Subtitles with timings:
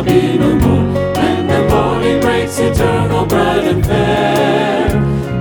[0.00, 4.88] shall be no more, and the morning breaks eternal, bright and fair.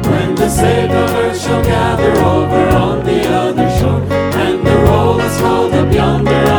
[0.04, 5.20] When the saved of earth shall gather over on the other shore, and the roll
[5.20, 6.59] is called up yonder.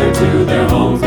[0.00, 0.99] father to their home.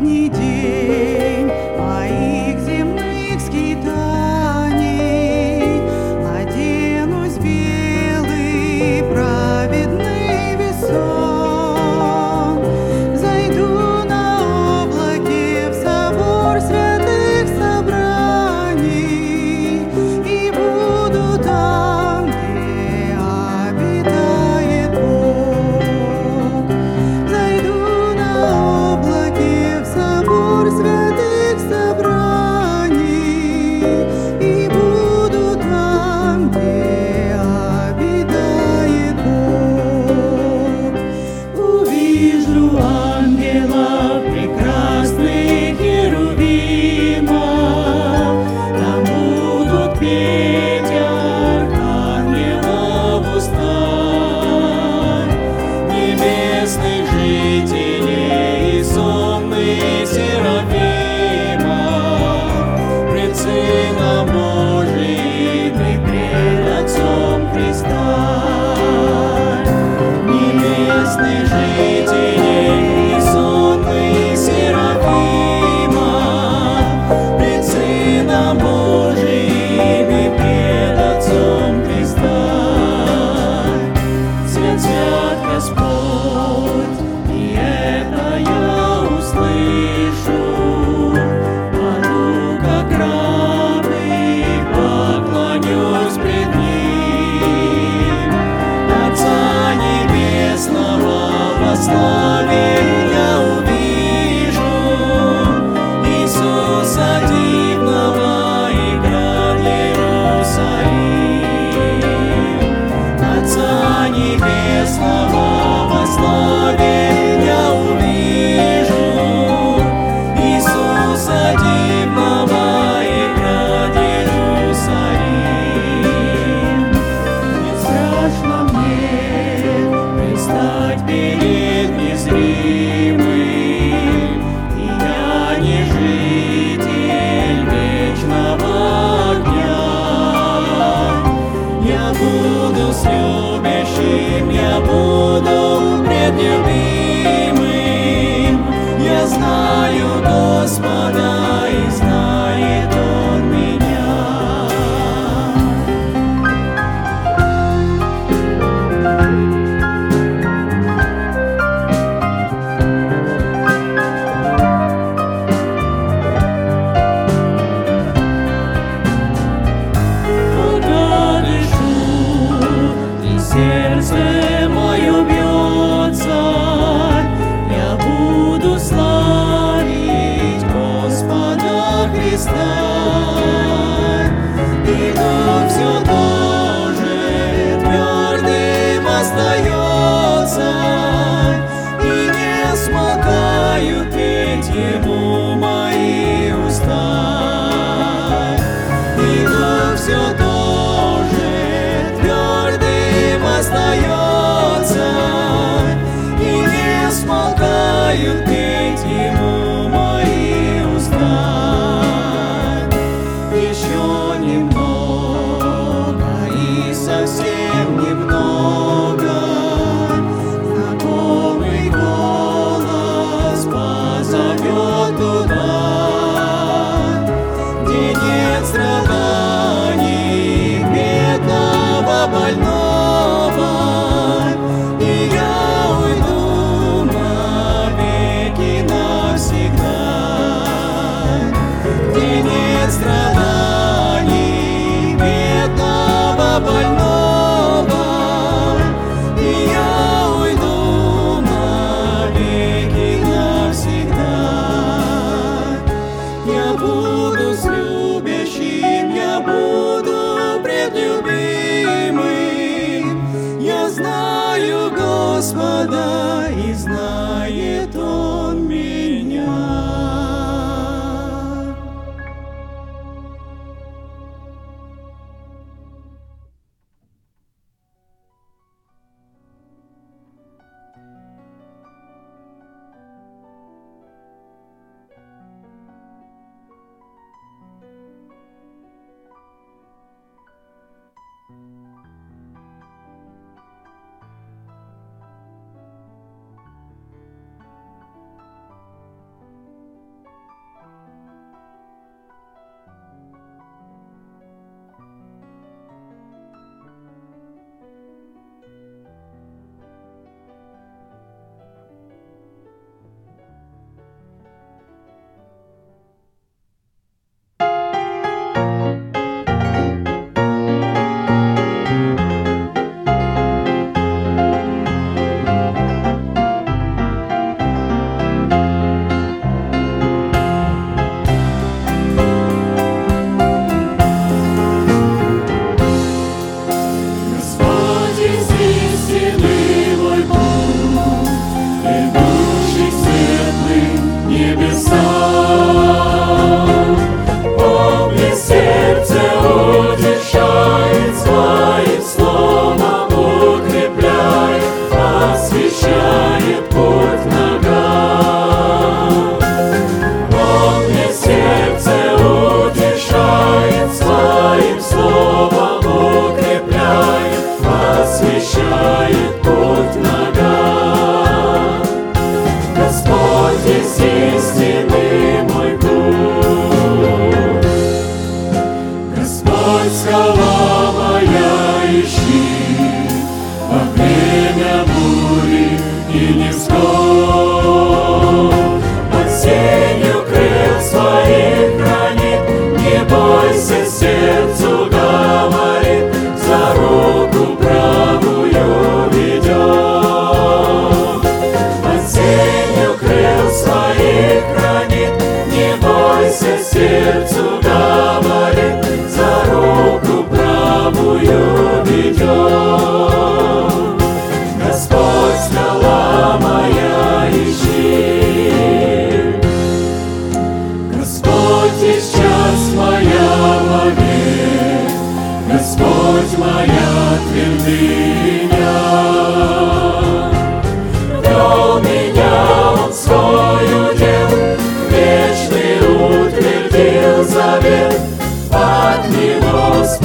[0.00, 0.47] 你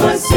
[0.04, 0.33] От Него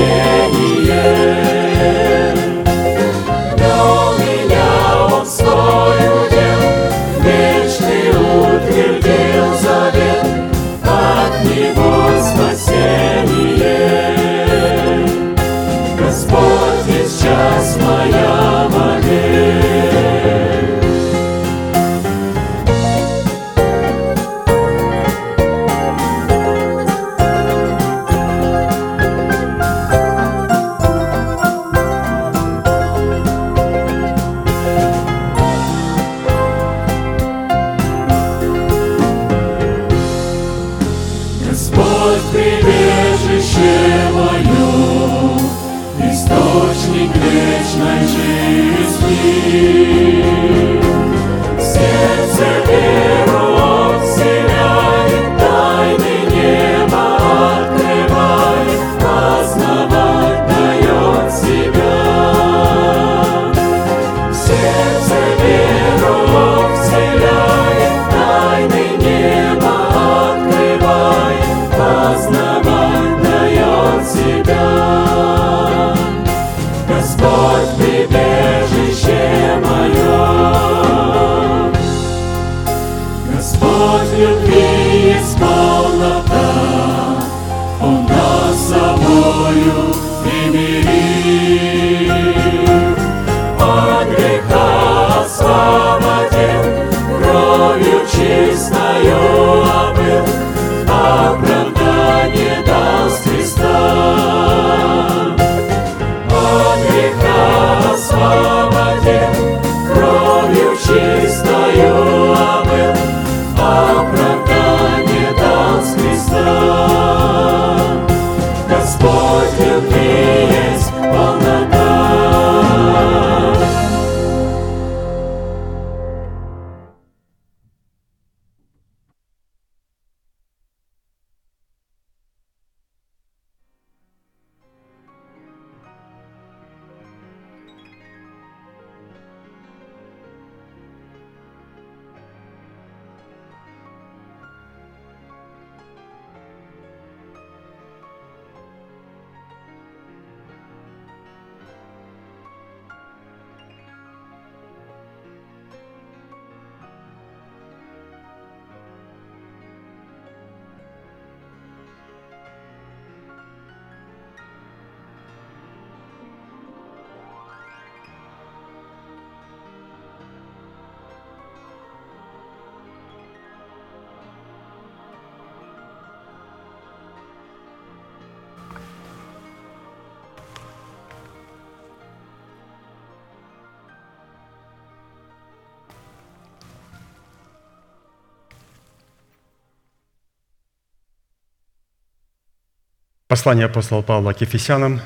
[193.37, 194.99] Послание апостола Павла к Ефесянам,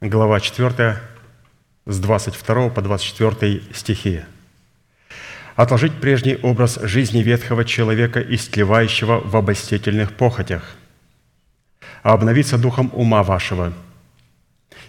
[0.00, 1.00] глава 4,
[1.84, 4.20] с 22 по 24 стихи.
[5.56, 10.76] «Отложить прежний образ жизни ветхого человека, истлевающего в обольстительных похотях,
[12.04, 13.72] а обновиться духом ума вашего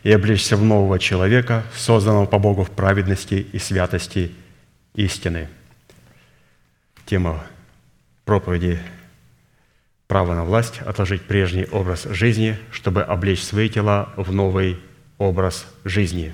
[0.04, 4.36] и облечься в нового человека, созданного по Богу в праведности и святости
[4.94, 5.50] истины».
[7.08, 7.44] Тема
[8.24, 8.80] проповеди
[10.12, 14.78] право на власть, отложить прежний образ жизни, чтобы облечь свои тела в новый
[15.18, 16.34] образ жизни.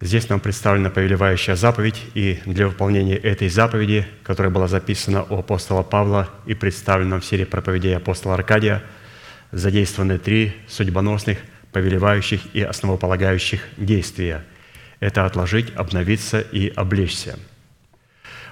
[0.00, 5.82] Здесь нам представлена повелевающая заповедь, и для выполнения этой заповеди, которая была записана у апостола
[5.82, 8.84] Павла и представлена в серии проповедей апостола Аркадия,
[9.50, 11.38] задействованы три судьбоносных,
[11.72, 14.44] повелевающих и основополагающих действия.
[15.00, 17.36] Это отложить, обновиться и облечься–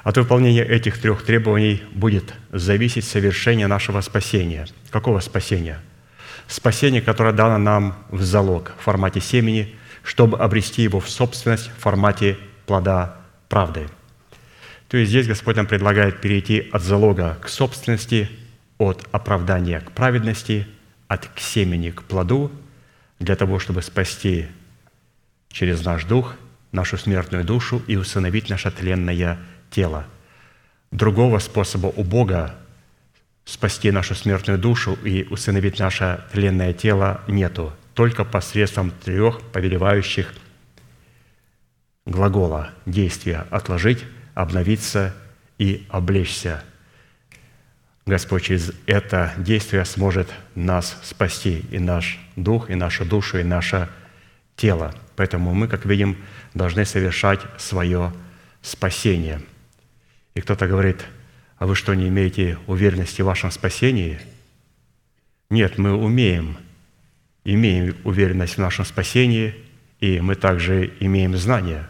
[0.02, 4.66] от выполнения этих трех требований будет зависеть совершение нашего спасения.
[4.90, 5.80] Какого спасения?
[6.48, 11.80] Спасение, которое дано нам в залог в формате семени, чтобы обрести его в собственность в
[11.80, 12.36] формате
[12.66, 13.16] плода
[13.48, 13.86] правды.
[14.88, 18.28] То есть здесь Господь нам предлагает перейти от залога к собственности,
[18.78, 20.66] от оправдания к праведности,
[21.06, 22.50] от к семени к плоду,
[23.20, 24.46] для того, чтобы спасти
[25.48, 26.34] через наш дух
[26.72, 29.38] нашу смертную душу и усыновить наше тленное
[29.72, 30.04] тело.
[30.92, 32.54] Другого способа у Бога
[33.44, 40.32] спасти нашу смертную душу и усыновить наше тленное тело нету, только посредством трех повелевающих
[42.06, 44.04] глагола действия «отложить»,
[44.34, 45.14] «обновиться»
[45.58, 46.62] и «облечься».
[48.04, 53.88] Господь через это действие сможет нас спасти, и наш дух, и нашу душу, и наше
[54.56, 54.92] тело.
[55.14, 56.18] Поэтому мы, как видим,
[56.52, 58.12] должны совершать свое
[58.60, 59.40] спасение–
[60.34, 61.04] и кто-то говорит,
[61.58, 64.18] а вы что, не имеете уверенности в вашем спасении?
[65.50, 66.56] Нет, мы умеем,
[67.44, 69.54] имеем уверенность в нашем спасении,
[70.00, 71.86] и мы также имеем знание,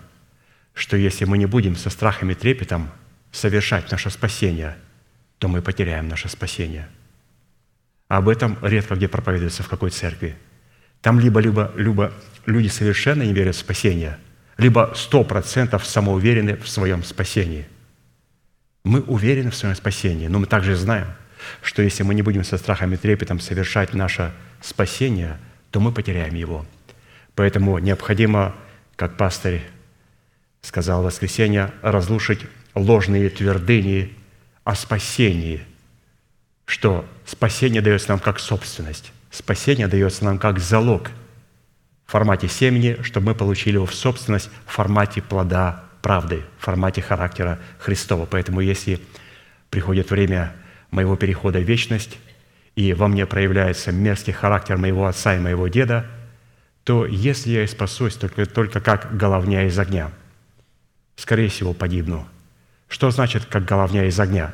[0.74, 2.90] что если мы не будем со страхом и трепетом
[3.30, 4.76] совершать наше спасение,
[5.38, 6.88] то мы потеряем наше спасение.
[8.08, 10.36] Об этом редко где проповедуется в какой церкви.
[11.00, 12.12] Там либо, либо, либо
[12.44, 14.18] люди совершенно не верят в спасение,
[14.58, 17.66] либо сто процентов самоуверены в своем спасении.
[18.84, 21.06] Мы уверены в своем спасении, но мы также знаем,
[21.62, 25.38] что если мы не будем со страхом и трепетом совершать наше спасение,
[25.70, 26.66] то мы потеряем его.
[27.34, 28.54] Поэтому необходимо,
[28.96, 29.62] как пастырь
[30.62, 32.40] сказал в воскресенье, разрушить
[32.74, 34.12] ложные твердыни
[34.64, 35.62] о спасении,
[36.66, 41.10] что спасение дается нам как собственность, спасение дается нам как залог
[42.06, 47.00] в формате семени, чтобы мы получили его в собственность в формате плода правды, в формате
[47.00, 48.26] характера Христова.
[48.26, 49.00] Поэтому если
[49.70, 50.52] приходит время
[50.90, 52.18] моего перехода в вечность,
[52.74, 56.06] и во мне проявляется мерзкий характер моего отца и моего деда,
[56.84, 60.10] то если я и спасусь только, только как головня из огня,
[61.16, 62.26] скорее всего, погибну.
[62.88, 64.52] Что значит «как головня из огня»?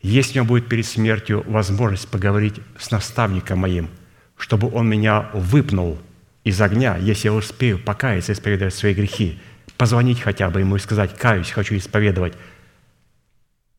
[0.00, 3.88] Если у меня будет перед смертью возможность поговорить с наставником моим,
[4.36, 5.98] чтобы он меня выпнул
[6.44, 9.40] из огня, если я успею покаяться, исповедовать свои грехи,
[9.78, 12.34] позвонить хотя бы ему и сказать «каюсь, хочу исповедовать»,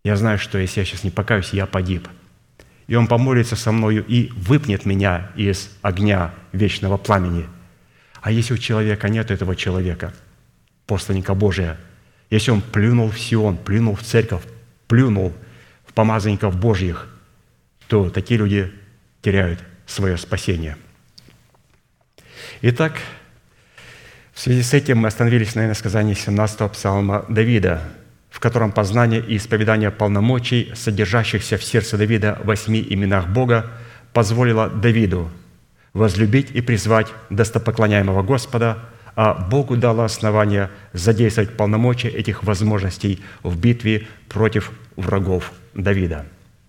[0.04, 2.08] я знаю, что если я сейчас не покаюсь, я погиб–
[2.90, 7.46] и Он помолится со мною и выпнет меня из огня вечного пламени.
[8.20, 10.12] А если у человека нет этого человека,
[10.88, 11.78] посланника Божия,
[12.32, 14.42] если он плюнул в Сион, плюнул в церковь,
[14.88, 15.34] плюнул
[15.86, 17.08] в помазанников Божьих,
[17.88, 18.74] то такие люди
[19.22, 20.76] теряют свое спасение.
[22.64, 22.98] Итак,
[24.40, 27.82] в связи с этим мы остановились на сказании 17-го псалма Давида–
[28.30, 33.70] в котором познание и исповедание полномочий, содержащихся в сердце Давида в восьми именах Бога,
[34.14, 35.30] позволило Давиду
[35.94, 38.78] возлюбить и призвать достопоклоняемого Господа,
[39.14, 46.26] а Богу дало основание задействовать полномочия этих возможностей в битве против врагов Давида.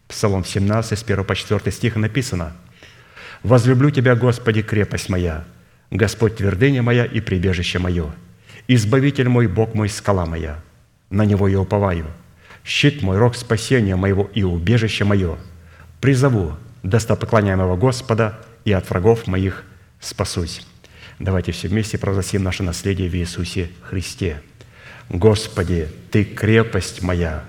[0.09, 2.53] Псалом 17, с 1 по 4 стих написано
[3.45, 5.45] «Возлюблю Тебя, Господи, крепость моя,
[5.91, 8.13] Господь твердыня моя и прибежище мое,
[8.69, 10.63] Избавитель мой, Бог мой, скала моя,
[11.11, 12.07] на Него я уповаю.
[12.65, 15.39] Щит мой, рог спасения моего и убежище мое.
[16.01, 19.65] Призову достопоклоняемого Господа, и от врагов моих
[20.01, 20.65] спасусь».
[21.21, 24.41] Давайте все вместе провозгласим наше наследие в Иисусе Христе.
[25.11, 27.45] Господи, Ты крепость моя,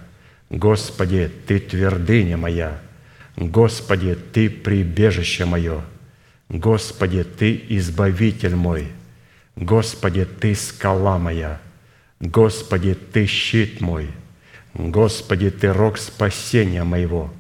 [0.50, 2.82] Господи, Ты твердыня моя,
[3.38, 5.84] Господи, Ты прибежище мое,
[6.52, 8.88] Господи, Ты избавитель мой,
[9.56, 11.60] Господи, Ты скала моя–
[12.22, 14.08] Господи, Ты щит мой,
[14.76, 17.34] Господи, Ты рог спасения моего,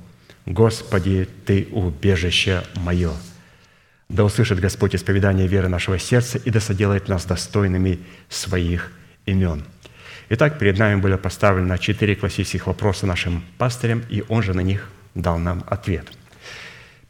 [0.48, 3.12] Господи, Ты убежище мое.
[4.10, 8.92] Да услышит Господь исповедание веры нашего сердца и да соделает нас достойными своих
[9.28, 9.64] имен.
[10.30, 14.90] Итак, перед нами были поставлены четыре классических вопроса нашим пастырям, и он же на них
[15.14, 16.12] дал нам ответ.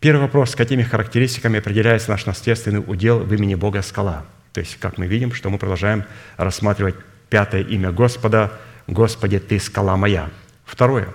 [0.02, 4.26] Первый вопрос, с какими характеристиками определяется наш наследственный удел в имени Бога скала?
[4.52, 6.04] То есть, как мы видим, что мы продолжаем
[6.36, 6.96] рассматривать
[7.30, 8.52] Пятое имя Господа–
[8.88, 10.30] «Господи, Ты скала моя».
[10.66, 11.08] Второе.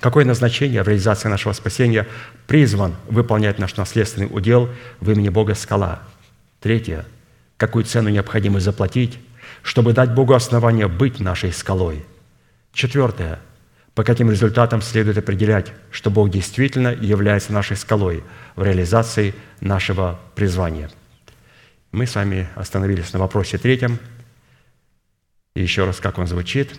[0.00, 2.06] Какое назначение в реализации нашего спасения
[2.46, 4.68] призван выполнять наш наследственный удел
[5.00, 6.02] в имени Бога скала?
[6.60, 7.06] Третье.
[7.56, 9.18] Какую цену необходимо заплатить,
[9.62, 12.04] чтобы дать Богу основание быть нашей скалой?
[12.72, 13.38] Четвертое.
[13.94, 18.24] По каким результатам следует определять, что Бог действительно является нашей скалой
[18.56, 20.90] в реализации нашего призвания?
[21.92, 23.98] Мы с вами остановились на вопросе третьем–
[25.54, 26.76] и еще раз, как он звучит,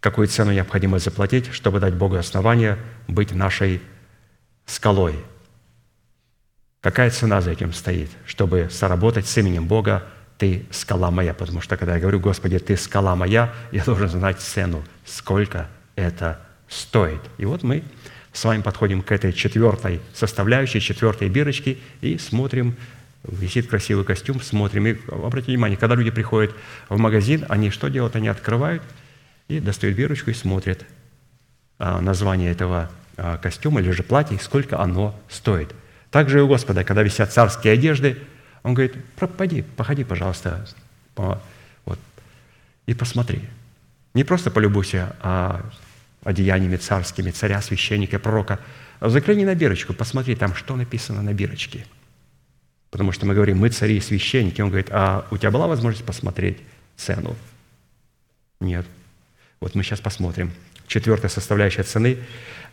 [0.00, 3.80] какую цену необходимо заплатить, чтобы дать Богу основание быть нашей
[4.66, 5.14] скалой.
[6.80, 10.04] Какая цена за этим стоит, чтобы соработать с именем Бога
[10.36, 14.40] «Ты скала моя», потому что когда я говорю «Господи, Ты скала моя», я должен знать
[14.40, 17.20] цену, сколько это стоит.
[17.38, 17.82] И вот мы
[18.32, 22.76] с вами подходим к этой четвертой составляющей, четвертой бирочке и смотрим
[23.24, 24.86] висит красивый костюм, смотрим.
[24.86, 26.54] И обратите внимание, когда люди приходят
[26.88, 28.16] в магазин, они что делают?
[28.16, 28.82] Они открывают
[29.48, 30.84] и достают бирочку и смотрят
[31.78, 35.74] а, название этого а, костюма или же платья, сколько оно стоит.
[36.10, 38.18] Также и у Господа, когда висят царские одежды,
[38.62, 38.94] Он говорит,
[39.36, 40.66] поди, походи, пожалуйста,
[41.14, 41.40] по,
[41.84, 41.98] вот,
[42.86, 43.42] и посмотри.
[44.14, 45.64] Не просто полюбуйся а
[46.22, 48.60] одеяниями царскими, царя, священника, пророка,
[49.00, 51.86] загляни на бирочку, посмотри там, что написано на бирочке–
[52.92, 54.60] Потому что мы говорим, мы цари и священники.
[54.60, 56.58] Он говорит, а у тебя была возможность посмотреть
[56.94, 57.34] цену?
[58.60, 58.84] Нет.
[59.60, 60.52] Вот мы сейчас посмотрим.
[60.86, 62.18] Четвертая составляющая цены,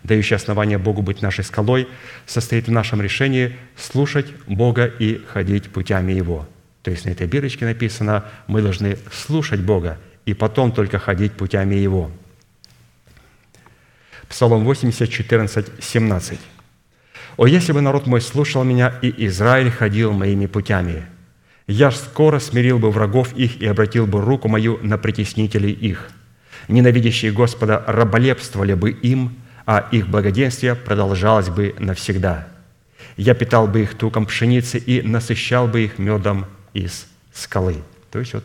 [0.03, 1.87] дающая основание Богу быть нашей скалой,
[2.25, 6.49] состоит в нашем решении слушать Бога и ходить путями Его.
[6.81, 11.75] То есть на этой бирочке написано, мы должны слушать Бога и потом только ходить путями
[11.75, 12.11] Его.
[14.29, 16.39] Псалом 80, 14, 17.
[17.37, 21.05] «О, если бы народ мой слушал меня, и Израиль ходил моими путями!
[21.67, 26.09] Я скоро смирил бы врагов их и обратил бы руку мою на притеснителей их.
[26.67, 32.47] Ненавидящие Господа раболепствовали бы им, а их благоденствие продолжалось бы навсегда.
[33.17, 37.77] Я питал бы их туком пшеницы и насыщал бы их медом из скалы».
[38.11, 38.43] То есть вот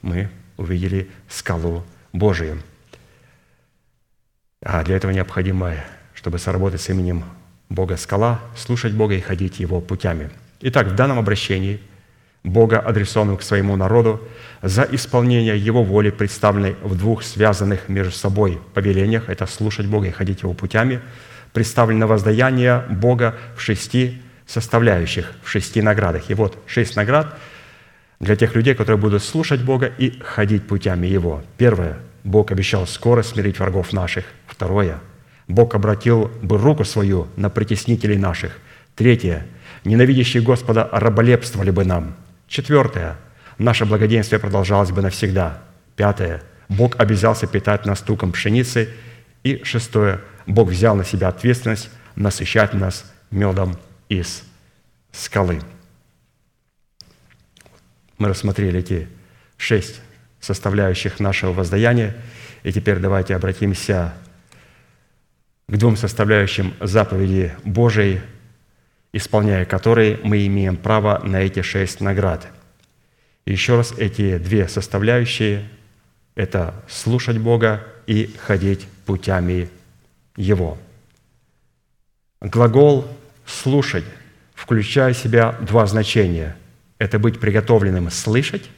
[0.00, 2.62] мы увидели скалу Божию.
[4.62, 5.74] А для этого необходимо,
[6.14, 7.24] чтобы сработать с именем
[7.68, 10.30] Бога скала, слушать Бога и ходить Его путями.
[10.60, 11.80] Итак, в данном обращении
[12.44, 14.20] Бога, адресованным к своему народу,
[14.62, 20.10] за исполнение Его воли, представленной в двух связанных между собой повелениях, это слушать Бога и
[20.12, 21.00] ходить Его путями,
[21.52, 26.30] представлено воздаяние Бога в шести составляющих, в шести наградах.
[26.30, 27.36] И вот шесть наград
[28.20, 31.42] для тех людей, которые будут слушать Бога и ходить путями Его.
[31.56, 31.98] Первое.
[32.24, 34.24] Бог обещал скоро смирить врагов наших.
[34.62, 35.00] Второе.
[35.48, 38.58] Бог обратил бы руку свою на притеснителей наших.
[38.94, 39.44] Третье.
[39.82, 42.14] Ненавидящие Господа раболепствовали бы нам.
[42.46, 43.16] Четвертое.
[43.58, 45.58] Наше благоденствие продолжалось бы навсегда.
[45.96, 46.44] Пятое.
[46.68, 48.88] Бог обязался питать нас туком пшеницы.
[49.42, 50.20] И шестое.
[50.46, 53.76] Бог взял на себя ответственность насыщать нас медом
[54.08, 54.44] из
[55.10, 55.60] скалы.
[58.16, 59.08] Мы рассмотрели эти
[59.56, 60.00] шесть
[60.38, 62.14] составляющих нашего воздаяния.
[62.62, 64.12] И теперь давайте обратимся
[65.68, 68.20] к двум составляющим заповеди Божией,
[69.12, 72.48] исполняя которые мы имеем право на эти шесть наград.
[73.44, 75.68] И еще раз, эти две составляющие–
[76.34, 79.68] это слушать Бога и ходить путями
[80.36, 80.78] Его.
[82.40, 83.06] Глагол
[83.46, 84.04] «слушать»
[84.62, 86.56] включая в себя два значения.
[86.98, 88.70] Это быть приготовленным слышать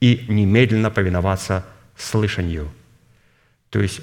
[0.00, 2.72] и немедленно повиноваться слышанию.
[3.68, 4.00] То есть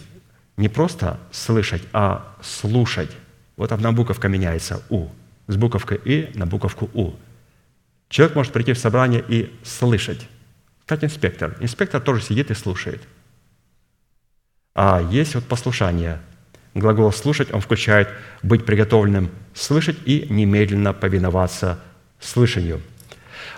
[0.57, 3.11] не просто слышать, а слушать.
[3.57, 5.07] Вот одна буковка меняется «у».
[5.47, 7.13] С буковкой «и» на буковку «у».
[8.09, 10.27] Человек может прийти в собрание и слышать.
[10.85, 11.55] Как инспектор.
[11.59, 13.01] Инспектор тоже сидит и слушает.
[14.75, 16.19] А есть вот послушание.
[16.73, 18.09] Глагол «слушать» он включает
[18.41, 21.79] быть приготовленным слышать и немедленно повиноваться
[22.19, 22.81] слышанию.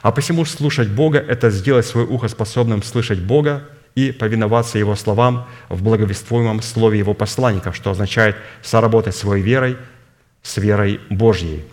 [0.02, 5.48] А посему слушать Бога– это сделать свое ухо способным слышать Бога и повиноваться Его словам
[5.70, 9.78] в благовествуемом слове Его посланников, что означает соработать своей верой
[10.44, 11.64] с верой Божьей.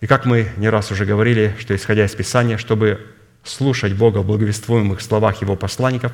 [0.00, 3.00] И как мы не раз уже говорили, что исходя из Писания, чтобы
[3.44, 6.12] слушать Бога в благовествуемых словах Его посланников,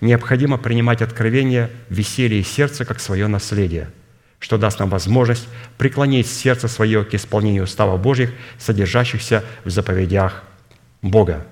[0.00, 3.90] необходимо принимать откровение веселье сердца как свое наследие–
[4.40, 5.46] что даст нам возможность
[5.78, 10.42] преклонить сердце свое к исполнению уставов Божьих, содержащихся в заповедях
[11.02, 11.46] Бога.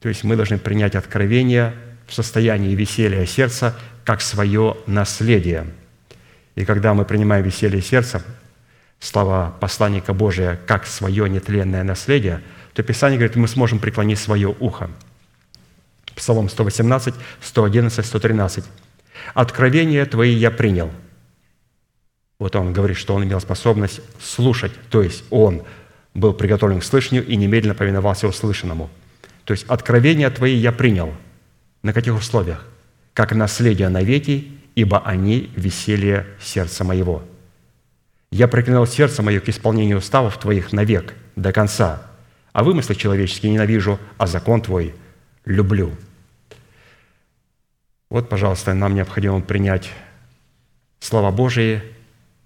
[0.00, 1.74] То есть мы должны принять откровение
[2.06, 5.66] в состоянии веселья сердца как свое наследие.
[6.54, 8.22] И когда мы принимаем веселье сердца,
[9.00, 12.42] слова посланника Божия, как свое нетленное наследие,
[12.74, 14.90] то Писание говорит, мы сможем преклонить свое ухо.
[16.14, 18.64] Псалом 118, 111, 113.
[19.34, 20.90] «Откровение Твои я принял,
[22.38, 25.62] вот он говорит, что он имел способность слушать, то есть он
[26.14, 28.90] был приготовлен к слышанию и немедленно повиновался услышанному.
[29.44, 31.14] То есть откровения твои я принял.
[31.84, 32.66] На каких условиях?
[33.12, 37.22] Как наследие навеки, ибо они веселье сердца моего.
[38.32, 42.02] Я преклинал сердце мое к исполнению уставов твоих навек, до конца,
[42.52, 44.96] а вымыслы человеческие ненавижу, а закон твой
[45.44, 45.92] люблю.
[48.10, 49.92] Вот, пожалуйста, нам необходимо принять
[50.98, 51.80] слова Божии–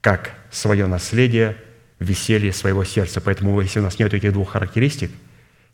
[0.00, 1.56] как свое наследие
[1.98, 3.20] веселье своего сердца.
[3.20, 5.10] Поэтому если у нас нет этих двух характеристик,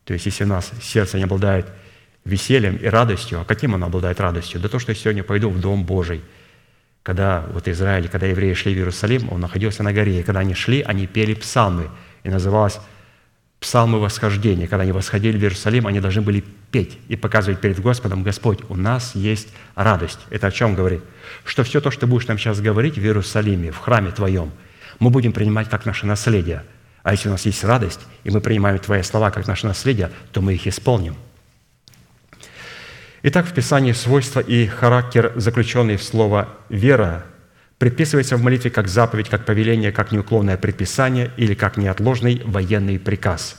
[0.04, 1.66] то есть если у нас сердце не обладает
[2.24, 4.60] весельем и радостью, а каким оно обладает радостью?
[4.60, 6.22] Да то, что я сегодня пойду в Дом Божий.
[7.02, 10.54] Когда вот Израиль, когда евреи шли в Иерусалим, он находился на горе, и когда они
[10.54, 11.90] шли, они пели псалмы,
[12.22, 12.80] и называлось
[13.60, 14.66] псалмы восхождения.
[14.66, 18.76] Когда они восходили в Иерусалим, они должны были петь и показывать перед Господом, Господь, у
[18.76, 20.20] нас есть радость.
[20.30, 21.02] Это о чем говорит?
[21.44, 24.50] Что все то, что будешь нам сейчас говорить в Иерусалиме, в храме Твоем,
[24.98, 26.62] мы будем принимать как наше наследие.
[27.02, 30.40] А если у нас есть радость, и мы принимаем Твои слова как наше наследие, то
[30.40, 31.16] мы их исполним.
[33.26, 37.24] Итак, в Писании свойства и характер, заключенный в слово «вера»,
[37.78, 43.56] предписывается в молитве как заповедь, как повеление, как неуклонное предписание или как неотложный военный приказ.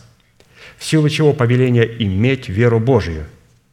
[0.77, 3.25] В силу чего повеление иметь веру Божию.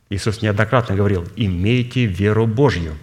[0.08, 2.94] Иисус неоднократно говорил, имейте веру Божью.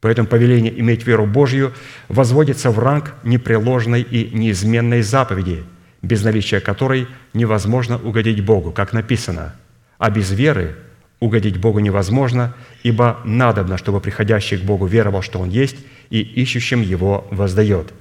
[0.00, 1.74] Поэтому повеление иметь веру Божью
[2.08, 5.64] возводится в ранг непреложной и неизменной заповеди,
[6.00, 9.54] без наличия которой невозможно угодить Богу, как написано.
[9.98, 10.76] А без веры
[11.24, 15.76] угодить Богу невозможно, ибо надобно, чтобы приходящий к Богу веровал, что Он есть,
[16.10, 17.94] и ищущим Его воздает.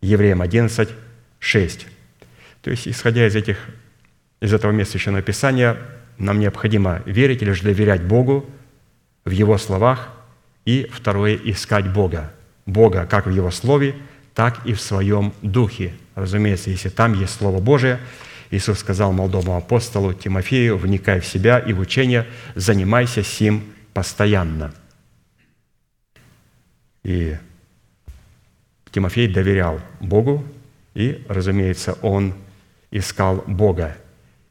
[0.00, 0.88] Евреям 11,
[1.38, 1.86] 6.
[2.62, 3.58] То есть, исходя из, этих,
[4.40, 5.76] из этого места Священного Писания,
[6.16, 8.48] нам необходимо верить или же доверять Богу
[9.26, 10.08] в Его словах,
[10.64, 12.32] и второе– искать Бога.
[12.64, 13.94] Бога как в Его Слове,
[14.34, 15.92] так и в Своем Духе.
[16.14, 18.00] Разумеется, если там есть Слово Божие–
[18.56, 24.72] Иисус сказал молодому апостолу Тимофею, вникай в себя и в учение, занимайся сим постоянно.
[27.02, 27.36] И
[28.90, 30.44] Тимофей доверял Богу,
[30.94, 32.34] и, разумеется, он
[32.90, 33.96] искал Бога,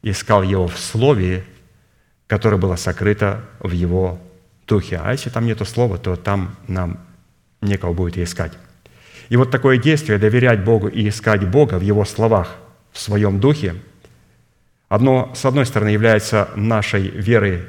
[0.04, 1.44] искал Его в Слове,
[2.28, 4.20] которое было сокрыто в Его
[4.68, 5.02] Духе.
[5.04, 7.00] А если там нету Слова, то там нам
[7.62, 8.54] некого будет искать.
[9.30, 12.56] И вот такое действие, доверять Богу и искать Бога в Его словах,
[12.92, 13.76] в своем Духе,
[14.90, 17.66] одно, с одной стороны, является нашей верой,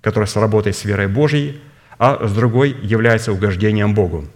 [0.00, 1.60] которая сработает с верой Божьей,
[1.98, 4.26] а с другой является угождением Богу.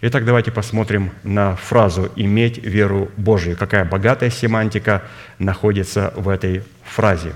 [0.00, 3.56] Итак, давайте посмотрим на фразу «иметь веру Божию».
[3.56, 5.04] Какая богатая семантика
[5.38, 7.34] находится в этой фразе.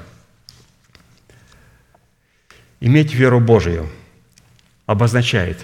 [2.80, 3.88] Иметь веру Божию
[4.86, 5.58] обозначает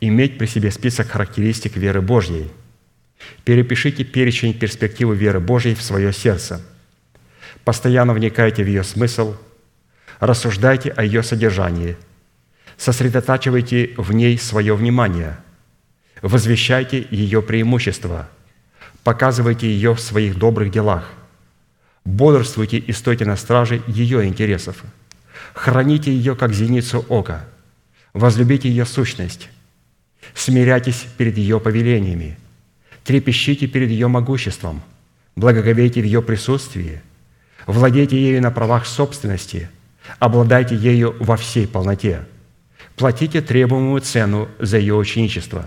[0.00, 2.50] иметь при себе список характеристик веры Божьей.
[3.44, 6.60] Перепишите перечень перспективы веры Божьей в свое сердце.
[7.64, 9.36] Постоянно вникайте в ее смысл,
[10.20, 11.96] рассуждайте о ее содержании,
[12.76, 15.38] сосредотачивайте в ней свое внимание,
[16.22, 18.28] возвещайте ее преимущества,
[19.04, 21.10] показывайте ее в своих добрых делах,
[22.04, 24.82] бодрствуйте и стойте на страже ее интересов–
[25.54, 27.44] Храните ее, как зеницу ока.
[28.12, 29.48] Возлюбите ее сущность.
[30.34, 32.38] Смиряйтесь перед ее повелениями.
[33.04, 34.82] Трепещите перед ее могуществом.
[35.36, 37.02] Благоговейте в ее присутствии.
[37.66, 39.68] Владейте ею на правах собственности.
[40.18, 42.24] Обладайте ею во всей полноте.
[42.96, 45.66] Платите требуемую цену за ее ученичество.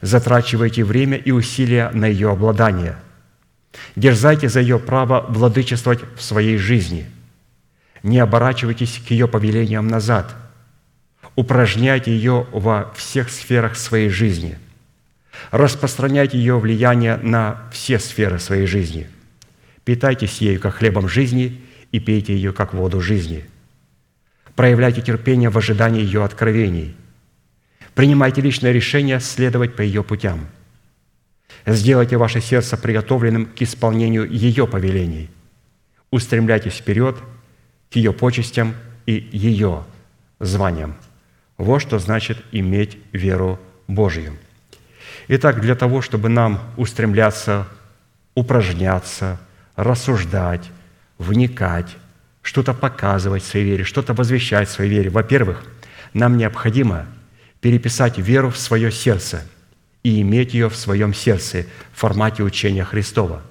[0.00, 2.96] Затрачивайте время и усилия на ее обладание.
[3.94, 7.06] Дерзайте за ее право владычествовать в своей жизни–
[8.06, 10.32] не оборачивайтесь к ее повелениям назад.
[11.34, 14.58] Упражняйте ее во всех сферах своей жизни.
[15.50, 19.08] Распространяйте ее влияние на все сферы своей жизни.
[19.86, 21.62] Питайтесь ею, как хлебом жизни,
[21.92, 23.44] и пейте ее, как воду жизни.
[24.54, 26.94] Проявляйте терпение в ожидании ее откровений.
[27.94, 30.48] Принимайте личное решение следовать по ее путям.
[31.64, 35.30] Сделайте ваше сердце приготовленным к исполнению ее повелений.
[36.10, 37.16] Устремляйтесь вперед–
[37.90, 38.74] к ее почестям
[39.06, 39.84] и ее
[40.40, 40.96] званиям.
[41.56, 43.58] Вот что значит иметь веру
[43.88, 44.36] Божию.
[45.28, 47.66] Итак, для того, чтобы нам устремляться,
[48.34, 49.40] упражняться,
[49.76, 50.70] рассуждать,
[51.18, 51.96] вникать,
[52.42, 55.64] что-то показывать в своей вере, что-то возвещать в своей вере, во-первых,
[56.12, 57.06] нам необходимо
[57.60, 59.42] переписать веру в свое сердце
[60.02, 63.42] и иметь ее в своем сердце в формате учения Христова.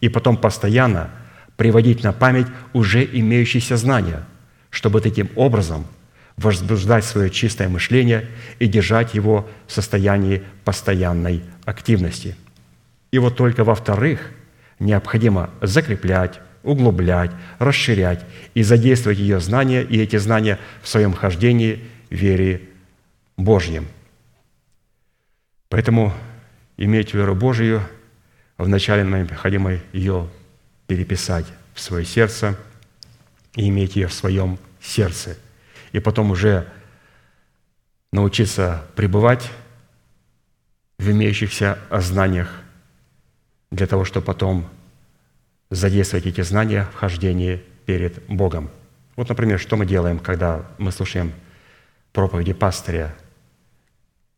[0.00, 1.10] И потом постоянно–
[1.56, 4.24] приводить на память уже имеющиеся знания,
[4.70, 5.86] чтобы таким образом
[6.36, 12.36] возбуждать свое чистое мышление и держать его в состоянии постоянной активности.
[13.10, 14.30] И вот только во-вторых,
[14.82, 18.24] необходимо закреплять, углублять, расширять
[18.54, 22.62] и задействовать ее знания и эти знания в своем хождении в вере
[23.36, 23.86] Божьем.
[25.68, 26.12] Поэтому
[26.76, 27.82] иметь веру Божию,
[28.58, 30.28] вначале необходимо ее
[30.86, 32.58] переписать в свое сердце
[33.56, 35.38] и иметь ее в своем сердце.
[35.92, 36.68] И потом уже
[38.12, 39.50] научиться пребывать
[40.98, 42.61] в имеющихся знаниях
[43.72, 44.68] для того, чтобы потом
[45.70, 48.70] задействовать эти знания в хождении перед Богом.
[49.16, 51.32] Вот, например, что мы делаем, когда мы слушаем
[52.12, 53.12] проповеди пастыря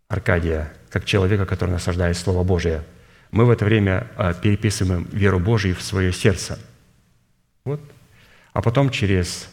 [0.08, 2.82] Аркадия, как человека, который насаждает Слово Божие–
[3.34, 6.56] мы в это время а, переписываем веру Божию в свое сердце.
[7.64, 7.80] Вот.
[8.52, 9.48] А потом через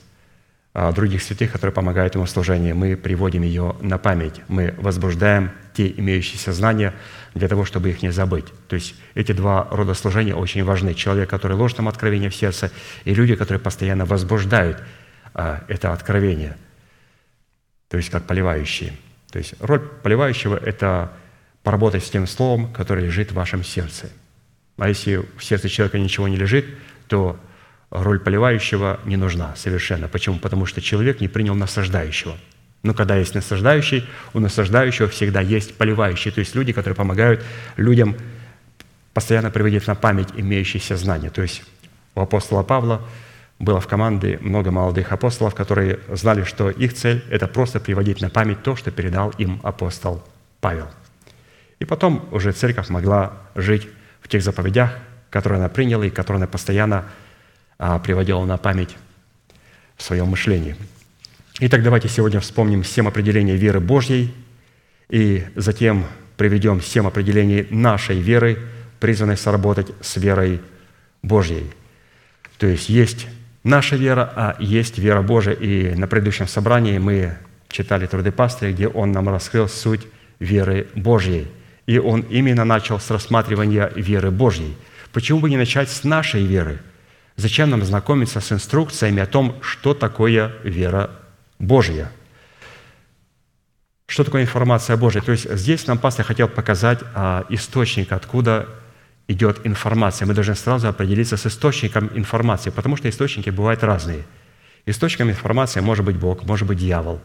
[0.75, 4.41] а, других святых, которые помогают ему в служении, мы приводим ее на память.
[4.47, 6.93] Мы возбуждаем те имеющиеся знания
[7.33, 8.45] для того, чтобы их не забыть.
[8.67, 10.93] То есть эти два рода служения очень важны.
[10.93, 12.71] Человек, который ложит нам откровение в сердце,
[13.05, 14.83] и люди, которые постоянно возбуждают
[15.33, 16.57] а, это откровение,
[17.89, 18.93] то есть как поливающие.
[19.31, 21.11] То есть роль поливающего– это
[21.63, 24.09] поработать с тем словом, которое лежит в вашем сердце.
[24.77, 26.65] А если в сердце человека ничего не лежит,
[27.07, 27.39] то
[27.91, 30.07] роль поливающего не нужна совершенно.
[30.07, 30.39] Почему?
[30.39, 32.35] Потому что человек не принял насаждающего.
[32.83, 37.43] Но когда есть насаждающий, у насаждающего всегда есть поливающий, то есть люди, которые помогают
[37.77, 38.15] людям
[39.13, 41.29] постоянно приводить на память имеющиеся знания.
[41.29, 41.63] То есть
[42.15, 43.01] у апостола Павла
[43.59, 48.29] было в команде много молодых апостолов, которые знали, что их цель– это просто приводить на
[48.29, 50.23] память то, что передал им апостол
[50.59, 50.89] Павел–
[51.81, 53.87] и потом уже церковь могла жить
[54.21, 54.91] в тех заповедях,
[55.31, 57.05] которые она приняла и которые она постоянно
[57.79, 58.95] а, приводила на память
[59.97, 60.75] в своем мышлении.
[61.63, 64.33] Итак, давайте сегодня вспомним семь определений веры Божьей
[65.09, 68.57] и затем приведем семь определений нашей веры,
[68.99, 70.59] призванной сработать с верой
[71.21, 71.69] Божьей.
[72.57, 73.27] То есть есть
[73.63, 75.53] наша вера, а есть вера Божия.
[75.53, 77.37] И на предыдущем собрании мы
[77.69, 80.07] читали труды пастыря, где он нам раскрыл суть
[80.39, 81.47] веры Божьей.
[81.85, 84.75] И он именно начал с рассматривания веры Божьей.
[85.13, 86.79] Почему бы не начать с нашей веры?
[87.35, 91.11] Зачем нам знакомиться с инструкциями о том, что такое вера
[91.61, 92.11] Божья?
[94.07, 95.21] Что такое информация Божья?
[95.21, 98.67] То есть здесь нам пастор хотел показать а, источник, откуда
[99.27, 100.25] идет информация.
[100.25, 104.23] Мы должны сразу определиться с источником информации, потому что источники бывают разные.
[104.87, 107.21] Источником информации может быть Бог, может быть дьявол,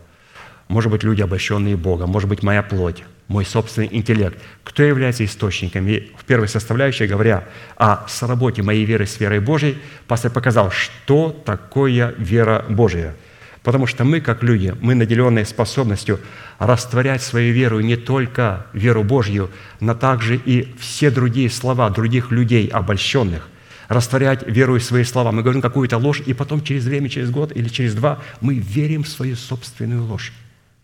[0.69, 4.39] может быть люди, обращенные Богом, может быть моя плоть, мой собственный интеллект.
[4.63, 5.89] Кто является источником?
[5.89, 7.45] И в первой составляющей, говоря
[7.77, 13.17] о сработе моей веры с верой Божьей, пастор показал, что такое вера Божия–
[13.67, 16.21] Потому что мы, как люди, мы наделенные способностью
[16.61, 19.51] растворять свою веру не только веру Божью,
[19.81, 23.49] но также и все другие слова других людей, обольщенных.
[23.89, 25.33] Растворять веру и свои слова.
[25.33, 29.03] Мы говорим какую-то ложь, и потом через время, через год или через два мы верим
[29.03, 30.33] в свою собственную ложь.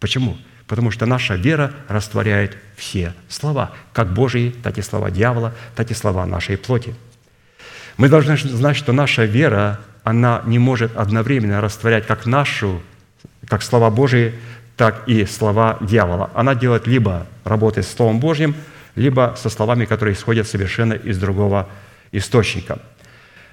[0.01, 0.37] Почему?
[0.67, 5.95] Потому что наша вера растворяет все слова, как Божьи, так и слова дьявола, так и
[5.95, 6.97] слова нашей плоти.
[7.97, 12.83] Мы должны знать, что наша вера она не может одновременно растворять как нашу,
[13.49, 14.35] как слова Божьи,
[14.77, 16.31] так и слова дьявола.
[16.35, 18.55] Она делает либо работает с Словом Божьим,
[18.95, 21.69] либо со словами, которые исходят совершенно из другого
[22.11, 22.79] источника.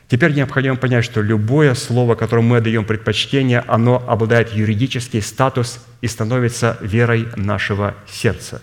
[0.08, 6.08] Теперь необходимо понять, что любое слово, которому мы отдаем предпочтение, оно обладает юридический статус и
[6.08, 8.62] становится верой нашего сердца.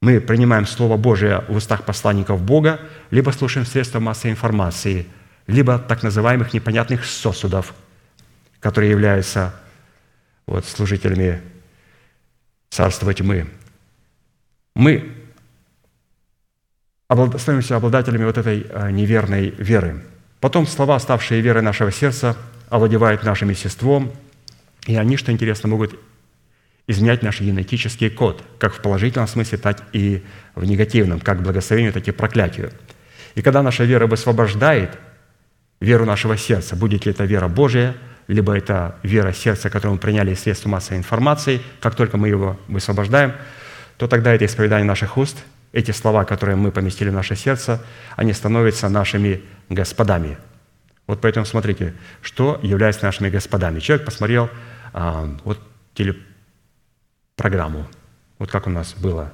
[0.00, 2.78] Мы принимаем Слово Божие в устах посланников Бога,
[3.10, 5.06] либо слушаем средства массовой информации–
[5.46, 7.74] либо так называемых непонятных сосудов,
[8.60, 9.54] которые являются
[10.46, 11.40] вот, служителями
[12.70, 13.46] царства тьмы.
[14.74, 15.12] Мы
[17.38, 20.02] становимся обладателями вот этой а, неверной веры.
[20.40, 22.36] Потом слова, ставшие верой нашего сердца,
[22.68, 24.12] овладевают нашим естеством,
[24.86, 25.98] и они, что интересно, могут
[26.86, 30.22] изменять наш генетический код, как в положительном смысле, так и
[30.54, 32.72] в негативном, как благословению, так и проклятию.
[33.34, 34.98] И когда наша вера высвобождает
[35.84, 37.94] веру нашего сердца, будет ли это вера Божия,
[38.26, 42.58] либо это вера сердца, которую мы приняли из средств массовой информации, как только мы его
[42.68, 43.34] высвобождаем,
[43.98, 45.36] то тогда это исповедание наших уст,
[45.72, 47.82] эти слова, которые мы поместили в наше сердце,
[48.16, 50.38] они становятся нашими господами.
[51.06, 53.80] Вот поэтому смотрите, что является нашими господами.
[53.80, 54.48] Человек посмотрел
[54.92, 55.60] а, вот
[55.94, 57.86] телепрограмму,
[58.38, 59.32] вот как у нас было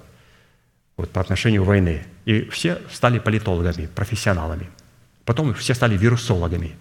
[0.96, 4.68] вот, по отношению войны, и все стали политологами, профессионалами–
[5.24, 6.76] Потом все стали вирусологами.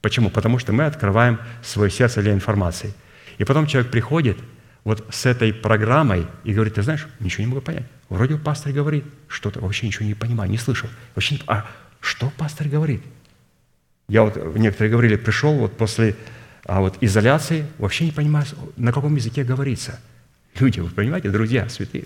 [0.00, 0.30] Почему?
[0.30, 2.92] Потому что мы открываем свое сердце для информации.
[3.38, 4.38] И потом человек приходит
[4.84, 7.86] вот с этой программой и говорит, ты знаешь, ничего не могу понять.
[8.08, 10.88] Вроде пастор говорит что-то, вообще ничего не понимаю, не слышал.
[11.14, 11.66] Вообще, а
[12.00, 13.02] что пастор говорит?
[14.08, 16.16] Я вот, некоторые говорили, пришел вот после
[16.64, 19.98] а вот изоляции, вообще не понимаю, на каком языке говорится.
[20.58, 22.04] Люди, вы понимаете, друзья, святые.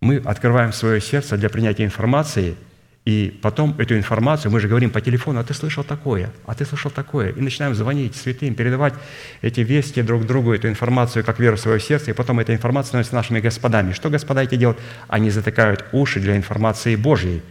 [0.00, 2.54] Мы открываем свое сердце для принятия информации–
[3.04, 6.64] и потом эту информацию, мы же говорим по телефону, а ты слышал такое, а ты
[6.64, 7.32] слышал такое.
[7.32, 8.94] И начинаем звонить святым, передавать
[9.42, 12.88] эти вести друг другу, эту информацию, как веру в свое сердце, и потом эта информация
[12.88, 13.92] становится нашими господами.
[13.92, 14.78] Что господа эти делают?
[15.06, 17.42] Они затыкают уши для информации Божьей,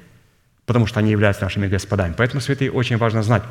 [0.66, 2.16] потому что они являются нашими господами.
[2.18, 3.44] Поэтому, святые, очень важно знать,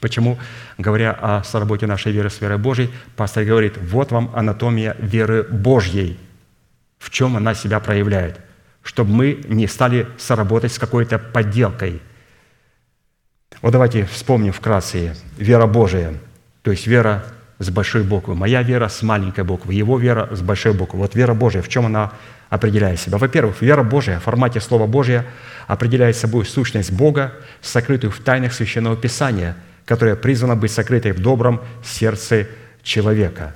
[0.00, 0.38] Почему,
[0.76, 6.18] говоря о соработе нашей веры с верой Божьей, пастор говорит, вот вам анатомия веры Божьей,
[6.98, 8.38] в чем она себя проявляет–
[8.88, 12.00] чтобы мы не стали соработать с какой-то подделкой.
[13.60, 15.14] Вот давайте вспомним вкратце.
[15.36, 16.14] Вера Божия,
[16.62, 17.22] то есть вера
[17.58, 18.34] с большой буквы.
[18.34, 21.00] Моя вера с маленькой буквы, его вера с большой буквы.
[21.00, 22.12] Вот вера Божия, в чем она
[22.48, 23.18] определяет себя?
[23.18, 25.26] Во-первых, вера Божия в формате Слова Божия
[25.66, 31.60] определяет собой сущность Бога, сокрытую в тайнах Священного Писания, которая призвана быть сокрытой в добром
[31.84, 32.46] сердце
[32.82, 33.54] человека.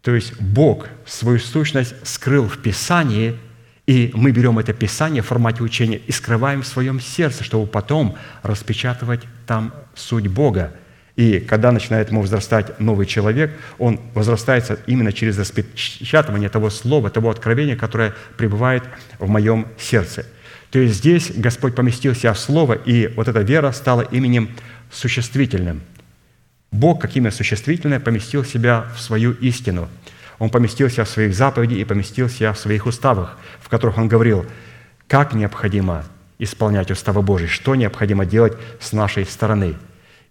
[0.00, 3.36] То есть Бог свою сущность скрыл в Писании–
[3.86, 8.16] и мы берем это Писание в формате учения и скрываем в своем сердце, чтобы потом
[8.42, 10.72] распечатывать там суть Бога.
[11.16, 17.30] И когда начинает ему возрастать новый человек, он возрастается именно через распечатывание того слова, того
[17.30, 18.84] откровения, которое пребывает
[19.18, 20.24] в моем сердце.
[20.70, 24.50] То есть здесь Господь поместил себя в Слово, и вот эта вера стала именем
[24.90, 25.82] существительным.
[26.70, 29.88] Бог, как имя существительное, поместил себя в свою истину–
[30.40, 34.44] он поместился в своих заповедях и поместился в своих уставах, в которых Он говорил,
[35.06, 36.04] как необходимо
[36.40, 39.76] исполнять уставы Божьи, что необходимо делать с нашей стороны.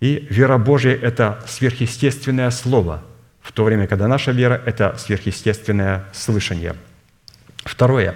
[0.02, 3.04] И вера Божья– это сверхъестественное слово,
[3.42, 6.76] в то время, когда наша вера– это сверхъестественное слышание.
[7.64, 8.16] Второе.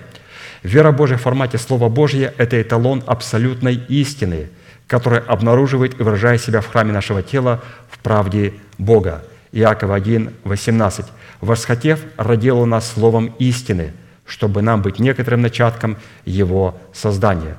[0.64, 4.50] Вера Божья в формате Слова Божье– это эталон абсолютной истины–
[4.88, 9.24] которое обнаруживает и выражает себя в храме нашего тела в правде Бога.
[9.54, 11.06] Иаков 1, 18.
[11.40, 13.94] «Восхотев, родил у нас словом истины,
[14.26, 17.58] чтобы нам быть некоторым начатком Его создания».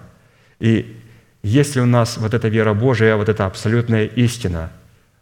[0.59, 1.01] И
[1.43, 4.71] если у нас вот эта вера Божия, вот эта абсолютная истина,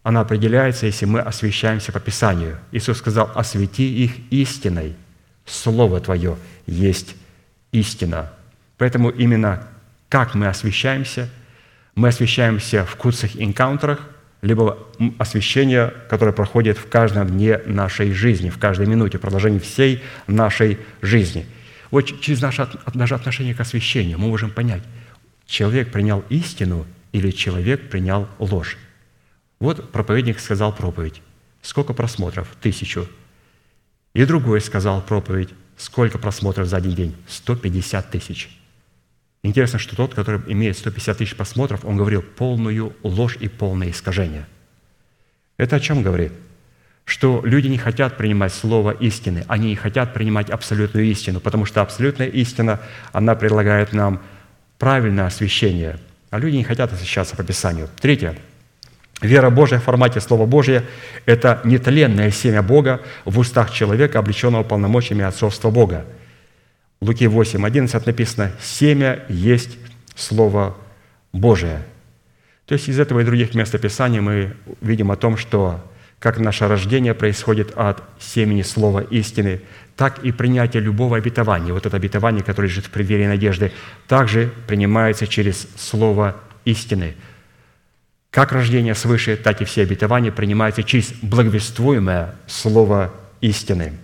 [0.02, 2.58] она определяется, если мы освящаемся по Писанию.
[2.72, 4.96] Иисус сказал, освети их истиной.
[5.44, 7.14] Слово Твое есть
[7.70, 8.32] истина.
[8.78, 9.68] Поэтому именно
[10.08, 11.28] как мы освещаемся,
[11.94, 14.00] мы освещаемся в курсах инкаунтерах,
[14.42, 14.76] либо
[15.18, 20.78] освещение, которое проходит в каждом дне нашей жизни, в каждой минуте, в продолжении всей нашей
[21.00, 21.46] жизни.
[21.92, 24.82] Вот через наше, наше отношение к освящению мы можем понять,
[25.46, 28.78] человек принял истину или человек принял ложь.
[29.60, 31.22] Вот проповедник сказал проповедь.
[31.60, 32.48] Сколько просмотров?
[32.60, 33.06] Тысячу.
[34.12, 35.50] И другой сказал проповедь.
[35.76, 37.16] Сколько просмотров за один день?
[37.28, 38.61] 150 тысяч.
[39.44, 44.46] Интересно, что тот, который имеет 150 тысяч просмотров, он говорил полную ложь и полное искажение.
[45.56, 46.32] Это о чем говорит?
[47.04, 51.82] Что люди не хотят принимать слово истины, они не хотят принимать абсолютную истину, потому что
[51.82, 52.80] абсолютная истина,
[53.10, 54.22] она предлагает нам
[54.78, 55.98] правильное освящение,
[56.30, 57.88] а люди не хотят освящаться по Писанию.
[58.00, 58.36] Третье.
[59.20, 60.84] Вера Божия в формате Слова Божия–
[61.26, 66.04] это нетленное семя Бога в устах человека, облеченного полномочиями отцовства Бога–
[67.02, 69.76] Луки 8, 11 написано, «Семя есть
[70.14, 70.76] Слово
[71.32, 71.82] Божие».
[72.64, 75.84] То есть из этого и других мест Писания мы видим о том, что
[76.20, 79.62] как наше рождение происходит от семени Слова истины,
[79.96, 83.72] так и принятие любого обетования, вот это обетование, которое лежит в преддверии надежды,
[84.06, 87.16] также принимается через Слово истины.
[88.30, 93.94] Как рождение свыше, так и все обетования принимаются через благовествуемое Слово истины–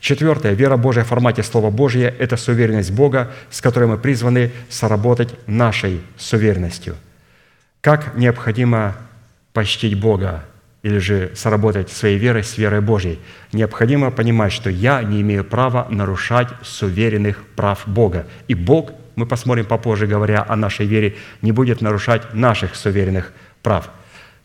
[0.00, 0.54] Четвертое.
[0.54, 6.00] Вера Божия в формате Слова Божия– это суверенность Бога, с которой мы призваны соработать нашей
[6.16, 6.96] суверенностью.
[7.82, 8.96] Как необходимо
[9.52, 10.42] почтить Бога
[10.82, 13.18] или же соработать своей верой с верой Божьей?
[13.52, 18.26] Необходимо понимать, что я не имею права нарушать суверенных прав Бога.
[18.48, 23.32] И Бог, мы посмотрим попозже, говоря о нашей вере, не будет нарушать наших суверенных
[23.62, 23.90] прав.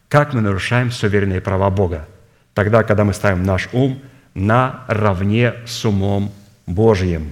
[0.10, 2.10] Как мы нарушаем суверенные права Бога?
[2.54, 4.02] Тогда, когда мы ставим наш ум–
[4.36, 6.32] наравне с умом
[6.68, 7.32] Божьим.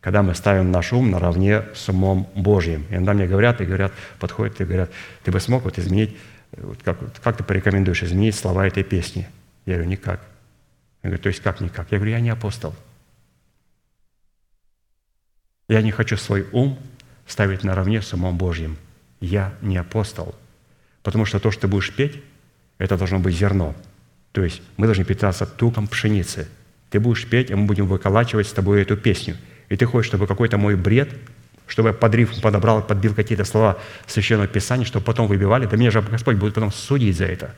[0.00, 2.86] Когда мы ставим наш ум наравне с умом Божьим.
[2.90, 4.90] И иногда мне говорят, и говорят, подходят и говорят,
[5.22, 6.16] ты бы смог вот изменить,
[6.56, 9.28] вот как, как ты порекомендуешь изменить слова этой песни?
[9.66, 10.20] Я говорю, никак.
[11.02, 11.92] Я говорю, то есть как никак?
[11.92, 12.74] Я говорю, я не апостол.
[15.68, 16.78] Я не хочу свой ум
[17.26, 18.78] ставить наравне с умом Божьим.
[19.20, 20.34] Я не апостол.
[21.02, 22.22] Потому что то, что ты будешь петь,
[22.78, 23.74] это должно быть зерно–
[24.38, 26.46] то есть мы должны питаться туком пшеницы.
[26.90, 29.36] Ты будешь петь, а мы будем выколачивать с тобой эту песню.
[29.68, 31.12] И ты хочешь, чтобы какой-то мой бред,
[31.66, 35.90] чтобы я под рифм подобрал, подбил какие-то слова Священного Писания, чтобы потом выбивали, да меня
[35.90, 37.52] же Господь будет потом судить за это.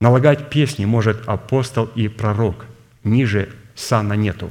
[0.00, 2.66] Налагать песни может апостол и пророк.
[3.04, 4.50] Ниже сана нету.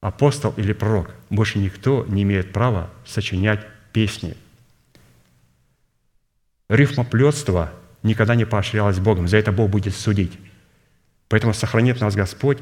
[0.00, 1.10] Апостол или пророк.
[1.28, 4.34] Больше никто не имеет права сочинять песни.
[6.70, 7.70] Рифмоплетство–
[8.02, 9.28] никогда не поощрялось Богом.
[9.28, 10.38] За это Бог будет судить.
[11.28, 12.58] Поэтому сохранит нас Господь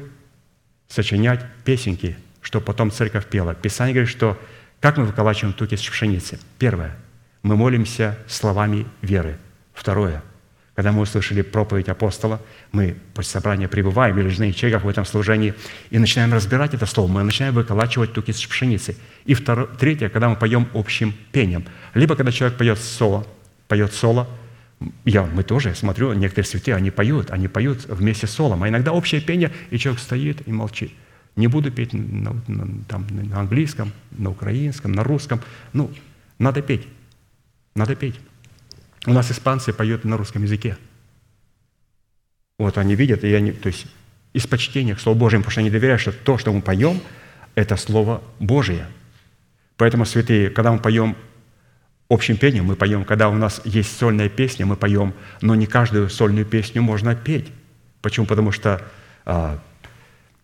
[0.87, 3.53] сочинять песенки, чтобы потом церковь пела.
[3.53, 4.39] Писание говорит, что
[4.79, 6.39] как мы выколачиваем туки с пшеницы?
[6.59, 6.95] Первое.
[7.43, 9.37] Мы молимся словами веры.
[9.73, 10.23] Второе.
[10.75, 12.39] Когда мы услышали проповедь апостола,
[12.71, 15.55] мы после собрания пребываем или же на ячейках в этом служении
[15.89, 18.95] и начинаем разбирать это слово, мы начинаем выколачивать туки с пшеницы.
[19.25, 21.65] И второе, третье, когда мы поем общим пением.
[21.95, 23.25] Либо когда человек поет соло,
[23.67, 24.27] поет соло–
[25.05, 28.91] я, мы тоже, смотрю, некоторые святые, они поют, они поют вместе с солом, а иногда
[28.91, 30.91] общее пение, и человек стоит и молчит.
[31.35, 35.41] Не буду петь на, на, там, на английском, на украинском, на русском.
[35.73, 35.91] Ну,
[36.39, 36.87] надо петь,
[37.75, 38.19] надо петь.
[39.05, 40.77] У нас испанцы поют на русском языке.
[42.59, 43.87] Вот они видят, и они, то есть
[44.33, 47.01] из почтения к Слову Божьему, потому что они доверяют, что то, что мы поем,
[47.55, 48.87] это Слово Божие.
[49.77, 51.15] Поэтому, святые, когда мы поем
[52.09, 56.09] общим пением мы поем, когда у нас есть сольная песня, мы поем, но не каждую
[56.09, 57.51] сольную песню можно петь.
[58.01, 58.25] Почему?
[58.25, 58.81] Потому что
[59.25, 59.59] а,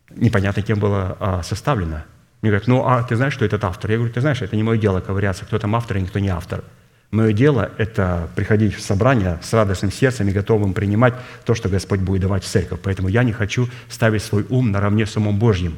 [0.09, 2.03] непонятно, кем было а, составлено.
[2.41, 3.89] Мне говорят, ну, а ты знаешь, что этот автор?
[3.91, 6.29] Я говорю, ты знаешь, это не мое дело ковыряться, кто там автор, а никто не
[6.29, 6.63] автор.
[7.11, 11.13] Мое дело– это приходить в собрание с радостным сердцем и готовым принимать
[11.45, 12.79] то, что Господь будет давать в церковь.
[12.81, 15.75] Поэтому я не хочу ставить свой ум наравне с умом Божьим.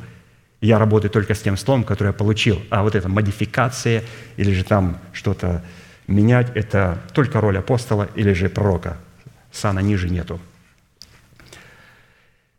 [0.66, 2.60] Я работаю только с тем словом, которое я получил.
[2.72, 4.04] А вот эта модификация
[4.36, 5.64] или же там что-то
[6.08, 8.98] менять, это только роль апостола или же пророка.
[9.52, 10.40] Сана ниже нету.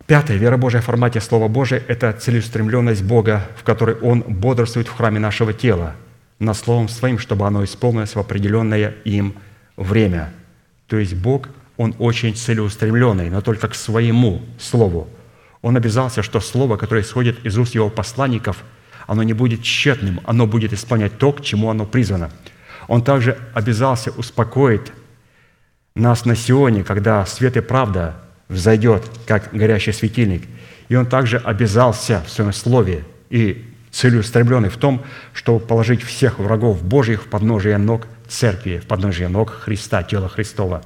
[0.07, 0.37] Пятое.
[0.37, 5.19] Вера Божия в формате Слова Божия– это целеустремленность Бога, в которой Он бодрствует в храме
[5.19, 5.97] нашего тела.
[6.39, 9.35] на Словом Своим, чтобы оно исполнилось в определенное им
[9.77, 10.33] время.
[10.87, 15.09] То есть Бог, Он очень целеустремленный, но только к Своему Слову.
[15.67, 18.63] Он обязался, что Слово, которое исходит из уст Его посланников,
[19.09, 22.31] оно не будет тщетным, оно будет исполнять то, к чему оно призвано.
[22.87, 24.93] Он также обязался успокоить
[25.97, 28.15] нас на Сионе, когда свет и правда
[28.49, 30.45] взойдет, как горящий светильник.
[30.89, 35.03] И Он также обязался в Своем Слове и целеустремленный в том,
[35.33, 40.85] чтобы положить всех врагов Божьих в подножие ног Церкви, в подножие ног Христа, тела Христова.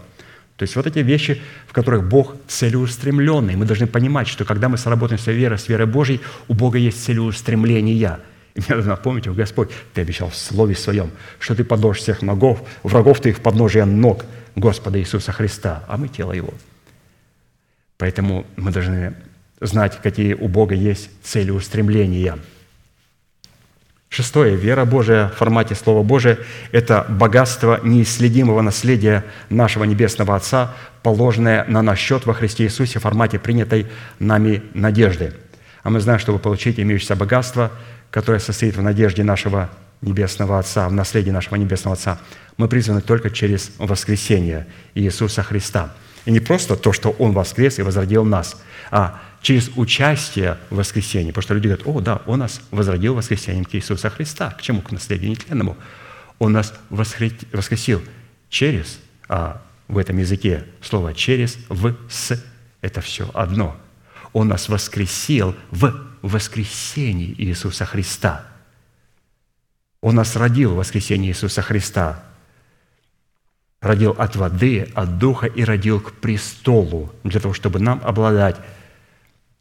[0.61, 3.57] То есть вот эти вещи, в которых Бог целеустремленный.
[3.57, 7.03] Мы должны понимать, что когда мы сработаем с верой, с верой Божьей, у Бога есть
[7.03, 8.19] целеустремление.
[8.53, 12.63] И мне нужно напомнить, Господь, Ты обещал в Слове Своем, что Ты подложишь всех ногов,
[12.83, 16.53] врагов Ты их в подножие ног Господа Иисуса Христа, а мы тело Его.
[17.97, 19.15] Поэтому мы должны
[19.63, 22.39] знать, какие у Бога есть целеустремления–
[24.13, 24.57] Шестое.
[24.57, 26.39] Вера Божия в формате Слова Божия–
[26.73, 33.03] это богатство неисследимого наследия нашего Небесного Отца, положенное на наш счет во Христе Иисусе в
[33.03, 33.87] формате принятой
[34.19, 35.35] нами надежды.
[35.85, 37.71] А мы знаем, чтобы получить имеющееся богатство,
[38.11, 39.71] которое состоит в надежде нашего
[40.03, 42.19] Небесного Отца, в наследии нашего Небесного Отца,
[42.57, 45.95] мы призваны только через воскресение Иисуса Христа.
[46.25, 51.31] И не просто то, что Он воскрес и возродил нас, а через участие в воскресении.
[51.31, 54.51] Потому что люди говорят, о, да, Он нас возродил воскресением к Иисуса Христа.
[54.51, 54.83] К чему?
[54.83, 55.77] К наследию нетленному.
[56.39, 58.03] Он нас воскресил
[58.49, 62.43] через, а в этом языке слово «через», «в», «с»–
[62.81, 63.77] это все одно.
[64.33, 68.47] Он нас воскресил в воскресении Иисуса Христа.
[70.01, 72.25] Он нас родил в воскресении Иисуса Христа.
[73.81, 78.57] Родил от воды, от духа и родил к престолу, для того, чтобы нам обладать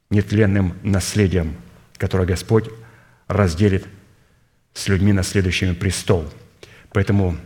[0.10, 1.56] нетленным наследием,
[1.98, 2.70] которое Господь
[3.28, 3.86] разделит
[4.74, 6.26] с людьми, наследующими престол.
[6.92, 7.38] Поэтому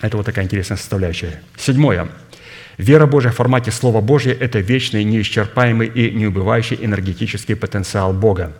[0.00, 1.40] это вот такая интересная составляющая.
[1.56, 2.08] Седьмое.
[2.78, 8.56] Вера Божия в формате Слова Божье– это вечный, неисчерпаемый и неубывающий энергетический потенциал Бога.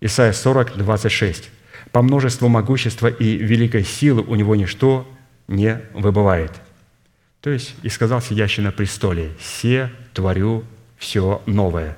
[0.00, 1.50] Исайя 40, 26.
[1.90, 5.08] «По множеству могущества и великой силы у него ничто
[5.48, 6.52] не выбывает».
[7.40, 10.64] То есть, «И сказал сидящий на престоле, «Се творю
[10.98, 11.96] все новое»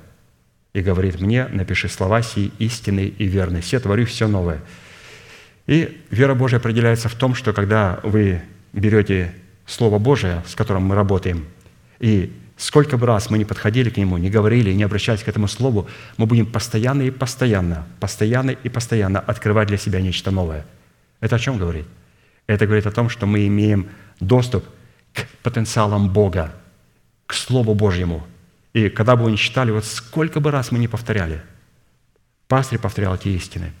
[0.73, 3.61] и говорит мне, напиши слова сии истинные и верные.
[3.61, 4.61] Все творю все новое.
[5.67, 8.41] И вера Божия определяется в том, что когда вы
[8.73, 9.33] берете
[9.65, 11.45] Слово Божие, с которым мы работаем,
[11.99, 15.47] и сколько бы раз мы не подходили к нему, не говорили, не обращались к этому
[15.47, 20.65] Слову, мы будем постоянно и постоянно, постоянно и постоянно открывать для себя нечто новое.
[21.19, 21.85] Это о чем говорит?
[22.47, 24.65] Это говорит о том, что мы имеем доступ
[25.13, 26.51] к потенциалам Бога,
[27.27, 28.25] к Слову Божьему–
[28.73, 31.41] и когда бы вы не читали, вот сколько бы раз мы не повторяли,
[32.47, 33.71] пастырь повторял эти истины,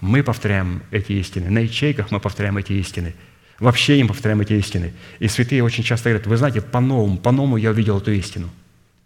[0.00, 3.14] мы повторяем эти истины, на ячейках мы повторяем эти истины,
[3.58, 4.92] вообще им повторяем эти истины.
[5.20, 8.50] И святые очень часто говорят, вы знаете, по-новому, по-новому я увидел эту истину.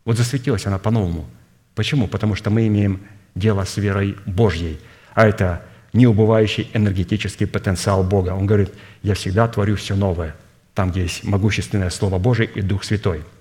[0.04, 1.28] Вот засветилась она по-новому.
[1.74, 2.08] Почему?
[2.08, 3.00] Потому что мы имеем
[3.34, 4.80] дело с верой Божьей,
[5.14, 8.30] а это неубывающий энергетический потенциал Бога.
[8.30, 8.72] Он говорит,
[9.02, 10.34] я всегда творю все новое,
[10.74, 13.22] там, где есть могущественное Слово Божие и Дух Святой–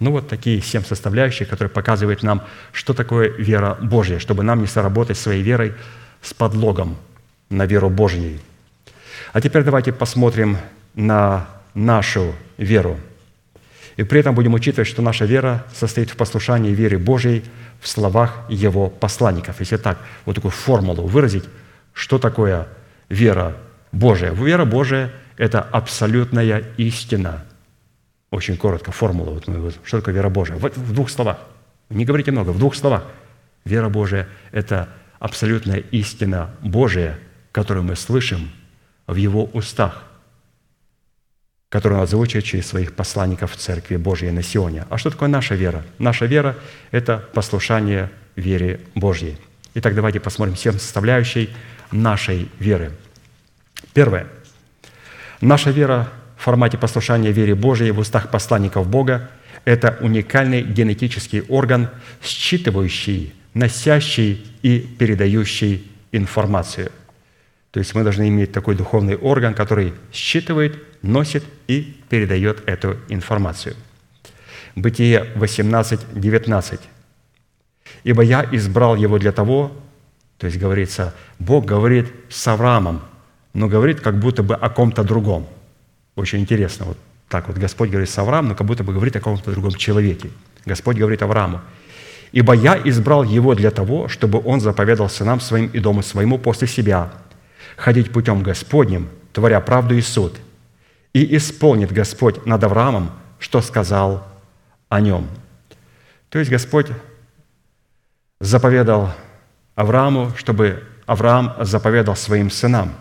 [0.00, 2.42] ну вот такие семь составляющих, которые показывают нам,
[2.72, 5.74] что такое вера Божья, чтобы нам не соработать своей верой
[6.22, 6.96] с подлогом
[7.50, 8.38] на веру Божью.
[9.32, 10.58] А теперь давайте посмотрим
[10.94, 12.98] на нашу веру.
[13.96, 17.44] И при этом будем учитывать, что наша вера состоит в послушании вере Божьей
[17.80, 19.60] в словах Его посланников.
[19.60, 21.44] Если так, вот такую формулу выразить,
[21.92, 22.66] что такое
[23.08, 23.56] вера
[23.92, 24.32] Божия.
[24.32, 27.44] Вера Божия– это абсолютная истина–
[28.34, 30.56] очень коротко, формула, вот вот, что такое вера Божия.
[30.56, 31.38] Вот в двух словах.
[31.88, 33.04] Не говорите много, в двух словах.
[33.64, 34.88] Вера Божия– это
[35.20, 37.18] абсолютная истина Божия,
[37.52, 38.50] которую мы слышим
[39.06, 40.02] в Его устах,
[41.68, 44.84] которую Он озвучивает через своих посланников в Церкви Божьей на Сионе.
[44.90, 45.84] А что такое наша вера?
[45.98, 46.56] Наша вера–
[46.90, 49.38] это послушание вере Божьей.
[49.74, 51.50] Итак, давайте посмотрим всем составляющей
[51.92, 52.90] нашей веры.
[53.92, 54.26] Первое.
[55.40, 56.08] Наша вера
[56.44, 59.30] формате послушания вере Божией в устах посланников Бога–
[59.64, 61.88] это уникальный генетический орган,
[62.22, 66.92] считывающий, носящий и передающий информацию.
[67.70, 73.74] То есть мы должны иметь такой духовный орган, который считывает, носит и передает эту информацию.
[74.76, 76.80] Бытие 18, 19.
[78.04, 79.72] «Ибо я избрал его для того,
[80.36, 83.00] то есть говорится, Бог говорит с Авраамом,
[83.54, 85.48] но говорит как будто бы о ком-то другом–
[86.16, 86.86] очень интересно.
[86.86, 86.98] Вот
[87.28, 90.30] так вот Господь говорит с Авраамом, но как будто бы говорит о каком-то другом человеке.
[90.64, 91.60] Господь говорит Аврааму,
[92.32, 96.66] «Ибо я избрал его для того, чтобы он заповедал сынам своим и дому своему после
[96.68, 97.12] себя,
[97.76, 100.36] ходить путем Господним, творя правду и суд.
[101.12, 104.26] И исполнит Господь над Авраамом, что сказал
[104.88, 105.28] о нем».
[106.28, 106.88] То есть Господь
[108.40, 109.10] заповедал
[109.74, 112.94] Аврааму, чтобы Авраам заповедал своим сынам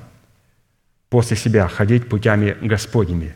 [1.14, 3.36] после себя ходить путями Господними.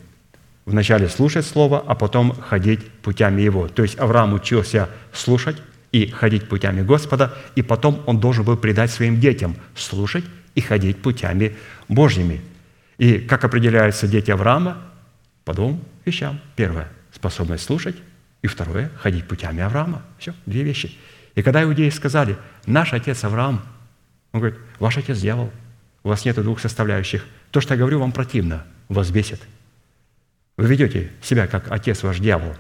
[0.65, 3.67] Вначале слушать Слово, а потом ходить путями Его.
[3.67, 5.57] То есть Авраам учился слушать
[5.91, 10.23] и ходить путями Господа, и потом он должен был предать своим детям слушать
[10.55, 11.55] и ходить путями
[11.87, 12.41] Божьими.
[12.97, 14.77] И как определяются дети Авраама?
[15.45, 16.39] По двум вещам.
[16.55, 17.97] Первое– способность слушать,
[18.41, 20.01] и второе– ходить путями Авраама.
[20.17, 20.97] Все, две вещи.
[21.35, 23.61] И когда иудеи сказали, наш отец Авраам,
[24.31, 25.51] он говорит, ваш отец дьявол,
[26.03, 27.25] у вас нет двух составляющих.
[27.51, 29.41] То, что я говорю, вам противно, вас бесит.
[30.57, 32.55] Вы ведете себя, как отец ваш дьявол.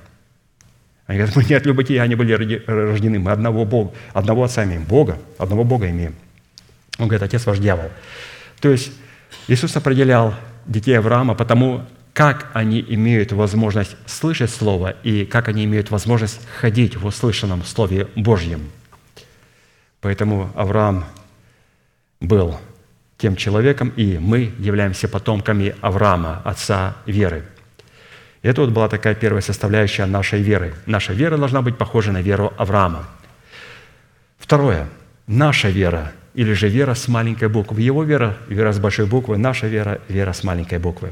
[1.07, 2.33] Они говорят, мы не от любытия они были
[2.67, 6.15] рождены, мы одного Бога, одного отца имеем, Бога, одного Бога имеем.
[6.99, 7.89] Он говорит, отец ваш дьявол.
[8.59, 8.91] То есть
[9.47, 10.35] Иисус определял
[10.65, 16.97] детей Авраама потому, как они имеют возможность слышать Слово и как они имеют возможность ходить
[16.97, 18.69] в услышанном Слове Божьем.
[20.01, 21.05] Поэтому Авраам
[22.19, 22.59] был
[23.17, 27.43] тем человеком, и мы являемся потомками Авраама, отца веры.
[28.43, 30.75] Это вот была такая первая составляющая нашей веры.
[30.85, 33.07] Наша вера должна быть похожа на веру Авраама.
[34.37, 34.87] Второе.
[35.25, 37.81] Наша вера, или же вера с маленькой буквы.
[37.81, 41.11] Его вера– вера с большой буквы, наша вера– вера с маленькой буквы.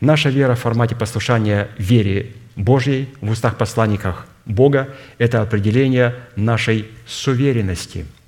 [0.00, 8.06] Наша вера в формате послушания вере Божьей в устах посланниках Бога– это определение нашей суверенности–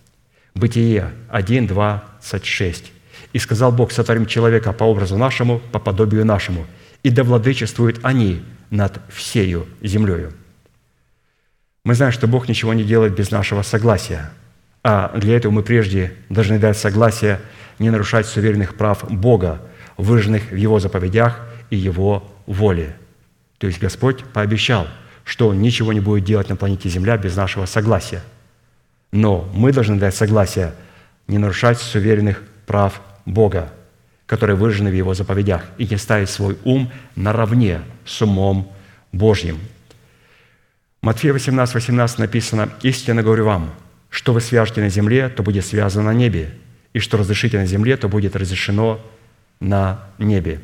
[0.55, 2.93] Бытие 1, 26.
[3.33, 6.67] «И сказал Бог, сотворим человека по образу нашему, по подобию нашему,
[7.03, 10.33] и да владычествуют они над всею землею».
[11.85, 14.31] Мы знаем, что Бог ничего не делает без нашего согласия,
[14.85, 17.41] а для этого мы прежде должны дать согласие
[17.81, 19.61] не нарушать суверенных прав Бога,
[19.97, 21.41] выраженных в Его заповедях
[21.71, 22.95] и Его воле.
[23.59, 24.87] То есть Господь пообещал,
[25.25, 28.23] что Он ничего не будет делать на планете Земля без нашего согласия–
[29.15, 30.73] но мы должны дать согласие
[31.29, 33.73] не нарушать суверенных прав Бога,
[34.27, 38.73] которые выражены в Его заповедях, и не ставить свой ум наравне с умом
[39.13, 39.61] Божьим.
[41.01, 43.73] Матфея 18, 18 написано, «Истинно говорю вам,
[44.11, 46.51] что вы свяжете на земле, то будет связано на небе,
[46.93, 49.01] и что разрешите на земле, то будет разрешено
[49.61, 50.61] на небе».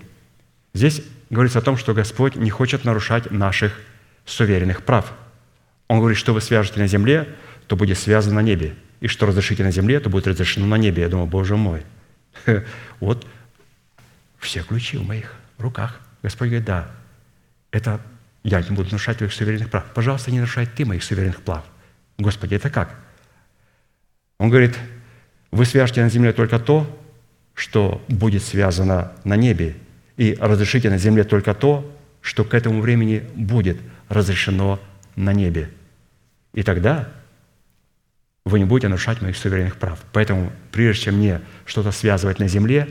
[0.74, 3.80] Здесь говорится о том, что Господь не хочет нарушать наших
[4.24, 5.12] суверенных прав.
[5.86, 7.28] Он говорит, что вы свяжете на земле,
[7.70, 8.74] то будет связано на небе.
[8.98, 11.04] И что разрешите на земле, то будет разрешено на небе.
[11.04, 11.84] Я думаю, Боже мой,
[13.00, 13.24] вот
[14.40, 16.00] все ключи в моих руках.
[16.20, 16.90] Господь говорит, да,
[17.70, 18.00] это
[18.42, 19.84] я не буду нарушать твоих суверенных прав.
[19.94, 21.64] Пожалуйста, не нарушай ты моих суверенных прав.
[22.18, 22.96] Господи, это как?
[24.38, 24.76] Он говорит,
[25.52, 26.88] вы свяжете на земле только то,
[27.54, 29.76] что будет связано на небе,
[30.16, 31.88] и разрешите на земле только то,
[32.20, 34.80] что к этому времени будет разрешено
[35.14, 35.70] на небе.
[36.52, 37.12] И тогда
[38.51, 39.98] вы не будете нарушать моих суверенных прав.
[40.12, 42.88] Поэтому, прежде чем мне что-то связывать на земле,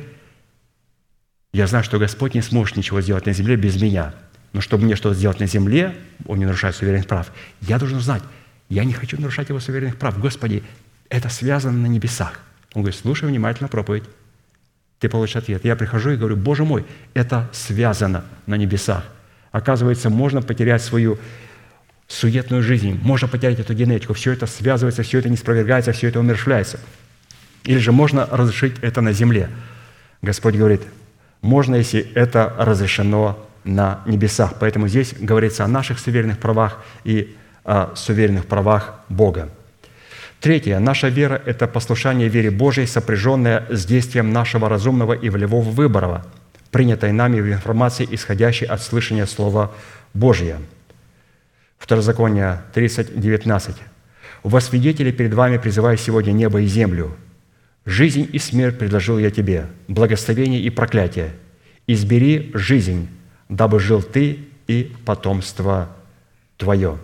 [1.54, 4.14] я знаю, что Господь не сможет ничего сделать на земле без меня.
[4.54, 5.96] Но чтобы мне что-то сделать на земле,
[6.26, 7.32] Он не нарушает суверенных прав,
[7.62, 8.24] я должен знать,
[8.70, 10.20] я не хочу нарушать Его суверенных прав.
[10.20, 10.64] Господи,
[11.10, 12.40] это связано на небесах.
[12.74, 14.04] Он говорит, слушай внимательно проповедь.
[15.00, 15.66] Ты получишь ответ.
[15.66, 19.06] Я прихожу и говорю, Боже мой, это связано на небесах.
[19.52, 21.18] Оказывается, можно потерять свою
[22.10, 26.20] суетную жизнь, можно потерять эту генетику, все это связывается, все это не спровергается, все это
[26.20, 26.80] умершляется.
[27.64, 29.50] Или же можно разрешить это на земле.
[30.22, 30.82] Господь говорит,
[31.42, 34.56] можно, если это разрешено на небесах.
[34.60, 39.50] Поэтому здесь говорится о наших суверенных правах и о суверенных правах Бога.
[40.40, 40.80] Третье.
[40.80, 46.26] Наша вера– это послушание вере Божьей, сопряженное с действием нашего разумного и волевого выбора,
[46.72, 49.72] принятой нами в информации, исходящей от слышания Слова
[50.14, 50.60] Божьего.
[51.80, 53.76] Второзаконие 30, 19.
[54.44, 57.16] «Во свидетели перед вами призываю сегодня небо и землю.
[57.86, 61.32] Жизнь и смерть предложил я тебе, благословение и проклятие.
[61.88, 63.10] Избери жизнь,
[63.48, 65.90] дабы жил ты и потомство
[66.58, 67.00] твое».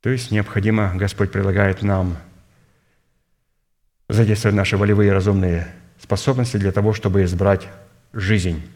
[0.00, 2.16] То есть необходимо, Господь предлагает нам
[4.08, 5.68] задействовать наши волевые и разумные
[6.00, 7.68] способности для того, чтобы избрать
[8.12, 8.62] жизнь–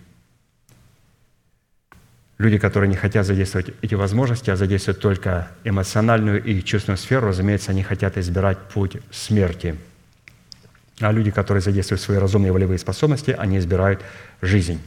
[2.39, 7.71] Люди, которые не хотят задействовать эти возможности, а задействуют только эмоциональную и чувственную сферу, разумеется,
[7.71, 9.77] они хотят избирать путь смерти.
[11.01, 14.03] А люди, которые задействуют свои разумные волевые способности, они избирают
[14.43, 14.81] жизнь.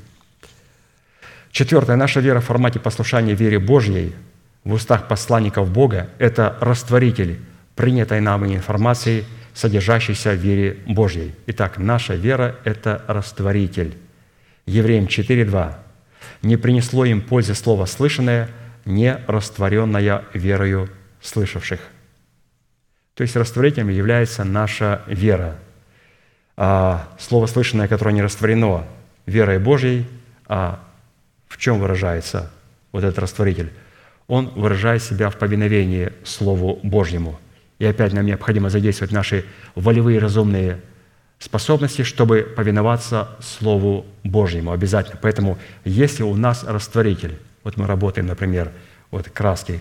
[1.52, 1.95] Четвертое.
[1.95, 4.14] Наша вера в формате послушания вере Божьей
[4.64, 7.39] в устах посланников Бога– это растворитель
[7.76, 9.26] принятой нами информации,
[9.56, 11.34] содержащийся в вере Божьей.
[11.47, 13.97] Итак, наша вера– это растворитель.
[14.68, 15.89] Евреям 4.2.
[16.42, 18.50] «Не принесло им пользы слово слышанное,
[18.86, 20.90] не растворенное верою
[21.22, 21.80] слышавших».
[23.16, 25.58] То есть растворителем является наша вера.
[26.56, 28.86] А слово слышанное, которое не растворено
[29.26, 30.06] верой Божьей,
[30.48, 30.80] а
[31.50, 32.52] в чем выражается
[32.94, 33.72] вот этот растворитель?
[34.28, 37.40] Он выражает себя в повиновении Слову Божьему.
[37.80, 39.44] И опять нам необходимо задействовать наши
[39.76, 40.80] волевые разумные
[41.40, 45.18] способности, чтобы повиноваться Слову Божьему обязательно.
[45.22, 48.72] Поэтому если у нас растворитель, вот мы работаем, например,
[49.10, 49.80] вот краски,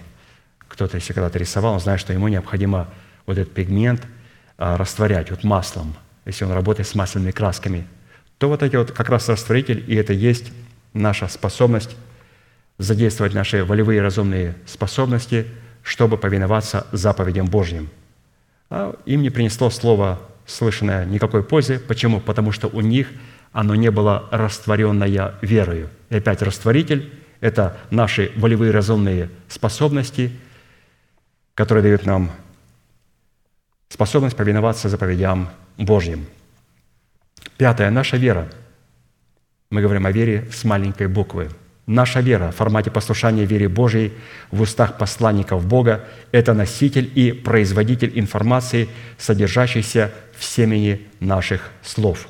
[0.68, 2.88] кто-то, если когда-то рисовал, он знает, что ему необходимо
[3.26, 4.06] вот этот пигмент
[4.56, 5.94] а, растворять вот маслом,
[6.24, 7.86] если он работает с масляными красками,
[8.38, 10.52] то вот эти вот как раз растворитель, и это есть
[10.92, 11.96] наша способность
[12.78, 15.46] задействовать наши волевые разумные способности,
[15.82, 17.90] чтобы повиноваться заповедям Божьим.
[18.70, 21.78] А им не принесло слово слышанное никакой пользы.
[21.78, 22.20] Почему?
[22.20, 23.08] Потому что у них
[23.52, 25.88] оно не было растворенное верою.
[26.10, 30.32] И опять растворитель– это наши волевые разумные способности,
[31.54, 32.30] которые дают нам
[33.88, 36.26] способность повиноваться заповедям Божьим.
[37.56, 37.90] Пятое.
[37.90, 38.48] Наша вера.
[39.70, 41.50] Мы говорим о вере с маленькой буквы.
[41.88, 44.12] Наша вера в формате послушания вере Божьей
[44.50, 52.28] в устах посланников Бога– это носитель и производитель информации, содержащейся в семени наших слов.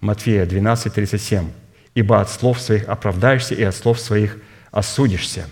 [0.00, 1.50] Матфея 12, 37.
[1.94, 4.38] «Ибо от слов своих оправдаешься, и от слов своих
[4.70, 5.46] осудишься».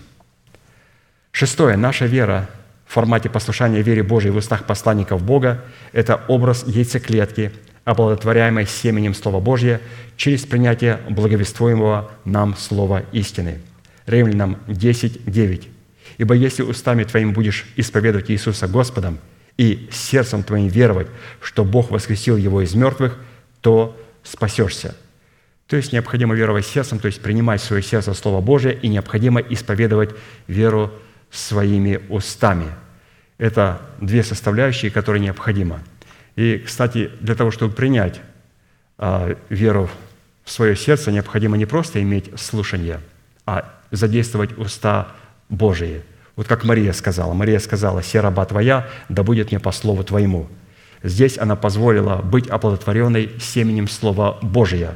[1.31, 1.77] Шестое.
[1.77, 2.49] Наша вера
[2.85, 5.63] в формате послушания вере Божией в устах посланников Бога–
[5.93, 7.51] это образ яйцеклетки,
[7.85, 9.79] оплодотворяемой семенем Слова Божьего
[10.17, 13.59] через принятие благовествуемого нам Слова истины.
[14.07, 15.69] Римлянам 10, 9.
[16.17, 19.19] «Ибо если устами твоими будешь исповедовать Иисуса Господом
[19.61, 21.05] и сердцем твоим веровать,
[21.39, 23.19] что Бог воскресил Его из мертвых,
[23.61, 24.95] то спасешься».
[25.67, 29.39] То есть необходимо веровать сердцем, то есть принимать в свое сердце Слово Божие, и необходимо
[29.39, 30.09] исповедовать
[30.47, 30.91] веру
[31.29, 32.65] своими устами.
[33.37, 35.79] Это две составляющие, которые необходимы.
[36.35, 38.19] И, кстати, для того, чтобы принять
[38.97, 39.91] а, веру
[40.43, 42.99] в свое сердце, необходимо не просто иметь слушание,
[43.45, 45.09] а задействовать уста
[45.49, 46.01] Божии.
[46.35, 47.33] Вот как Мария сказала.
[47.33, 50.47] Мария сказала, «Се раба твоя, да будет мне по слову твоему».
[51.03, 54.95] Здесь она позволила быть оплодотворенной семенем Слова Божия.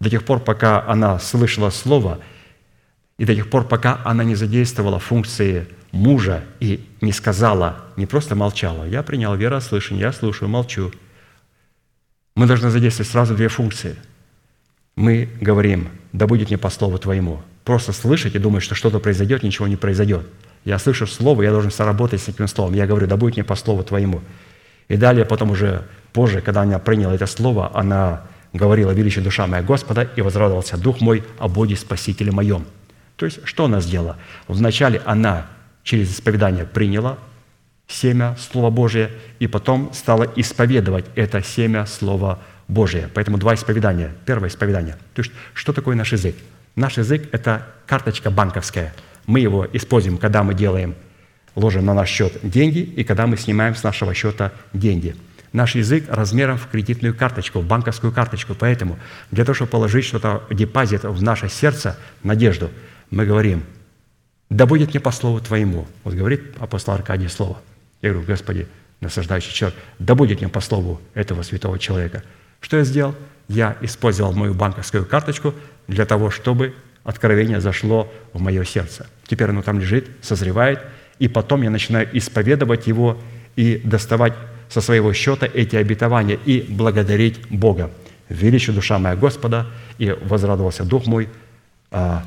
[0.00, 2.18] До тех пор, пока она слышала Слово–
[3.18, 8.34] и до тех пор, пока она не задействовала функции мужа и не сказала, не просто
[8.34, 10.92] молчала, я принял верослышание, я слушаю, молчу.
[12.34, 13.96] Мы должны задействовать сразу две функции.
[14.96, 17.40] Мы говорим, да будет мне по слову твоему.
[17.64, 20.26] Просто слышать и думать, что что-то произойдет, ничего не произойдет.
[20.66, 22.74] Я слышу слово, я должен соработать с этим словом.
[22.74, 24.20] Я говорю, да будет мне по слову твоему.
[24.88, 29.62] И далее, потом уже позже, когда она приняла это слово, она говорила, величие душа моя
[29.62, 32.66] Господа, и возрадовался дух мой о Боге Спасителе моем.
[33.14, 34.16] То есть, что она сделала?
[34.48, 35.46] Вначале она
[35.84, 37.16] через исповедание приняла
[37.86, 43.08] семя Слова Божия, и потом стала исповедовать это семя Слова Божия.
[43.14, 44.12] Поэтому два исповедания.
[44.24, 44.96] Первое исповедание.
[45.14, 46.34] То есть, что такое наш язык?
[46.74, 48.92] Наш язык– это карточка банковская.
[49.26, 50.94] Мы его используем, когда мы делаем,
[51.54, 55.16] ложим на наш счет деньги, и когда мы снимаем с нашего счета деньги.
[55.52, 58.54] Наш язык размером в кредитную карточку, в банковскую карточку.
[58.58, 58.98] Поэтому
[59.30, 62.70] для того, чтобы положить что-то, депозит в наше сердце, надежду–
[63.10, 63.64] мы говорим,
[64.50, 65.86] да будет мне по слову Твоему.
[66.04, 67.58] Вот говорит апостол Аркадий слово.
[68.02, 68.66] Я говорю, Господи,
[69.00, 72.22] насаждающий человек, да будет мне по слову этого святого человека.
[72.60, 73.14] Что я сделал?
[73.48, 75.54] Я использовал мою банковскую карточку
[75.86, 76.74] для того, чтобы
[77.06, 79.06] откровение зашло в мое сердце.
[79.26, 80.80] Теперь оно там лежит, созревает,
[81.18, 83.18] и потом я начинаю исповедовать его
[83.54, 84.34] и доставать
[84.68, 87.90] со своего счета эти обетования и благодарить Бога.
[88.28, 89.66] Величие душа моя Господа,
[89.98, 91.28] и возрадовался Дух мой,
[91.90, 92.24] а,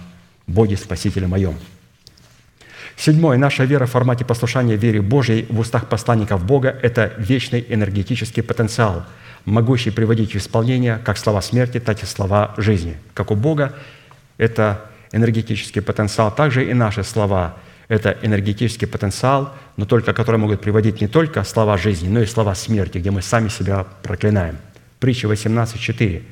[0.48, 1.56] Боге Спасителе моем».
[2.96, 3.38] Седьмое.
[3.38, 9.06] Наша вера в формате послушания вере Божьей в устах посланников Бога– это вечный энергетический потенциал,
[9.46, 12.98] могущий приводить в исполнение как слова смерти, так и слова жизни.
[13.14, 13.74] Как у Бога
[14.40, 17.58] это энергетический потенциал, также и наши слова–
[17.90, 22.56] это энергетический потенциал, но только которые могут приводить не только слова жизни, но и слова
[22.56, 24.58] смерти, где мы сами себя проклинаем.
[25.00, 26.24] Притча 18.4.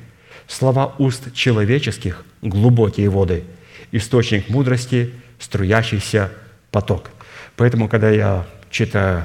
[0.46, 3.44] «Слова уст человеческих– глубокие воды–
[3.92, 6.30] источник мудрости, струящийся
[6.70, 7.10] поток.
[7.56, 9.24] Поэтому, когда я читаю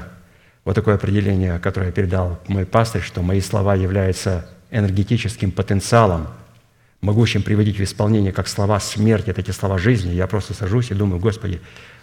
[0.64, 6.28] вот такое определение, которое передал мой пастырь, что мои слова являются энергетическим потенциалом,
[7.04, 10.94] могущим приводить в исполнение как слова смерти, так и слова жизни, я просто сажусь и
[10.94, 11.60] думаю, Господи,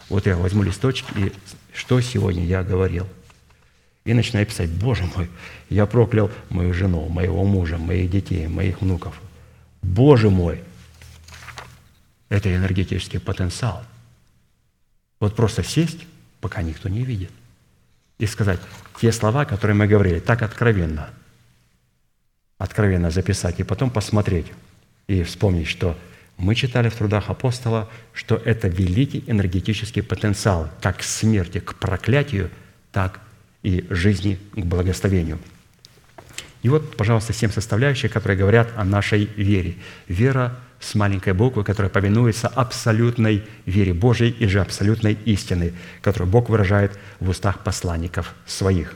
[0.09, 1.33] вот я возьму листочек, и
[1.73, 3.07] что сегодня я говорил?
[4.05, 5.29] И начинаю писать, Боже мой,
[5.69, 9.19] я проклял мою жену, моего мужа, моих детей, моих внуков.
[9.81, 10.63] Боже мой,
[12.29, 13.83] это энергетический потенциал.
[15.19, 16.05] Вот просто сесть,
[16.39, 17.31] пока никто не видит,
[18.19, 18.59] и сказать
[18.99, 21.09] те слова, которые мы говорили, так откровенно,
[22.59, 24.47] откровенно записать, и потом посмотреть
[25.11, 25.97] и вспомнить, что
[26.37, 32.49] мы читали в трудах апостола, что это великий энергетический потенциал, как к смерти, к проклятию,
[32.91, 33.19] так
[33.61, 35.37] и жизни к благословению.
[36.63, 39.75] И вот, пожалуйста, семь составляющих, которые говорят о нашей вере.
[40.07, 46.49] Вера с маленькой буквы, которая повинуется абсолютной вере Божьей или же абсолютной истины, которую Бог
[46.49, 48.95] выражает в устах посланников своих.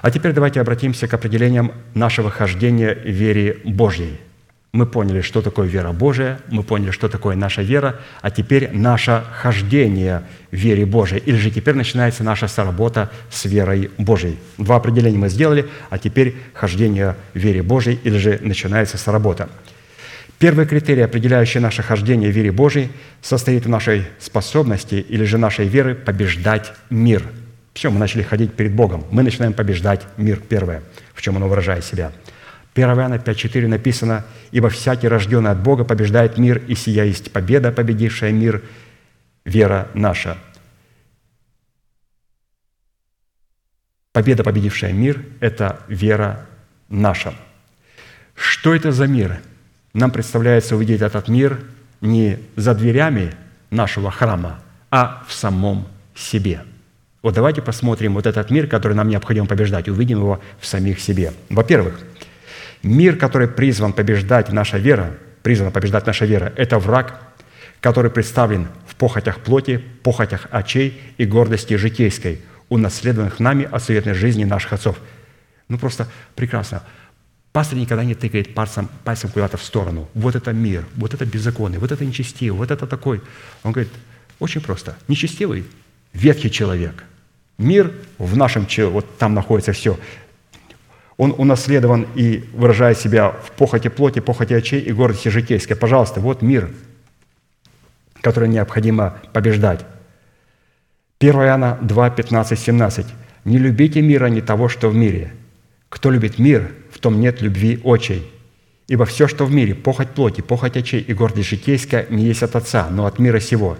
[0.00, 4.20] А теперь давайте обратимся к определениям нашего хождения в вере Божьей–
[4.78, 9.24] мы поняли, что такое вера Божия, мы поняли, что такое наша вера, а теперь наше
[9.32, 10.22] хождение
[10.52, 11.20] в вере Божией.
[11.26, 14.38] Или же теперь начинается наша соработа с верой Божией.
[14.56, 19.48] Два определения мы сделали, а теперь хождение в вере Божией, или же начинается соработа.
[20.38, 22.90] Первый критерий, определяющий наше хождение в вере Божией,
[23.20, 27.24] состоит в нашей способности или же нашей веры побеждать мир.
[27.74, 29.04] Все, мы начали ходить перед Богом.
[29.10, 30.82] Мы начинаем побеждать мир, первое,
[31.14, 32.12] в чем оно выражает себя–
[32.78, 37.72] 1 Иоанна 5.4 написано, «Ибо всякий, рожденный от Бога, побеждает мир, и сия есть победа,
[37.72, 38.62] победившая мир,
[39.44, 40.38] вера наша».
[44.12, 46.46] Победа, победившая мир– это вера
[46.88, 47.34] наша.
[48.34, 49.40] Что это за мир?
[49.92, 51.60] Нам представляется увидеть этот мир
[52.00, 53.34] не за дверями
[53.70, 54.60] нашего храма,
[54.90, 56.62] а в самом себе.
[57.22, 61.32] Вот давайте посмотрим вот этот мир, который нам необходимо побеждать, увидим его в самих себе.
[61.50, 62.00] Во-первых,
[62.82, 67.20] Мир, который призван побеждать наша вера, призвана побеждать наша вера, это враг,
[67.80, 74.44] который представлен в похотях плоти, похотях очей и гордости житейской, унаследованных нами от суетной жизни
[74.44, 74.98] наших отцов.
[75.68, 76.82] Ну, просто прекрасно.
[77.52, 80.08] Пастор никогда не тыкает пальцем, пальцем куда-то в сторону.
[80.14, 83.20] Вот это мир, вот это беззаконие, вот это нечестивый, вот это такой.
[83.62, 83.92] Он говорит,
[84.38, 84.96] очень просто.
[85.08, 85.64] Нечестивый–
[86.12, 87.04] ветхий человек.
[87.56, 89.98] Мир в нашем, вот там находится все,
[91.18, 95.74] он унаследован и выражает себя в похоти плоти, похоти очей и гордости житейской.
[95.74, 96.70] Пожалуйста, вот мир,
[98.22, 99.84] который необходимо побеждать.
[101.20, 103.06] 1 Иоанна 2, 15, 17.
[103.44, 105.32] «Не любите мира, не того, что в мире.
[105.88, 108.30] Кто любит мир, в том нет любви очей.
[108.86, 112.54] Ибо все, что в мире, похоть плоти, похоть очей и гордость житейская, не есть от
[112.54, 113.76] Отца, но от мира сего.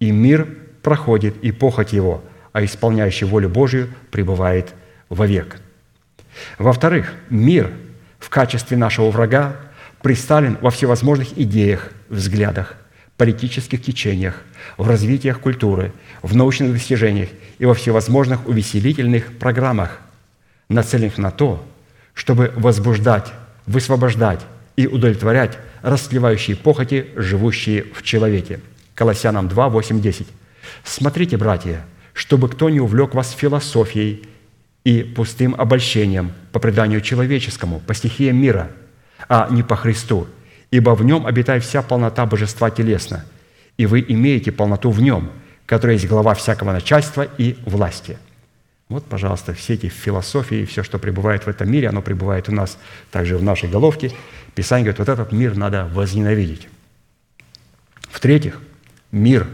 [0.00, 0.48] И мир
[0.82, 4.74] проходит, и похоть его, а исполняющий волю Божию пребывает
[5.08, 5.60] вовек».
[6.58, 7.70] Во-вторых, мир
[8.18, 9.56] в качестве нашего врага
[10.02, 12.74] представлен во всевозможных идеях, взглядах,
[13.16, 14.42] политических течениях,
[14.76, 15.92] в развитиях культуры,
[16.22, 17.28] в научных достижениях
[17.58, 20.00] и во всевозможных увеселительных программах,
[20.68, 21.64] нацеленных на то,
[22.14, 23.32] чтобы возбуждать,
[23.66, 24.40] высвобождать
[24.76, 28.60] и удовлетворять расслевающие похоти, живущие в человеке.
[28.94, 30.26] Колоссянам 2, 8, 10.
[30.84, 34.28] «Смотрите, братья, чтобы кто не увлек вас философией
[34.84, 38.70] и пустым обольщением по преданию человеческому, по стихиям мира,
[39.28, 40.26] а не по Христу,
[40.70, 43.24] ибо в нем обитает вся полнота божества телесно,
[43.76, 45.30] и вы имеете полноту в нем,
[45.66, 48.18] которая есть глава всякого начальства и власти».
[48.92, 52.76] Вот, пожалуйста, все эти философии, все, что пребывает в этом мире, оно пребывает у нас
[53.10, 54.12] также в нашей головке.
[54.54, 56.68] Писание говорит, вот этот мир надо возненавидеть.
[58.10, 58.60] В-третьих,
[59.10, 59.46] мир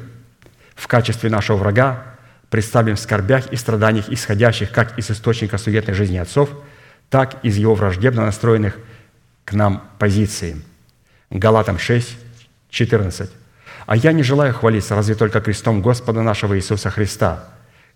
[0.74, 2.07] в качестве нашего врага
[2.50, 6.50] представлен в скорбях и страданиях, исходящих как из источника суетной жизни отцов,
[7.10, 8.78] так и из его враждебно настроенных
[9.44, 10.56] к нам позиций.
[11.30, 12.16] Галатам 6,
[12.70, 13.30] 14.
[13.86, 17.44] «А я не желаю хвалиться, разве только крестом Господа нашего Иисуса Христа,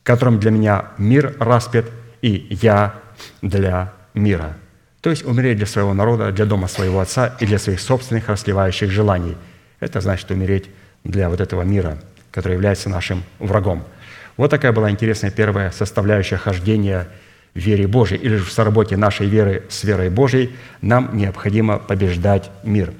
[0.03, 1.87] которым для меня мир распят,
[2.23, 2.95] и я
[3.43, 4.57] для мира».
[5.01, 8.91] То есть умереть для своего народа, для дома своего отца и для своих собственных расливающих
[8.91, 9.37] желаний.
[9.81, 10.70] Это значит умереть
[11.03, 11.99] для вот этого мира,
[12.31, 13.85] который является нашим врагом–
[14.37, 17.09] вот такая была интересная первая составляющая хождения
[17.55, 22.51] в вере Божией, или же в соработе нашей веры с верой Божией нам необходимо побеждать
[22.65, 22.93] мир.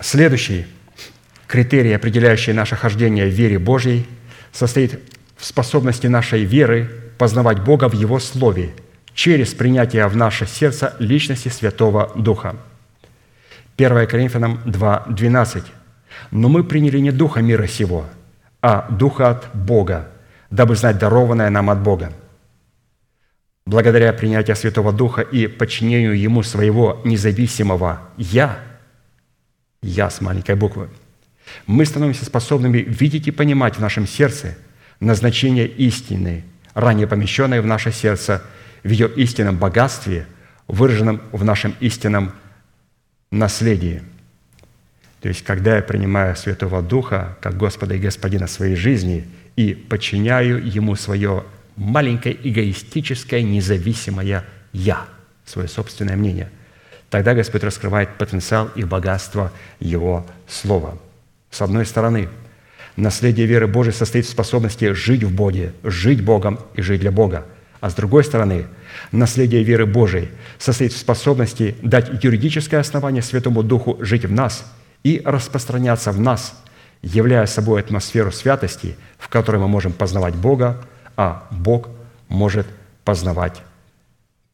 [0.00, 0.66] Следующий
[1.46, 4.06] критерий, определяющий наше хождение в вере Божьей,
[4.52, 5.00] состоит
[5.36, 8.70] в способности нашей веры познавать Бога в Его Слове
[9.14, 12.56] через принятие в наше сердце личности Святого Духа.
[13.76, 15.64] 1 Коринфянам 2, 12.
[16.30, 18.06] Но мы приняли не духа мира сего,
[18.62, 20.08] а духа от Бога,
[20.50, 22.12] дабы знать дарованное нам от Бога.
[23.66, 28.58] Благодаря принятию Святого Духа и подчинению Ему своего независимого «Я»,
[29.82, 30.88] «Я» с маленькой буквы,
[31.66, 34.56] мы становимся способными видеть и понимать в нашем сердце
[34.98, 36.44] назначение истины,
[36.74, 38.42] ранее помещенное в наше сердце
[38.82, 40.26] в ее истинном богатстве,
[40.68, 42.32] выраженном в нашем истинном
[43.30, 44.02] наследии.
[45.20, 50.66] То есть, когда я принимаю Святого Духа как Господа и Господина своей жизни и подчиняю
[50.66, 51.44] Ему свое
[51.76, 55.06] маленькое эгоистическое независимое «я»,
[55.44, 56.50] свое собственное мнение,
[57.10, 60.98] тогда Господь раскрывает потенциал и богатство Его Слова.
[61.50, 62.28] С одной стороны,
[62.96, 67.44] наследие веры Божией состоит в способности жить в Боге, жить Богом и жить для Бога.
[67.80, 68.66] А с другой стороны,
[69.10, 70.28] наследие веры Божией
[70.58, 74.64] состоит в способности дать юридическое основание Святому Духу жить в нас
[75.02, 76.54] и распространяться в нас,
[77.02, 80.84] являя собой атмосферу святости, в которой мы можем познавать Бога,
[81.16, 81.88] а Бог
[82.28, 82.66] может
[83.04, 83.62] познавать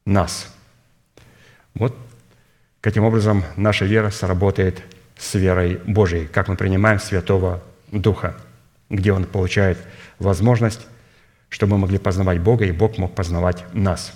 [0.05, 0.49] нас.
[1.75, 1.97] Вот
[2.81, 4.83] каким образом наша вера сработает
[5.19, 8.37] с верой Божией, как мы принимаем Святого Духа,
[8.91, 9.79] где Он получает
[10.19, 10.87] возможность,
[11.49, 14.13] чтобы мы могли познавать Бога, и Бог мог познавать нас.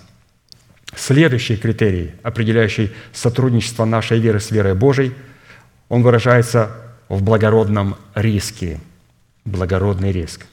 [0.94, 5.14] Следующий критерий, определяющий сотрудничество нашей веры с верой Божией,
[5.90, 6.70] он выражается
[7.10, 8.80] в благородном риске.
[9.44, 10.46] Благородный риск.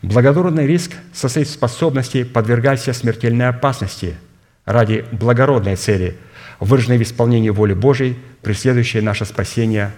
[0.00, 4.16] Благородный риск состоит в способности подвергать себя смертельной опасности
[4.64, 6.16] ради благородной цели,
[6.60, 9.90] выраженной в исполнении воли Божией, преследующей наше спасение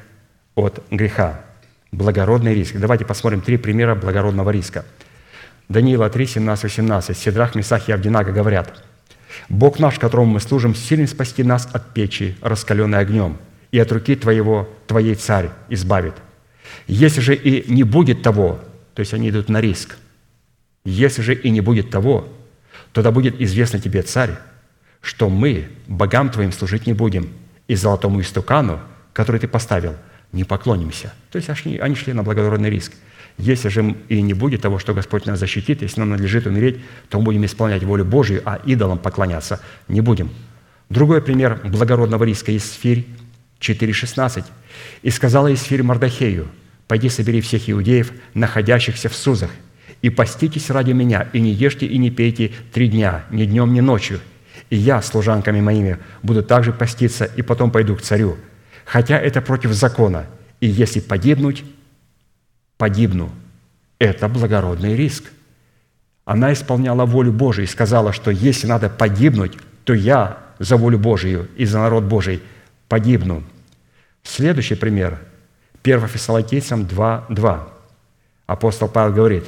[0.55, 1.43] от греха.
[1.93, 2.77] Благородный риск.
[2.77, 4.87] Давайте посмотрим три примера благородного риска.
[5.69, 7.17] Даниила 3, 17, 18.
[7.17, 8.83] Седрах, Месах и Авдинага говорят,
[9.51, 13.39] «Бог наш, которому мы служим, сильный спасти нас от печи, раскаленной огнем,
[13.75, 16.15] и от руки твоего, твоей царь избавит.
[16.87, 18.61] Если же и не будет того,
[18.95, 19.97] то есть они идут на риск.
[20.85, 22.29] Если же и не будет того,
[22.93, 24.39] то да будет известно тебе, царь,
[25.01, 27.31] что мы богам твоим служить не будем,
[27.67, 28.79] и золотому истукану,
[29.13, 29.97] который ты поставил,
[30.31, 31.13] не поклонимся.
[31.33, 32.93] То есть они шли на благородный риск.
[33.39, 36.79] Если же и не будет того, что Господь нас защитит, если нам надлежит умереть,
[37.09, 40.31] то мы будем исполнять волю Божию, а идолам поклоняться не будем.
[40.91, 43.09] Другой пример благородного риска из Сфирь
[43.67, 44.45] 4.16.
[45.03, 46.49] «И сказала Исфирь Мардахею,
[46.87, 49.51] Пойди собери всех иудеев, находящихся в Сузах,
[50.03, 53.81] и поститесь ради меня, и не ешьте и не пейте три дня, ни днем, ни
[53.81, 54.21] ночью.
[54.69, 58.37] И я, служанками моими, буду также поститься, и потом пойду к царю.
[58.85, 60.27] Хотя это против закона,
[60.61, 61.65] и если погибнуть,
[62.77, 63.31] погибну.
[63.99, 65.25] Это благородный риск.
[66.27, 71.49] Она исполняла волю Божию и сказала, что если надо погибнуть, то я за волю Божию
[71.57, 72.43] и за народ Божий
[72.89, 73.43] погибну.
[74.25, 75.21] Следующий пример–
[75.85, 77.69] 1 Фессалоникийцам 2.2.
[78.47, 79.45] Апостол Павел говорит,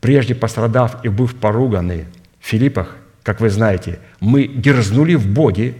[0.00, 2.06] «Прежде пострадав и быв поруганы
[2.40, 5.74] в Филиппах, как вы знаете, мы дерзнули в Боге,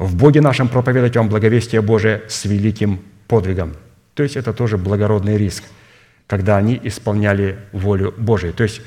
[0.00, 3.74] в Боге нашем проповедовать вам благовестие Божие с великим подвигом».
[4.14, 5.62] То есть это тоже благородный риск,
[6.26, 8.52] когда они исполняли волю Божию.
[8.52, 8.80] То есть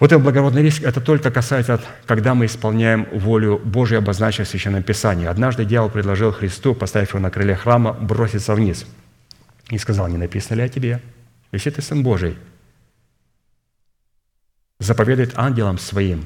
[0.00, 4.82] вот этот благородный риск– это только касается, когда мы исполняем волю Божию, обозначенную в Священном
[4.82, 5.26] Писании.
[5.26, 8.86] Однажды дьявол предложил Христу, поставив его на крыле храма, броситься вниз.
[9.70, 11.00] И сказал, не написано ли о тебе?
[11.52, 12.36] Если ты Сын Божий,
[14.80, 16.24] заповедует ангелам своим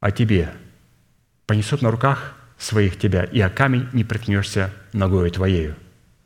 [0.00, 0.52] о тебе,
[1.46, 5.76] понесут на руках своих тебя, и о камень не приткнешься ногою твоею.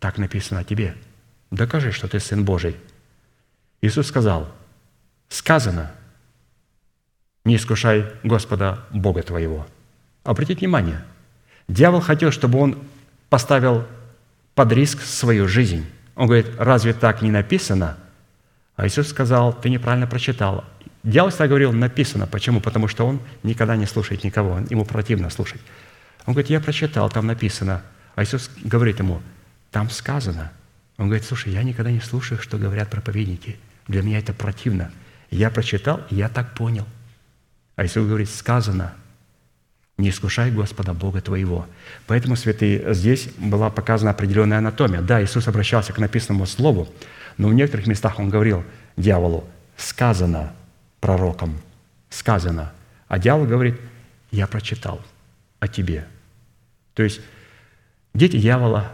[0.00, 0.96] Так написано о тебе.
[1.50, 2.74] Докажи, что ты Сын Божий.
[3.82, 4.50] Иисус сказал,
[5.28, 5.92] сказано–
[7.46, 9.66] не искушай Господа Бога твоего.
[10.24, 11.04] Обратите внимание,
[11.68, 12.76] дьявол хотел, чтобы он
[13.28, 13.86] поставил
[14.56, 15.86] под риск свою жизнь.
[16.16, 17.96] Он говорит, разве так не написано?
[18.74, 20.64] А Иисус сказал, ты неправильно прочитал.
[21.04, 22.26] Дьявол всегда говорил, написано.
[22.26, 22.60] Почему?
[22.60, 25.60] Потому что он никогда не слушает никого, ему противно слушать.
[26.26, 27.82] Он говорит, я прочитал, там написано.
[28.16, 29.22] А Иисус говорит ему,
[29.70, 30.50] там сказано.
[30.98, 33.56] Он говорит, слушай, я никогда не слушаю, что говорят проповедники.
[33.86, 34.90] Для меня это противно.
[35.30, 36.86] Я прочитал, я так понял.
[37.76, 38.94] А Иисус говорит, сказано,
[39.98, 41.66] не искушай Господа Бога твоего.
[42.06, 45.02] Поэтому, святые, здесь была показана определенная анатомия.
[45.02, 46.88] Да, Иисус обращался к написанному слову,
[47.36, 48.64] но в некоторых местах Он говорил
[48.96, 50.54] дьяволу, сказано
[51.00, 51.60] пророком,
[52.08, 52.72] сказано.
[53.08, 53.78] А дьявол говорит,
[54.30, 55.00] я прочитал
[55.60, 56.06] о тебе.
[56.94, 57.20] То есть
[58.14, 58.90] дети дьявола,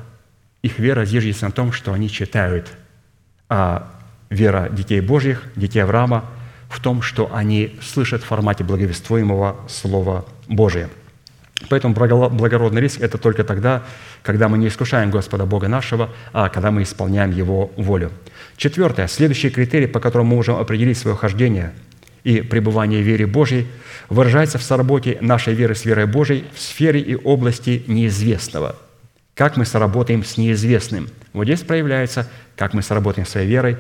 [0.63, 2.73] их вера зиждется на том, что они читают,
[3.49, 3.93] а
[4.29, 6.29] вера детей Божьих, детей Авраама–
[6.83, 10.89] том, что они слышат в формате благовествуемого Слова Божия.
[11.69, 13.85] Поэтому благородный риск– это только тогда,
[14.23, 18.11] когда мы не искушаем Господа Бога нашего, а когда мы исполняем Его волю.
[18.57, 19.07] Четвертое.
[19.07, 21.73] Следующий критерий, по которому мы можем определить свое хождение
[22.25, 23.69] и пребывание в вере Божьей,
[24.09, 28.77] выражается в соработе нашей веры с верой Божьей в сфере и области неизвестного.
[29.35, 31.09] как мы сработаем с неизвестным.
[31.33, 33.79] Вот здесь проявляется, как мы сработаем своей верой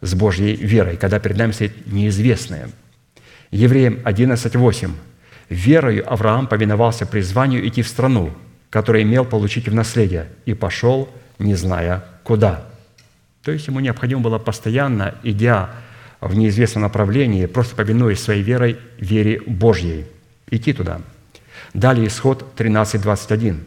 [0.00, 2.70] с Божьей верой, когда перед нами стоит неизвестное.
[3.50, 4.90] Евреям 11.8.
[5.48, 8.32] «Верою Авраам повиновался призванию идти в страну,
[8.68, 11.08] которую имел получить в наследие, и пошел,
[11.38, 12.66] не зная куда».
[13.42, 15.70] То есть ему необходимо было постоянно, идя
[16.20, 20.06] в неизвестном направлении, просто повинуясь своей верой, вере Божьей,
[20.50, 21.00] идти туда.
[21.72, 23.60] Далее исход 13.21.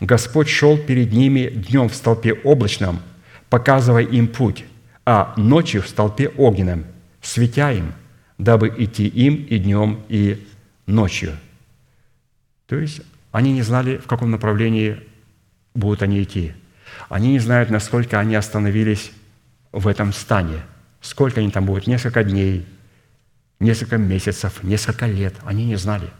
[0.00, 3.00] «Господь шел перед ними днем в столпе облачном,
[3.48, 4.64] показывая им путь,
[5.10, 6.84] а ночью в столпе огненном,
[7.22, 7.94] светя им,
[8.36, 10.46] дабы идти им и днем, и
[10.86, 11.36] ночью».
[12.66, 13.00] То есть
[13.32, 15.00] они не знали, в каком направлении
[15.74, 16.52] будут они идти.
[17.08, 19.12] Они не знают, насколько они остановились
[19.72, 20.62] в этом стане–
[21.00, 21.86] Сколько они там будут?
[21.86, 22.66] Несколько дней,
[23.60, 25.34] несколько месяцев, несколько лет.
[25.44, 26.10] Они не знали.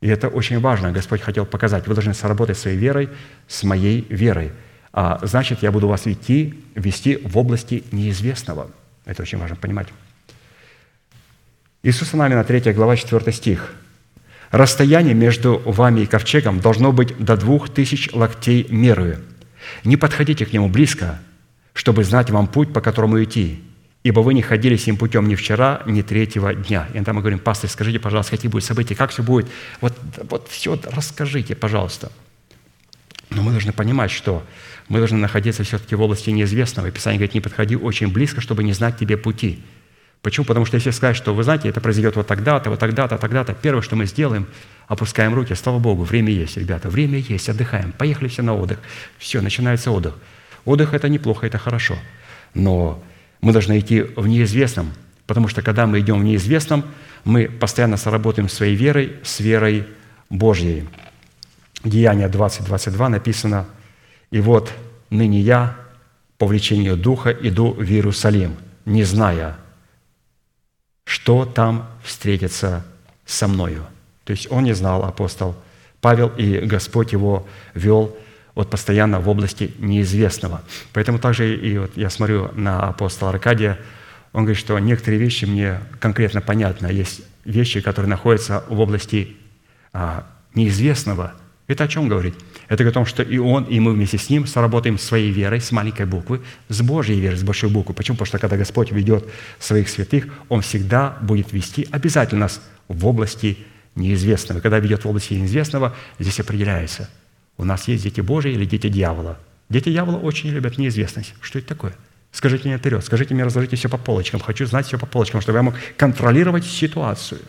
[0.00, 0.92] И это очень важно.
[0.92, 1.86] Господь хотел показать.
[1.86, 3.08] Вы должны сработать своей верой
[3.48, 4.52] с моей верой.
[4.96, 8.70] А значит, я буду вас идти, вести в области неизвестного.
[9.04, 9.88] Это очень важно понимать.
[11.82, 13.74] Иисуса Навина, 3 глава, 4 стих.
[14.50, 19.20] «Расстояние между вами и ковчегом должно быть до двух тысяч локтей мерою.
[19.84, 21.18] Не подходите к нему близко,
[21.74, 23.62] чтобы знать вам путь, по которому идти,
[24.02, 26.88] ибо вы не ходили сим путем ни вчера, ни третьего дня».
[26.94, 29.46] И иногда мы говорим, пастор, скажите, пожалуйста, какие будут события, как все будет?
[29.82, 29.92] Вот,
[30.30, 32.10] вот все расскажите, пожалуйста.
[33.28, 34.42] Но мы должны понимать, что
[34.88, 36.86] мы должны находиться все-таки в области неизвестного.
[36.86, 39.62] И Писание говорит, не подходи очень близко, чтобы не знать тебе пути.
[40.22, 40.44] Почему?
[40.44, 43.82] Потому что если сказать, что, вы знаете, это произойдет вот тогда-то, вот тогда-то, тогда-то, первое,
[43.82, 44.46] что мы сделаем,
[44.88, 48.78] опускаем руки, слава Богу, время есть, ребята, время есть, отдыхаем, поехали все на отдых.
[49.18, 50.14] Все, начинается отдых.
[50.64, 51.96] Отдых– это неплохо, это хорошо.
[52.54, 53.02] Но
[53.40, 54.92] мы должны идти в неизвестном,
[55.26, 56.84] потому что когда мы идем в неизвестном,
[57.24, 59.86] мы постоянно сработаем своей верой с верой
[60.30, 60.88] Божьей.
[61.84, 63.66] Деяние 20.22 написано,
[64.36, 64.70] «И вот
[65.08, 65.74] ныне я
[66.36, 68.54] по влечению Духа иду в Иерусалим,
[68.84, 69.56] не зная,
[71.04, 72.84] что там встретится
[73.24, 73.86] со мною».
[74.24, 75.56] То есть он не знал, апостол
[76.02, 78.14] Павел, и Господь его вел
[78.54, 80.60] вот постоянно в области неизвестного.
[80.92, 83.78] Поэтому также и вот я смотрю на апостола Аркадия,
[84.34, 89.34] он говорит, что некоторые вещи мне конкретно понятны, есть вещи, которые находятся в области
[89.94, 91.32] а, неизвестного.
[91.68, 92.34] Это о чем говорит?
[92.68, 95.60] Это говорит о том, что и он, и мы вместе с ним сработаем своей верой,
[95.60, 97.94] с маленькой буквы, с Божьей верой, с большой буквы.
[97.94, 98.16] Почему?
[98.16, 99.24] Потому что когда Господь ведет
[99.58, 103.58] своих святых, Он всегда будет вести обязательно нас в области
[103.94, 104.60] неизвестного.
[104.60, 107.08] Когда ведет в области неизвестного, здесь определяется–
[107.58, 109.38] у нас есть дети Божьи или дети дьявола.
[109.68, 111.34] Дети дьявола очень любят неизвестность.
[111.40, 111.94] Что это такое?
[112.32, 114.40] Скажите мне вперед, скажите мне, разложите все по полочкам.
[114.40, 117.40] Хочу знать все по полочкам, чтобы я мог контролировать ситуацию.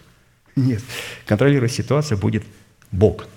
[0.56, 0.81] Нет,
[1.26, 2.44] контролировать ситуацию будет
[2.91, 3.27] Бог.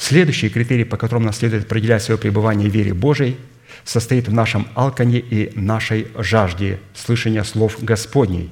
[0.00, 3.36] Следующий критерий, по которому нам следует определять свое пребывание в вере Божией,
[3.84, 8.50] состоит в нашем алкане и нашей жажде слышания слов Господней,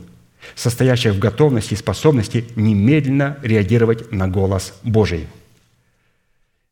[0.54, 5.26] состоящих в готовности и способности немедленно реагировать на голос Божий–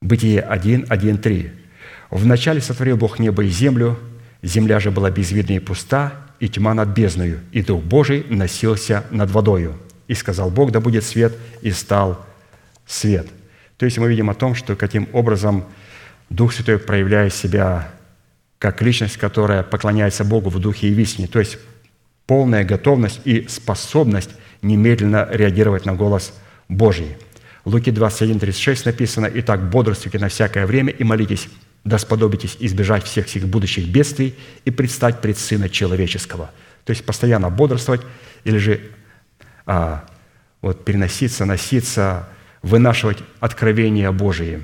[0.02, 1.50] Бытие 1, 1, 3.
[2.10, 3.98] «Вначале сотворил Бог небо и землю,
[4.42, 9.30] земля же была безвидна и пуста, и тьма над бездною, и Дух Божий носился над
[9.30, 9.74] водою.
[10.06, 12.24] И сказал Бог, да будет свет, и стал
[12.86, 13.26] свет».
[13.78, 15.64] То есть мы видим о том, что каким образом
[16.30, 17.90] Дух Святой проявляет себя
[18.58, 21.28] как личность, которая поклоняется Богу в Духе и в истине.
[21.28, 21.58] То есть
[22.26, 24.30] полная готовность и способность
[24.62, 26.32] немедленно реагировать на голос
[26.68, 27.16] Божий–
[27.66, 31.48] Луки 21, 36 написано, «Итак, бодрствуйте на всякое время и молитесь,
[31.82, 36.52] да сподобитесь избежать всех сих будущих бедствий и предстать пред Сына Человеческого».
[36.84, 38.02] То есть постоянно бодрствовать
[38.44, 38.80] или же
[39.66, 40.04] а,
[40.62, 42.28] вот, переноситься, носиться,
[42.66, 44.62] вынашивать откровения Божии.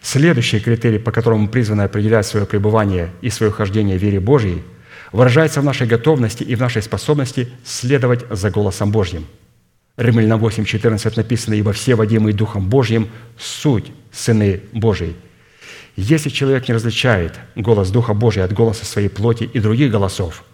[0.00, 4.62] Следующий критерий, по которому призваны определять свое пребывание и свое хождение в вере Божьей,
[5.12, 9.26] выражается в нашей готовности и в нашей способности следовать за голосом Божьим–
[9.96, 13.08] Римлянам 8, 14 написано, «Ибо все, водимые Духом Божьим,
[13.38, 15.14] суть сыны Божьи».
[15.96, 20.44] Если человек не различает голос Духа Божия от голоса своей плоти и других голосов,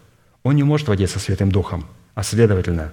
[0.43, 2.91] он не может водиться Святым Духом, а следовательно,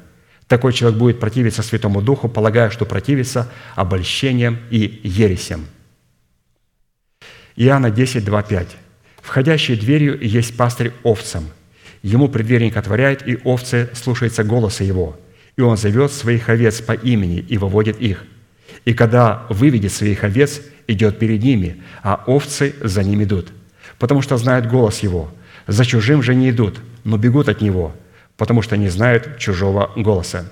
[0.48, 5.66] такой человек будет противиться Святому Духу, полагая, что противится обольщением и ересям.
[7.56, 8.76] Иоанна 10, 2, 5.
[9.22, 11.44] «Входящий дверью есть пастырь овцам.
[12.02, 15.18] Ему предверник отворяет, и овцы слушаются голоса его
[15.56, 18.24] и он зовет своих овец по имени и выводит их.
[18.84, 23.48] И когда выведет своих овец, идет перед ними, а овцы за ним идут,
[23.98, 25.32] потому что знают голос его.
[25.66, 27.94] За чужим же не идут, но бегут от него,
[28.36, 30.46] потому что не знают чужого голоса.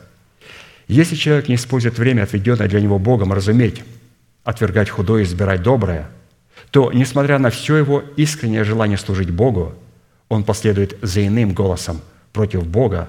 [0.86, 3.82] Если человек не использует время, отведенное для него Богом, разуметь,
[4.42, 6.08] отвергать худое и избирать доброе,
[6.70, 9.74] то, несмотря на все его искреннее желание служить Богу,
[10.28, 12.00] он последует за иным голосом
[12.32, 13.08] против Бога,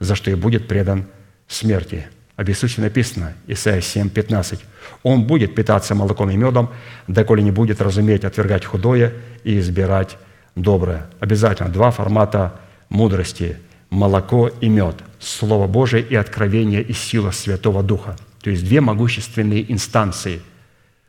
[0.00, 1.06] за что и будет предан
[1.46, 2.06] смерти.
[2.36, 4.60] Об Иисусе написано, Исайя 7, 15.
[5.04, 6.70] «Он будет питаться молоком и медом,
[7.06, 9.12] доколе не будет разуметь отвергать худое
[9.44, 10.18] и избирать
[10.56, 11.06] доброе».
[11.20, 13.58] Обязательно два формата мудрости–
[13.90, 18.16] молоко и мед, Слово Божие и откровение и сила Святого Духа.
[18.42, 20.40] То есть две могущественные инстанции.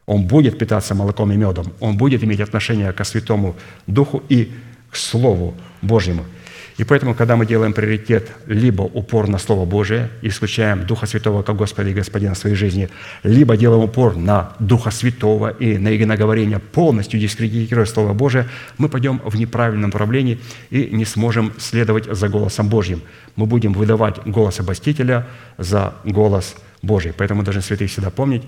[0.06, 3.56] Он будет питаться молоком и медом, он будет иметь отношение к Святому
[3.88, 4.52] Духу и
[4.89, 6.26] к Слову Божьему–
[6.77, 11.56] и поэтому, когда мы делаем приоритет либо упор на Слово Божие, исключаем Духа Святого как
[11.56, 12.89] Господа и Господина в своей жизни,
[13.23, 19.22] либо делаем упор на Духа Святого и на иноговорение, полностью дискредитируя Слово Божие, мы пойдем
[19.23, 23.02] в неправильном направлении и не сможем следовать за голосом Божьим.
[23.38, 25.27] Мы будем выдавать голос обостителя
[25.57, 27.14] за голос Божий.
[27.18, 28.43] Поэтому должны, святые, всегда помнить,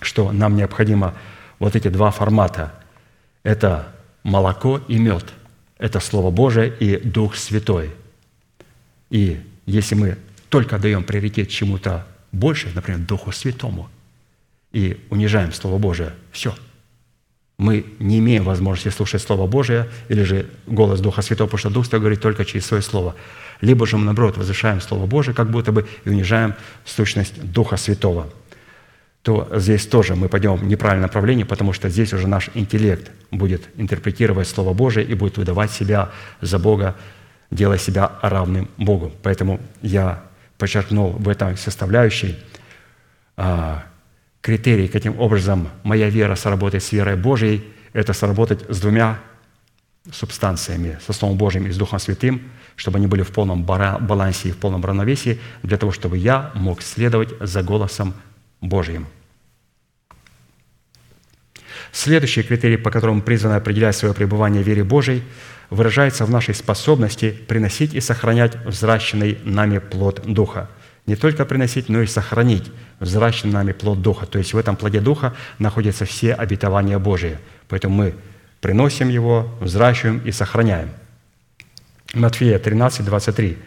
[0.00, 1.12] что нам необходимо
[1.58, 2.72] вот эти два формата.
[3.42, 3.88] Это
[4.22, 5.26] молоко и мед–
[5.78, 7.90] это Слово Божие и Дух Святой.
[9.10, 13.90] И если мы только даем приоритет чему-то больше, например, Духу Святому,
[14.72, 16.54] и унижаем Слово Божие, все.
[17.58, 21.84] Мы не имеем возможности слушать Слово Божие или же голос Духа Святого, потому что Дух
[21.86, 23.14] Святой говорит только через свое Слово.
[23.62, 26.54] Либо же мы, наоборот, возвышаем Слово Божие, как будто бы, и унижаем
[26.84, 28.28] сущность Духа Святого–
[29.26, 33.68] то здесь тоже мы пойдем в неправильном направлении, потому что здесь уже наш интеллект будет
[33.74, 36.94] интерпретировать Слово Божие и будет выдавать себя за Бога,
[37.50, 39.10] делая себя равным Богу.
[39.24, 40.22] Поэтому я
[40.58, 42.38] подчеркнул в этой составляющей
[43.36, 43.82] а,
[44.42, 49.18] критерий, каким образом моя вера сработает с верой Божией, это сработать с двумя
[50.12, 52.42] субстанциями, со Словом Божьим и с Духом Святым,
[52.76, 56.80] чтобы они были в полном балансе и в полном равновесии, для того, чтобы я мог
[56.80, 58.14] следовать за голосом
[58.60, 59.06] Божьим.
[61.92, 65.22] Следующий критерий, по которому призвано определять свое пребывание в вере Божией,
[65.70, 70.68] выражается в нашей способности приносить и сохранять взращенный нами плод Духа.
[71.06, 72.70] Не только приносить, но и сохранить
[73.00, 74.26] взращенный нами плод Духа.
[74.26, 77.38] То есть в этом плоде Духа находятся все обетования Божии.
[77.68, 78.14] Поэтому мы
[78.60, 80.90] приносим его, взращиваем и сохраняем.
[82.14, 83.58] Матфея 13, 23.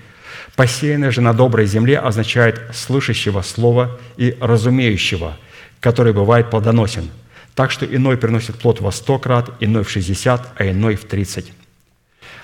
[0.56, 5.38] «Посеянное же на доброй земле означает слышащего слова и разумеющего,
[5.80, 7.10] который бывает плодоносен–
[7.60, 11.52] так что иной приносит плод во сто крат, иной в шестьдесят, а иной в тридцать.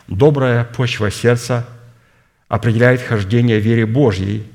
[0.10, 1.66] Добрая почва сердца
[2.50, 4.46] определяет хождение вере Божьей,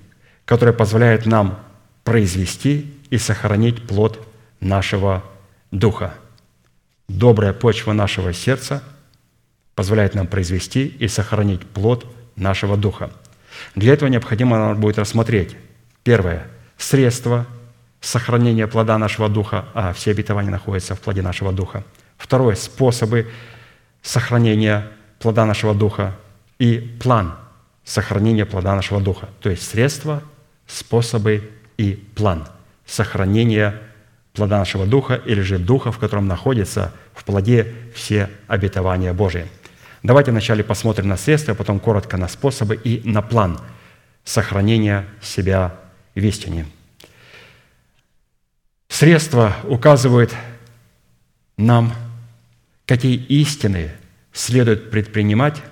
[0.44, 1.58] которая позволяет нам
[2.04, 4.22] произвести и сохранить плод
[4.60, 5.24] нашего
[5.70, 6.12] духа.
[7.08, 8.82] Добрая почва нашего сердца
[9.74, 12.04] позволяет нам произвести и сохранить плод
[12.36, 13.10] нашего духа.
[13.74, 15.56] Для этого необходимо будет рассмотреть
[16.02, 16.46] первое–
[16.78, 17.46] средства–
[18.00, 21.84] сохранения плода нашего духа, а все обетования находятся в плоде нашего духа.
[22.16, 23.30] Второе– способы
[24.02, 24.88] сохранения
[25.18, 26.16] плода нашего духа
[26.58, 27.34] и план
[27.84, 29.28] сохранения плода нашего духа.
[29.40, 30.22] То есть средства,
[30.66, 32.46] способы и план
[32.86, 33.80] сохранения
[34.32, 39.46] плода нашего духа или же духа, в котором находится в плоде все обетования Божии.
[40.02, 43.60] Давайте вначале посмотрим на средства, а потом коротко на способы и на план
[44.24, 45.74] сохранения себя
[46.14, 46.66] в истине–
[48.90, 50.35] Средства указывают
[51.56, 51.94] нам,
[52.86, 53.93] какие истины
[54.32, 55.62] следует предпринимать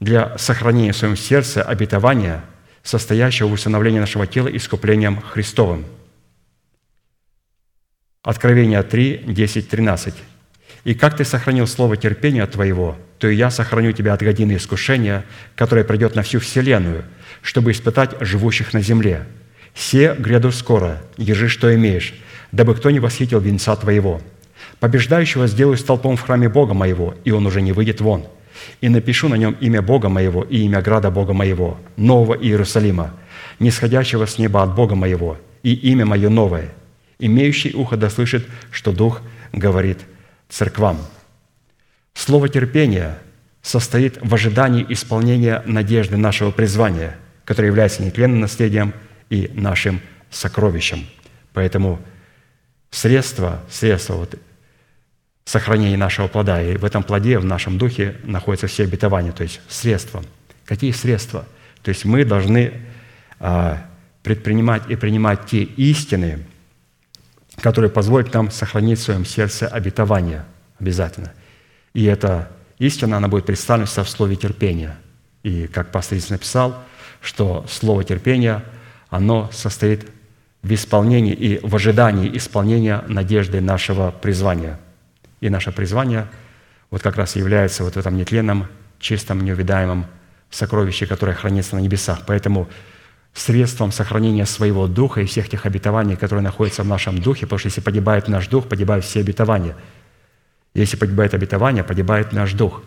[0.00, 2.44] для сохранения в своем сердце обетования,
[2.82, 5.86] состоящего в установлении нашего тела искуплением Христовым.
[8.22, 10.14] Откровение 3, 10, 13.
[10.84, 15.24] «И как ты сохранил слово терпения твоего, то и я сохраню тебя от годины искушения,
[15.54, 17.04] которое придет на всю вселенную,
[17.42, 19.26] чтобы испытать живущих на земле.
[19.74, 22.14] «Се гряду скоро, ежи, что имеешь,
[22.50, 24.22] дабы кто не восхитил венца твоего.
[24.80, 28.24] Побеждающего сделаю столпом в храме Бога моего, и он уже не выйдет вон.
[28.80, 33.14] И напишу на нем имя Бога моего и имя града Бога моего, нового Иерусалима,
[33.58, 36.70] нисходящего с неба от Бога моего, и имя мое новое.
[37.18, 39.20] Имеющий ухо да слышит, что Дух
[39.52, 39.98] говорит
[40.50, 40.98] церквам».
[42.12, 43.18] Слово терпения
[43.62, 47.16] состоит в ожидании исполнения надежды нашего призвания,
[47.46, 48.92] которое является нетленным наследием–
[49.30, 50.00] и нашим
[50.30, 51.06] сокровищем.
[51.54, 52.00] Поэтому
[52.90, 54.34] средства, средства вот
[55.44, 59.60] сохранения нашего плода, и в этом плоде, в нашем духе находятся все обетования, то есть
[59.68, 60.22] средства.
[60.64, 61.46] Какие средства?
[61.82, 62.72] То есть мы должны
[63.38, 63.84] а,
[64.22, 66.44] предпринимать и принимать те истины,
[67.60, 70.44] которые позволят нам сохранить в своем сердце обетование
[70.78, 71.32] обязательно.
[71.94, 74.96] И эта истина, она будет представлена в слове терпения.
[75.42, 76.82] И как пастор написал,
[77.20, 78.64] что слово терпения–
[79.10, 80.08] оно состоит
[80.62, 84.78] в исполнении и в ожидании исполнения надежды нашего призвания.
[85.40, 86.28] И наше призвание
[86.90, 88.68] вот как раз является вот в этом нетленном,
[88.98, 90.06] чистом, неувидаемом
[90.50, 92.20] сокровище, которое хранится на небесах.
[92.26, 92.68] Поэтому
[93.34, 97.68] средством сохранения своего духа и всех тех обетований, которые находятся в нашем духе, потому что
[97.68, 99.76] если погибает наш дух, погибают все обетования.
[100.74, 102.82] Если погибает обетование, погибает наш дух.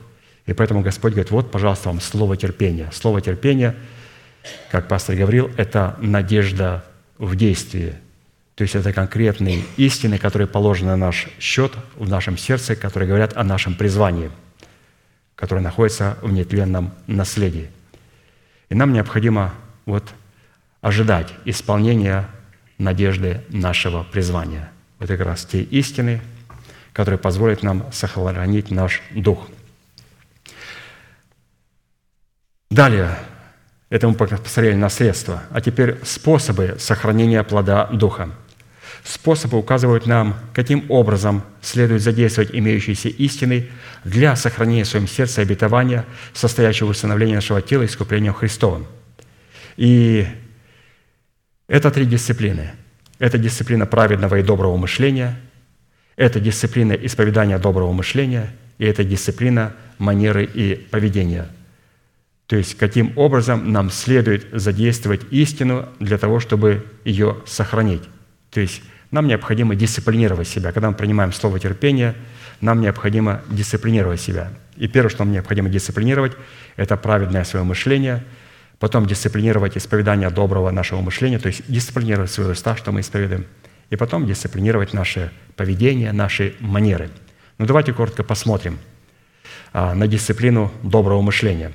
[0.45, 2.90] И поэтому Господь говорит, вот, пожалуйста, вам слово терпения.
[2.94, 3.76] Слово терпения,
[4.72, 6.84] как пастор говорил, это надежда
[7.18, 7.95] в действии.
[8.56, 13.36] То есть это конкретные истины, которые положены на наш счет, в нашем сердце, которые говорят
[13.36, 14.30] о нашем призвании,
[15.36, 17.70] которое находится в нетленном наследии.
[18.70, 19.53] И нам необходимо
[19.86, 20.03] вот
[20.84, 22.30] ожидать исполнения
[22.77, 24.69] надежды нашего призвания.
[24.99, 26.22] Это как раз те истины,
[26.91, 29.47] которые позволят нам сохранить наш дух.
[32.69, 33.18] Далее,
[33.89, 35.43] это мы посмотрели на средства.
[35.51, 38.31] А теперь способы сохранения плода Духа.
[39.05, 43.69] Способы указывают нам, каким образом следует задействовать имеющиеся истины
[44.03, 48.85] для сохранения в своем сердце обетования, состоящего в установлении нашего тела искуплением Христовым.
[49.77, 50.27] И
[51.74, 52.70] это три дисциплины.
[53.18, 55.40] Это дисциплина праведного и доброго мышления,
[56.16, 61.48] это дисциплина исповедания доброго мышления, и это дисциплина манеры и поведения.
[62.45, 68.04] То есть, каким образом нам следует задействовать истину для того, чтобы ее сохранить.
[68.52, 70.72] То есть, нам необходимо дисциплинировать себя.
[70.74, 72.14] Когда мы принимаем слово терпения,
[72.62, 74.52] нам необходимо дисциплинировать себя.
[74.78, 76.34] И первое, что нам необходимо дисциплинировать,
[76.76, 78.24] это праведное свое мышление–
[78.84, 83.45] потом дисциплинировать исповедание доброго нашего мышления, то есть дисциплинировать свои уста, что мы исповедуем,
[83.89, 87.10] и потом дисциплинировать наше поведение, наши манеры.
[87.60, 88.77] Ну давайте коротко посмотрим
[89.72, 91.72] а, на дисциплину доброго мышления,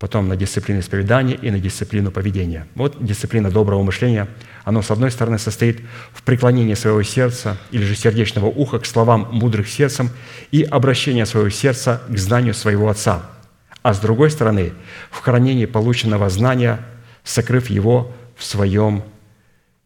[0.00, 2.66] потом на дисциплину исповедания и на дисциплину поведения.
[2.74, 4.26] Вот дисциплина доброго мышления,
[4.64, 5.80] оно, с одной стороны, состоит
[6.12, 10.10] в преклонении своего сердца или же сердечного уха к словам мудрых сердцем
[10.50, 13.26] и обращения своего сердца к знанию своего Отца–
[13.82, 14.72] а с другой стороны,
[15.10, 16.80] в хранении полученного знания,
[17.24, 19.02] сокрыв его в своем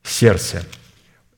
[0.02, 0.64] сердце.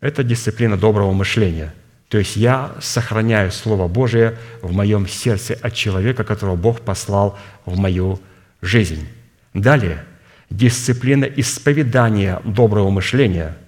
[0.01, 1.75] Это дисциплина доброго мышления.
[2.09, 7.77] То есть я сохраняю Слово Божие в моем сердце от человека, которого Бог послал в
[7.79, 8.21] мою
[8.63, 9.07] жизнь.
[9.53, 10.05] Далее,
[10.51, 13.57] дисциплина исповедания доброго мышления–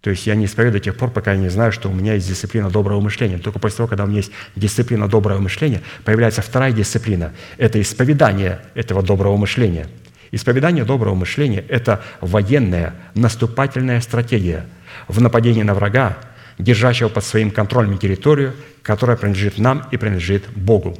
[0.00, 2.14] то есть я не исповедую до тех пор, пока я не знаю, что у меня
[2.14, 3.38] есть дисциплина доброго мышления.
[3.38, 7.32] Только после того, когда у меня есть дисциплина доброго мышления, появляется вторая дисциплина.
[7.56, 9.88] Это исповедание этого доброго мышления.
[10.30, 14.66] Исповедание доброго мышления– это военная, наступательная стратегия
[15.08, 16.18] в нападении на врага,
[16.58, 20.96] держащего под своим контролем территорию, которая принадлежит нам и принадлежит Богу.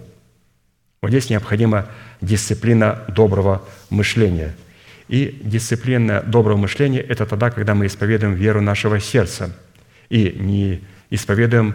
[1.02, 1.86] Вот здесь необходима
[2.20, 4.56] дисциплина доброго мышления–
[5.08, 9.56] и дисциплина доброго мышления– это тогда, когда мы исповедуем веру нашего сердца
[10.10, 11.74] и не исповедуем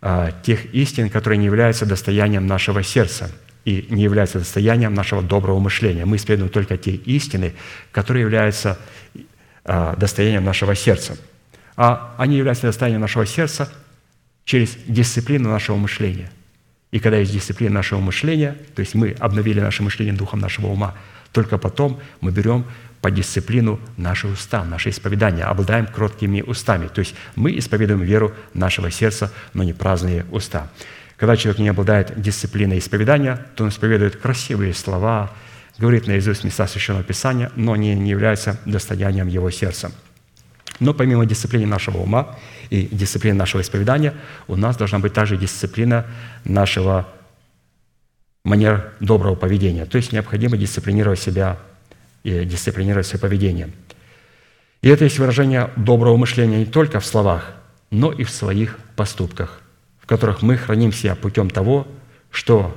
[0.00, 3.30] а, тех истин, которые не являются достоянием нашего сердца
[3.66, 6.06] и не являются достоянием нашего доброго мышления.
[6.06, 7.52] Мы исповедуем только те истины,
[7.92, 8.78] которые являются
[9.64, 11.18] а, достоянием нашего сердца.
[11.76, 13.70] А они являются достоянием нашего сердца
[14.44, 16.30] через дисциплину нашего мышления.
[16.90, 20.94] И когда есть дисциплина нашего мышления, то есть мы обновили наше мышление духом нашего ума–
[21.32, 22.64] только потом мы берем
[23.00, 26.86] по дисциплину наши уста, наше исповедание, обладаем кроткими устами.
[26.86, 30.70] То есть мы исповедуем веру нашего сердца, но не праздные уста.
[31.16, 35.32] Когда человек не обладает дисциплиной исповедания, то он исповедует красивые слова,
[35.78, 39.90] говорит наизусть места Священного Писания, но не, не является достоянием его сердца.
[40.78, 42.36] Но помимо дисциплины нашего ума
[42.70, 44.14] и дисциплины нашего исповедания,
[44.46, 46.06] у нас должна быть также дисциплина
[46.44, 47.06] нашего
[48.44, 49.86] манер доброго поведения.
[49.86, 51.58] То есть необходимо дисциплинировать себя
[52.24, 53.70] и дисциплинировать свое поведение.
[54.80, 57.54] И это есть выражение доброго мышления не только в словах,
[57.90, 59.60] но и в своих поступках,
[60.00, 61.86] в которых мы хранимся путем того,
[62.30, 62.76] что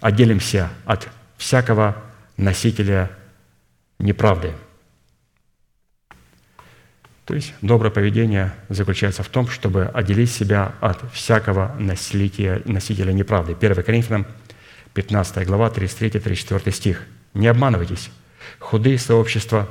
[0.00, 1.96] отделимся от всякого
[2.36, 3.10] носителя
[3.98, 4.52] неправды.
[7.26, 13.52] То есть доброе поведение заключается в том, чтобы отделить себя от всякого носителя, носителя неправды.
[13.52, 14.26] 1 Коринфянам
[15.00, 17.06] 15 глава, 33-34 стих.
[17.32, 18.10] «Не обманывайтесь.
[18.58, 19.66] Худые сообщества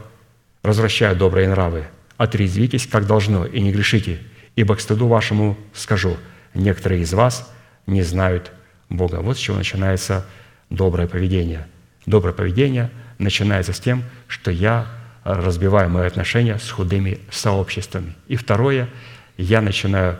[0.64, 1.86] развращают добрые нравы.
[2.18, 4.22] Отрезвитесь, как должно, и не грешите,
[4.56, 6.18] ибо к стыду вашему скажу,
[6.56, 7.48] некоторые из вас
[7.86, 8.52] не знают
[8.90, 9.18] Бога».
[9.18, 10.26] Вот с чего начинается
[10.72, 11.68] доброе поведение.
[12.08, 12.90] Доброе поведение
[13.20, 14.88] начинается с тем, что я
[15.24, 18.16] разбиваю мои отношения с худыми сообществами.
[18.28, 18.90] И второе,
[19.38, 20.18] я начинаю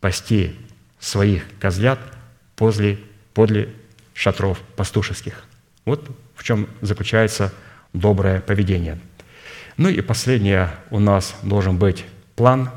[0.00, 0.56] пасти
[0.98, 2.00] своих козлят
[2.56, 2.98] подле,
[3.34, 3.68] подле
[4.14, 5.44] шатров пастушеских.
[5.84, 7.52] Вот в чем заключается
[7.92, 8.98] доброе поведение.
[9.76, 12.04] Ну и последнее у нас должен быть
[12.36, 12.70] план.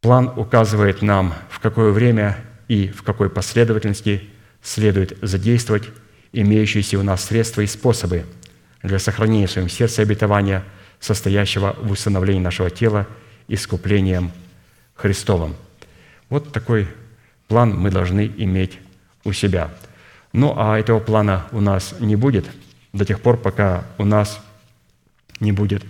[0.00, 2.38] План указывает нам, в какое время
[2.68, 4.30] и в какой последовательности
[4.62, 5.88] следует задействовать
[6.32, 8.24] имеющиеся у нас средства и способы
[8.82, 10.64] для сохранения в своем сердце обетования,
[11.00, 13.06] состоящего в установлении нашего тела
[13.48, 14.32] искуплением
[14.94, 15.56] Христовым.
[16.28, 16.88] Вот такой
[17.48, 18.78] план мы должны иметь
[19.26, 19.70] у себя.
[20.32, 22.46] Ну, а этого плана у нас не будет
[22.92, 24.40] до тех пор, пока у нас
[25.40, 25.84] не будет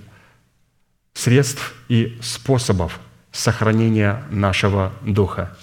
[1.15, 2.99] средств и способов
[3.33, 5.57] сохранения нашего духа.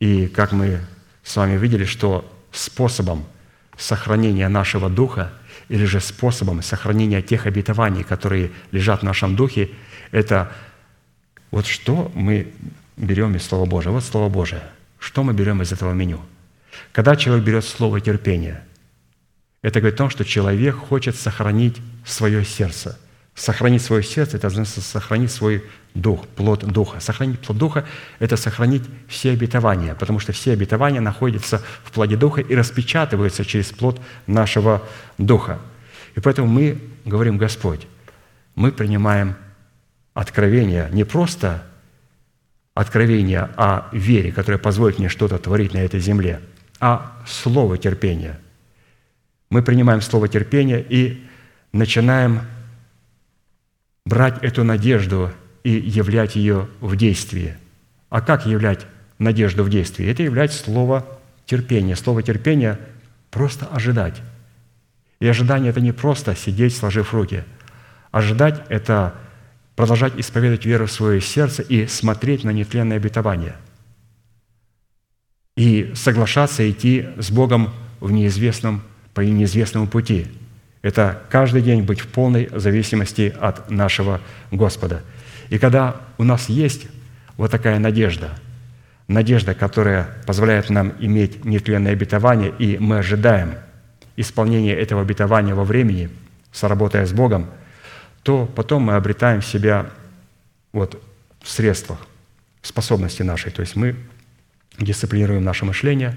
[0.00, 0.80] И как мы
[1.22, 3.24] с вами видели, что способом
[3.76, 5.32] сохранения нашего духа
[5.68, 9.70] или же способом сохранения тех обетований, которые лежат в нашем духе,
[10.10, 10.52] это
[11.50, 12.52] вот что мы
[12.96, 13.92] берем из Слова Божия.
[13.92, 14.62] Вот Слово Божие.
[14.98, 16.20] Что мы берем из этого меню?
[16.90, 18.64] Когда человек берет слово терпения,
[19.62, 22.98] это говорит о том, что человек хочет сохранить свое сердце.
[23.34, 25.64] Сохранить свое сердце– это значит сохранить свой
[25.94, 27.00] дух, плод духа.
[27.00, 27.86] Сохранить плод духа–
[28.18, 33.70] это сохранить все обетования, потому что все обетования находятся в плоде духа и распечатываются через
[33.70, 34.82] плод нашего
[35.16, 35.60] духа.
[36.14, 37.86] И поэтому мы говорим, Господь,
[38.54, 39.34] мы принимаем
[40.12, 41.62] откровение не просто
[42.74, 46.40] откровение о вере, которое позволит мне что-то творить на этой земле,
[46.82, 48.40] а слово терпения.
[49.50, 51.24] Мы принимаем слово терпения и
[51.72, 52.40] начинаем
[54.04, 55.30] брать эту надежду
[55.62, 57.56] и являть ее в действии.
[58.10, 58.84] А как являть
[59.18, 60.10] надежду в действии?
[60.10, 61.06] Это являть слово
[61.46, 61.94] терпения.
[61.94, 62.80] Слово терпения–
[63.30, 64.20] просто ожидать.
[65.20, 67.44] И ожидание– это не просто сидеть, сложив руки.
[68.10, 69.14] Ожидать– это
[69.76, 73.54] продолжать исповедовать веру в свое сердце и смотреть на нетленное обетование.
[75.56, 77.70] И соглашаться идти с Богом
[78.00, 78.82] в неизвестном,
[79.14, 80.26] по неизвестному пути–
[80.82, 84.20] это каждый день быть в полной зависимости от нашего
[84.50, 85.02] Господа.
[85.48, 86.88] И когда у нас есть
[87.36, 88.30] вот такая надежда,
[89.06, 93.54] надежда, которая позволяет нам иметь нетленное обетование, и мы ожидаем
[94.16, 96.10] исполнения этого обетования во времени,
[96.50, 97.46] соработая с Богом,
[98.24, 99.86] то потом мы обретаем себя
[100.72, 101.00] вот
[101.40, 101.98] в средствах,
[102.60, 103.52] в способности нашей.
[103.52, 103.96] То есть мы
[104.78, 106.16] дисциплинируем наше мышление,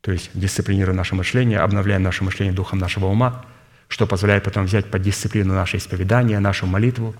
[0.00, 3.44] то есть дисциплинируем наше мышление, обновляем наше мышление духом нашего ума–
[3.88, 7.14] что позволяет потом взять под дисциплину наше исповедание, нашу молитву.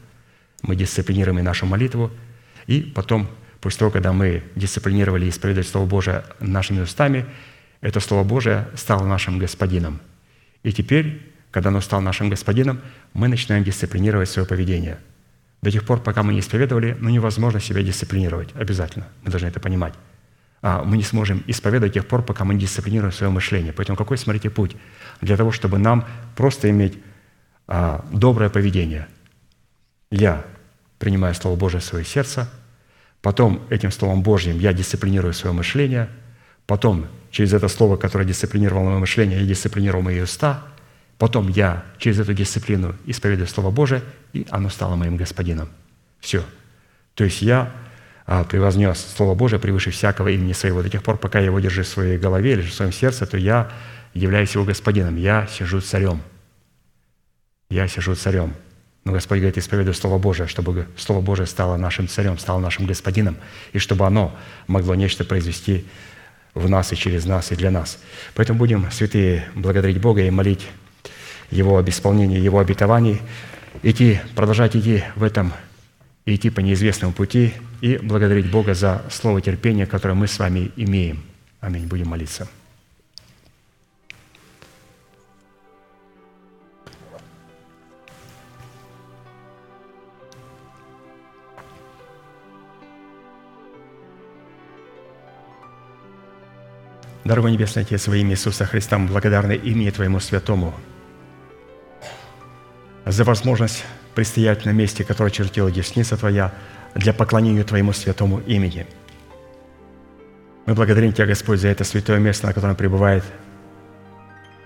[0.63, 2.11] Мы дисциплинируем и нашу молитву.
[2.67, 3.29] И потом,
[3.61, 7.27] после того, когда мы дисциплинировали и исповедовали Слово Божие нашими устами,
[7.81, 10.01] это Слово Божие стало нашим Господином.
[10.63, 12.81] И теперь, когда оно стало нашим Господином,
[13.13, 14.99] мы начинаем дисциплинировать свое поведение.
[15.61, 18.49] До тех пор, пока мы не исповедовали, ну невозможно себя дисциплинировать.
[18.55, 19.07] Обязательно.
[19.23, 19.95] Мы должны это понимать.
[20.67, 23.75] А мы не сможем исповедовать до тех пор, пока мы не дисциплинируем свое мышление.
[23.75, 24.77] Поэтому какой, смотрите, путь?
[25.21, 26.05] для того, чтобы нам
[26.37, 26.99] просто иметь
[27.67, 29.09] а, доброе поведение.
[30.11, 30.45] Я
[30.99, 32.51] принимаю Слово Божие в свое сердце,
[33.23, 36.09] потом этим Словом Божьим я дисциплинирую свое мышление,
[36.67, 40.63] потом через это Слово, которое дисциплинировало мое мышление, я дисциплинировал мои уста,
[41.19, 45.69] потом я через эту дисциплину исповедую Слово Божие, и оно стало моим господином.
[46.21, 46.45] Все.
[47.15, 47.73] То есть я
[48.27, 50.83] превознес Слово Божие превыше всякого имени своего.
[50.83, 53.37] До тех пор, пока я его держу в своей голове или в своем сердце, то
[53.37, 53.71] я
[54.15, 55.17] являюсь его господином.
[55.17, 56.23] Я сижу царем.
[57.69, 58.55] Я сижу царем.
[59.05, 63.37] Но Господь говорит, исповедуй Слово Божие, чтобы Слово Божие стало нашим царем, стало нашим господином,
[63.73, 64.35] и чтобы оно
[64.67, 65.85] могло нечто произвести
[66.55, 67.99] в нас и через нас и для нас.
[68.35, 70.67] Поэтому будем, святые, благодарить Бога и молить
[71.51, 73.21] Его об исполнении Его обетований,
[73.83, 75.53] идти, продолжать идти в этом,
[76.27, 81.23] идти по неизвестному пути и благодарить Бога за слово терпения, которое мы с вами имеем.
[81.61, 81.87] Аминь.
[81.87, 82.49] Будем молиться.
[97.25, 100.75] Дорогой Небесный Отец, во имя Иисуса Христа, мы благодарны имени Твоему Святому
[103.07, 103.83] за возможность
[104.15, 106.53] предстоять на месте, которое чертила десница Твоя,
[106.95, 108.87] для поклонения Твоему святому имени.
[110.67, 113.25] Мы благодарим Тебя, Господь, за это святое место, на котором пребывает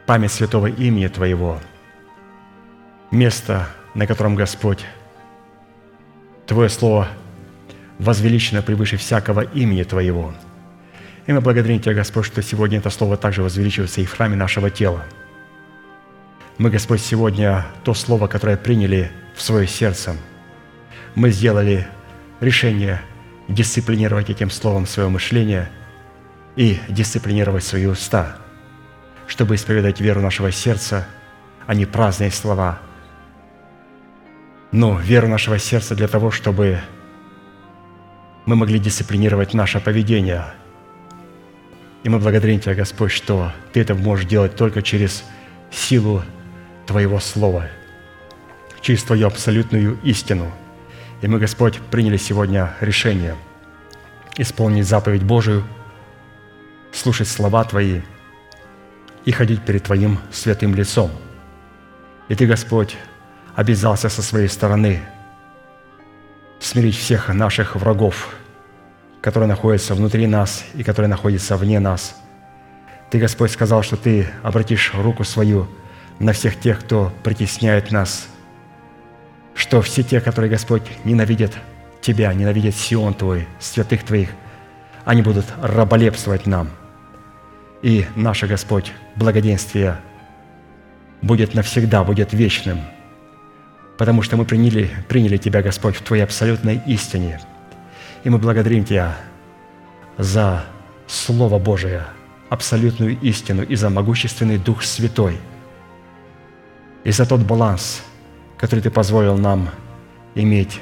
[0.07, 1.59] память святого имени Твоего,
[3.11, 4.85] место, на котором, Господь,
[6.47, 7.09] Твое Слово
[7.99, 10.35] возвеличено превыше всякого имени Твоего–
[11.29, 14.71] и мы благодарим Тебя, Господь, что сегодня это Слово также возвеличивается и в храме нашего
[14.71, 15.05] тела.
[16.59, 20.17] Мы, Господь, сегодня то Слово, которое приняли в свое сердце,
[21.15, 21.87] мы сделали
[22.41, 23.01] решение
[23.47, 25.71] дисциплинировать этим Словом свое мышление
[26.57, 28.39] и дисциплинировать свои уста,
[29.29, 31.07] чтобы исповедать веру нашего сердца,
[31.69, 32.81] а не праздные слова,
[34.73, 36.81] но веру нашего сердца для того, чтобы
[38.47, 40.45] мы могли дисциплинировать наше поведение.
[42.03, 45.23] И мы благодарим Тебя, Господь, что Ты это можешь делать только через
[45.71, 46.25] силу
[46.89, 47.69] Твоего Слова,
[48.81, 50.51] через Твою абсолютную истину.
[51.21, 53.37] И мы, Господь, приняли сегодня решение
[54.39, 55.65] исполнить заповедь Божию,
[56.91, 58.01] слушать слова Твои
[59.27, 61.11] и ходить перед Твоим святым лицом.
[62.29, 62.97] И Ты, Господь,
[63.55, 65.03] обязался со своей стороны
[66.59, 68.35] смирить всех наших врагов,
[69.21, 72.17] которые находятся внутри нас и которые находятся вне нас.
[73.11, 75.69] Ты, Господь, сказал, что Ты обратишь руку свою
[76.19, 78.29] на всех тех, кто притесняет нас,
[79.55, 81.53] что все те, которые, Господь, ненавидят
[82.01, 84.31] Тебя, ненавидят Сион Твой, святых Твоих,
[85.05, 86.71] они будут раболепствовать нам.
[87.83, 89.99] И наше, Господь, благоденствие
[91.23, 92.81] будет навсегда, будет вечным–
[93.99, 97.41] потому что мы приняли, приняли Тебя, Господь, в Твоей абсолютной истине.
[98.25, 99.17] И мы благодарим Тебя
[100.17, 100.65] за
[101.07, 102.05] Слово Божие,
[102.49, 105.39] абсолютную истину и за могущественный Дух Святой,
[107.09, 108.03] и за тот баланс,
[108.59, 109.71] который Ты позволил нам
[110.35, 110.81] иметь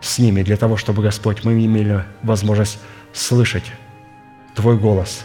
[0.00, 2.78] с ними, для того, чтобы, Господь, мы имели возможность
[3.12, 3.72] слышать
[4.54, 5.24] Твой голос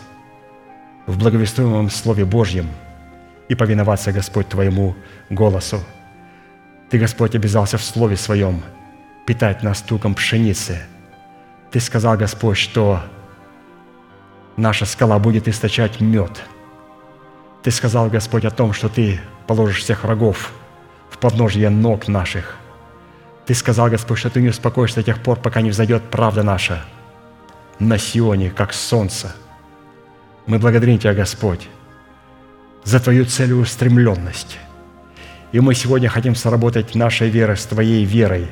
[1.05, 2.67] в благовествуемом Слове Божьем
[3.49, 4.95] и повиноваться, Господь, Твоему
[5.29, 5.79] голосу–
[6.93, 8.61] ты, Господь, обязался в Слове Своем
[9.25, 10.77] питать нас туком пшеницы.
[11.71, 13.01] Ты сказал, Господь, что
[14.57, 16.43] наша скала будет источать мед.
[17.63, 20.52] Ты сказал, Господь, о том, что Ты положишь всех врагов
[21.10, 22.57] в подножье ног наших.
[23.45, 26.84] Ты сказал, Господь, что Ты не успокоишься до тех пор, пока не взойдет правда наша
[27.80, 29.36] на Сионе, как солнце.
[30.45, 31.68] Мы благодарим Тебя, Господь,
[32.84, 34.60] за Твою целеустремленность–
[35.53, 38.48] и мы сегодня хотим сработать нашей верой с Твоей верой,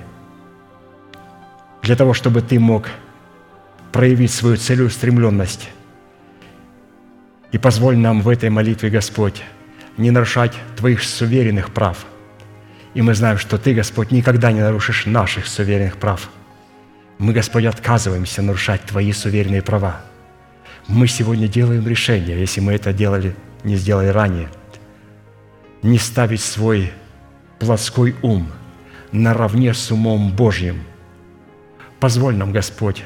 [1.82, 2.88] для того, чтобы Ты мог
[3.92, 5.68] проявить свою целеустремленность.
[7.52, 9.42] И позволь нам в этой молитве, Господь,
[10.02, 12.06] не нарушать Твоих суверенных прав.
[12.94, 16.30] И мы знаем, что Ты, Господь, никогда не нарушишь наших суверенных прав.
[17.19, 20.02] Мы, Господь, отказываемся нарушать Твои суверенные права.
[20.88, 24.49] Мы сегодня делаем решение, если мы это делали, не сделали ранее–
[25.82, 26.91] не ставить свой
[27.60, 28.48] плотской ум
[29.11, 30.84] наравне с умом Божьим.
[31.99, 33.03] Позволь нам, Господь,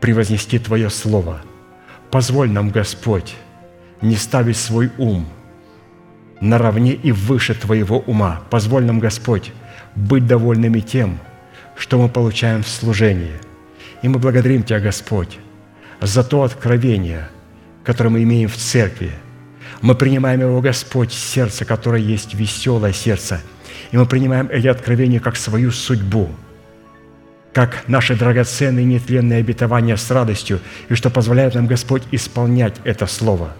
[0.00, 1.40] превознести Твое Слово.
[2.10, 3.34] Позволь нам, Господь,
[4.02, 5.26] не ставить свой ум
[6.40, 8.42] наравне и выше Твоего ума.
[8.50, 9.52] Позволь нам, Господь,
[9.94, 11.18] быть довольными тем,
[11.76, 13.34] что мы получаем в служении.
[14.02, 15.38] И мы благодарим Тебя, Господь,
[16.00, 17.28] за то откровение,
[17.84, 19.12] которое мы имеем в церкви–
[19.80, 23.40] мы принимаем его, Господь, сердце, которое есть веселое сердце.
[23.92, 26.28] И мы принимаем эти откровения как свою судьбу,
[27.52, 33.54] как наши драгоценные нетленные обетования с радостью, и что позволяет нам, Господь, исполнять это Слово.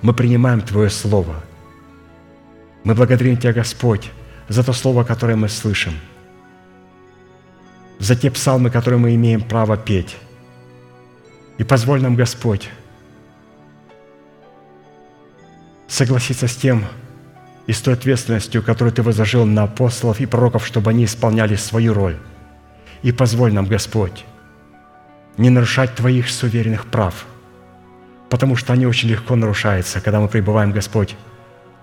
[0.00, 1.36] Мы принимаем Твое Слово.
[2.84, 4.10] Мы благодарим Тебя, Господь,
[4.48, 5.94] за то Слово, которое мы слышим,
[7.98, 10.16] за те псалмы, которые мы имеем право петь.
[11.56, 12.68] И позволь нам, Господь,
[15.88, 16.84] согласиться с тем
[17.66, 21.94] и с той ответственностью, которую Ты возложил на апостолов и пророков, чтобы они исполняли свою
[21.94, 22.18] роль.
[23.02, 24.26] И позволь нам, Господь,
[25.38, 27.24] не нарушать Твоих суверенных прав,
[28.28, 31.16] потому что они очень легко нарушаются, когда мы пребываем, Господь,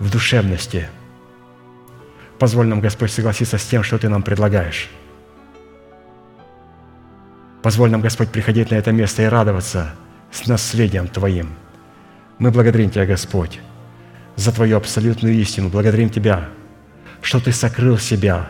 [0.02, 0.90] в душевности.
[2.40, 4.90] Позволь нам, Господь, согласиться с тем, что Ты нам предлагаешь.
[7.62, 9.94] Позволь нам, Господь, приходить на это место и радоваться
[10.32, 11.54] с наследием Твоим.
[12.40, 13.60] Мы благодарим Тебя, Господь,
[14.36, 15.70] за Твою абсолютную истину.
[15.70, 16.50] Благодарим Тебя,
[17.22, 18.50] что Ты сокрыл себя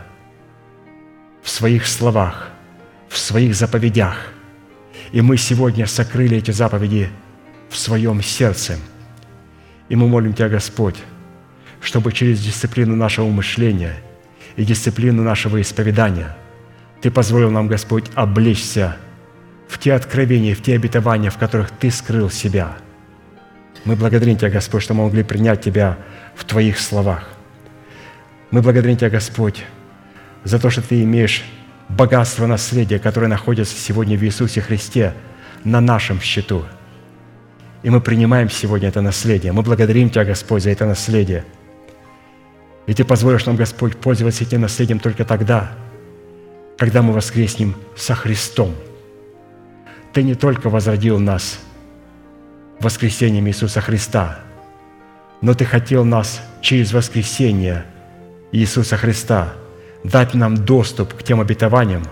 [1.44, 2.48] в своих словах,
[3.10, 4.16] в своих заповедях.
[5.12, 7.10] И мы сегодня сокрыли эти заповеди
[7.70, 8.78] в своем сердце.
[9.90, 10.96] И мы молим Тебя, Господь,
[11.82, 13.96] чтобы через дисциплину нашего мышления
[14.56, 16.36] и дисциплину нашего исповедания
[17.02, 18.98] Ты позволил нам, Господь, облечься
[19.68, 22.78] в те откровения, в те обетования, в которых Ты скрыл себя–
[23.84, 25.98] мы благодарим Тебя, Господь, что мы могли принять Тебя
[26.36, 27.28] в Твоих словах.
[28.52, 29.64] Мы благодарим Тебя, Господь,
[30.44, 31.44] за то, что Ты имеешь
[31.90, 35.14] богатство наследия, которое находится сегодня в Иисусе Христе
[35.64, 36.66] на нашем счету.
[37.82, 39.52] И мы принимаем сегодня это наследие.
[39.52, 41.44] Мы благодарим Тебя, Господь, за это наследие.
[42.88, 45.72] И Ты позволишь нам, Господь, пользоваться этим наследием только тогда,
[46.78, 48.76] когда мы воскреснем со Христом.
[50.14, 51.60] Ты не только возродил нас–
[52.82, 54.40] воскресением Иисуса Христа,
[55.42, 57.86] но Ты хотел нас через воскресение
[58.52, 59.54] Иисуса Христа
[60.04, 62.04] дать нам доступ к тем обетованиям,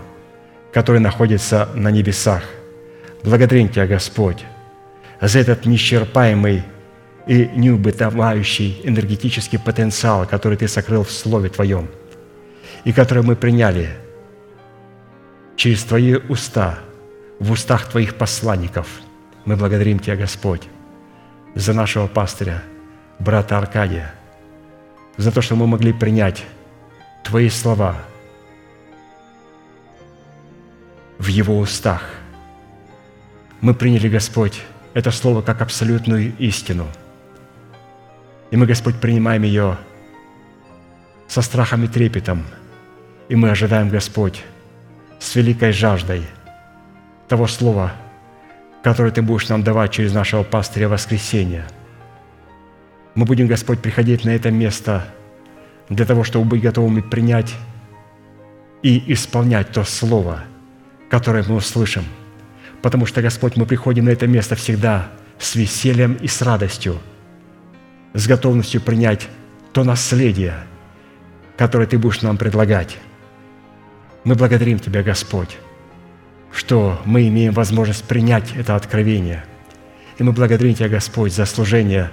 [0.72, 2.44] которые находятся на небесах.
[3.24, 4.46] Благодарим Тебя, Господь,
[5.20, 6.64] за этот неисчерпаемый
[7.30, 11.88] и неубытовающий энергетический потенциал, который Ты сокрыл в Слове Твоем,
[12.86, 13.92] и который мы приняли
[15.56, 16.80] через Твои уста,
[17.40, 18.88] в устах Твоих посланников.
[19.46, 20.64] Мы благодарим Тебя, Господь,
[21.54, 22.64] за нашего пастыря,
[23.20, 24.12] брата Аркадия,
[25.18, 26.44] за то, что мы могли принять
[27.24, 27.96] Твои слова
[31.20, 32.10] в его устах.
[33.62, 34.64] Мы приняли, Господь,
[34.96, 36.88] это слово как абсолютную истину.
[38.52, 39.78] И мы, Господь, принимаем ее
[41.28, 42.44] со страхом и трепетом.
[43.28, 44.44] И мы ожидаем, Господь,
[45.20, 46.24] с великой жаждой
[47.28, 47.94] того слова,
[48.82, 51.66] которое Ты будешь нам давать через нашего пастыря воскресения.
[53.14, 55.06] Мы будем, Господь, приходить на это место
[55.90, 57.54] для того, чтобы быть готовыми принять
[58.82, 60.44] и исполнять то слово,
[61.10, 62.06] которое мы услышим.
[62.82, 67.00] Потому что, Господь, мы приходим на это место всегда с весельем и с радостью,
[68.14, 69.28] с готовностью принять
[69.72, 70.56] то наследие,
[71.58, 72.98] которое Ты будешь нам предлагать.
[74.24, 75.58] Мы благодарим Тебя, Господь,
[76.52, 79.44] что мы имеем возможность принять это откровение.
[80.18, 82.10] И мы благодарим Тебя, Господь, за служение,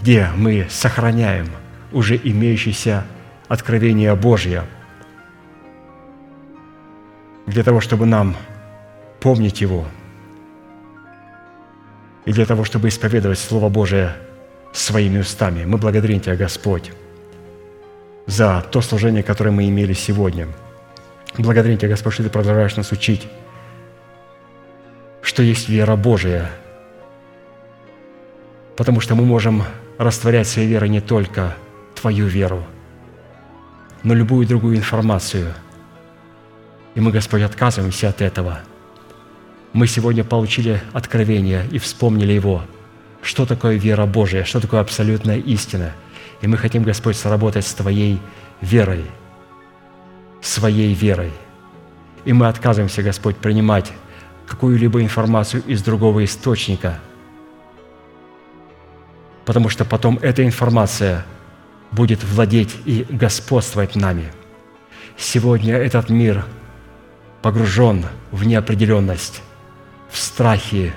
[0.00, 1.48] где мы сохраняем
[1.92, 3.04] уже имеющееся
[3.48, 4.64] откровение Божье,
[7.46, 8.36] для того, чтобы нам
[9.20, 9.86] помнить его,
[12.24, 14.16] и для того, чтобы исповедовать Слово Божие
[14.76, 15.64] своими устами.
[15.64, 16.92] Мы благодарим Тебя, Господь,
[18.26, 20.48] за то служение, которое мы имели сегодня.
[21.38, 23.26] Благодарим Тебя, Господь, что Ты продолжаешь нас учить,
[25.22, 26.50] что есть вера Божия,
[28.76, 29.64] потому что мы можем
[29.98, 31.54] растворять своей верой не только
[31.94, 32.62] Твою веру,
[34.02, 35.54] но любую другую информацию.
[36.94, 38.60] И мы, Господь, отказываемся от этого.
[39.72, 42.62] Мы сегодня получили откровение и вспомнили его.
[43.26, 45.90] Что такое вера Божия, что такое абсолютная истина.
[46.42, 48.20] И мы хотим, Господь, сработать с Твоей
[48.60, 49.04] верой,
[50.40, 51.32] своей верой.
[52.24, 53.92] И мы отказываемся, Господь, принимать
[54.46, 57.00] какую-либо информацию из другого источника,
[59.44, 61.26] потому что потом эта информация
[61.90, 64.32] будет владеть и господствовать нами.
[65.16, 66.44] Сегодня этот мир
[67.42, 69.42] погружен в неопределенность,
[70.12, 70.92] в страхи,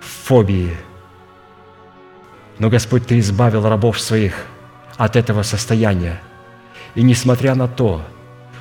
[0.00, 0.87] в фобии.
[2.58, 4.46] Но, Господь, Ты избавил рабов своих
[4.96, 6.20] от этого состояния.
[6.94, 8.02] И несмотря на то,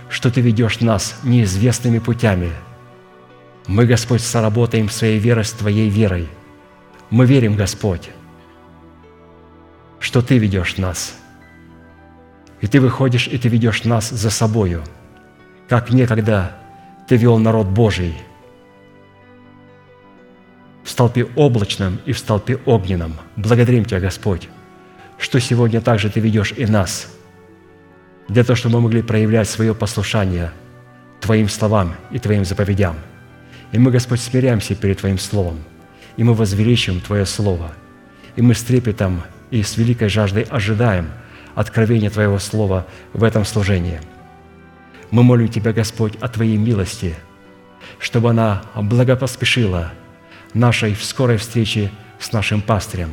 [0.10, 2.52] что Ты ведешь нас неизвестными путями–
[3.68, 6.30] мы, Господь, соработаем своей верой с Твоей верой.
[7.10, 8.10] Мы верим, Господь,
[9.99, 11.18] что Ты ведешь нас.
[12.61, 14.84] И Ты выходишь, и Ты ведешь нас за собою,
[15.68, 16.56] как некогда
[17.10, 18.15] Ты вел народ Божий
[20.88, 23.14] в столпе облачном и в столпе огненном.
[23.36, 24.48] Благодарим Тебя, Господь,
[25.20, 27.14] что сегодня также Ты ведешь и нас,
[28.28, 30.52] для того, чтобы мы могли проявлять свое послушание
[31.20, 32.96] Твоим словам и Твоим заповедям–
[33.72, 35.60] и мы, Господь, смиряемся перед Твоим Словом,
[36.16, 37.74] и мы возвеличим Твое Слово,
[38.36, 41.10] и мы с трепетом и с великой жаждой ожидаем
[41.56, 44.00] откровения Твоего Слова в этом служении.
[45.12, 47.16] Мы молим Тебя, Господь, о Твоей милости,
[48.00, 49.92] чтобы она благопоспешила
[50.58, 53.12] нашей в скорой встрече с нашим пастырем,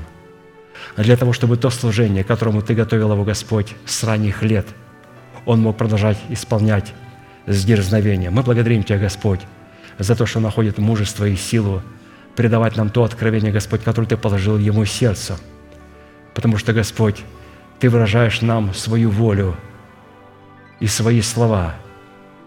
[0.97, 4.67] для того, чтобы то служение, которому Ты готовил его, Господь, с ранних лет,
[5.45, 6.93] он мог продолжать исполнять
[7.47, 8.35] с дерзновением.
[8.35, 9.41] Мы благодарим Тебя, Господь,
[9.99, 11.83] за то, что находит мужество и силу
[12.37, 15.39] предавать нам то откровение, Господь, которое Ты положил ему сердце.
[16.35, 17.23] Потому что, Господь,
[17.79, 19.57] Ты выражаешь нам свою волю
[20.81, 21.75] и свои слова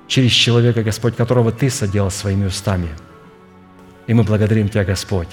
[0.08, 2.90] через человека, Господь, которого Ты соделал своими устами.
[4.08, 5.30] И мы благодарим Тебя, Господь,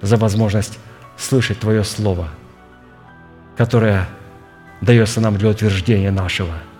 [0.00, 0.78] за возможность
[1.16, 2.28] слышать Твое Слово,
[3.56, 4.06] которое
[4.80, 6.54] дается нам для утверждения нашего–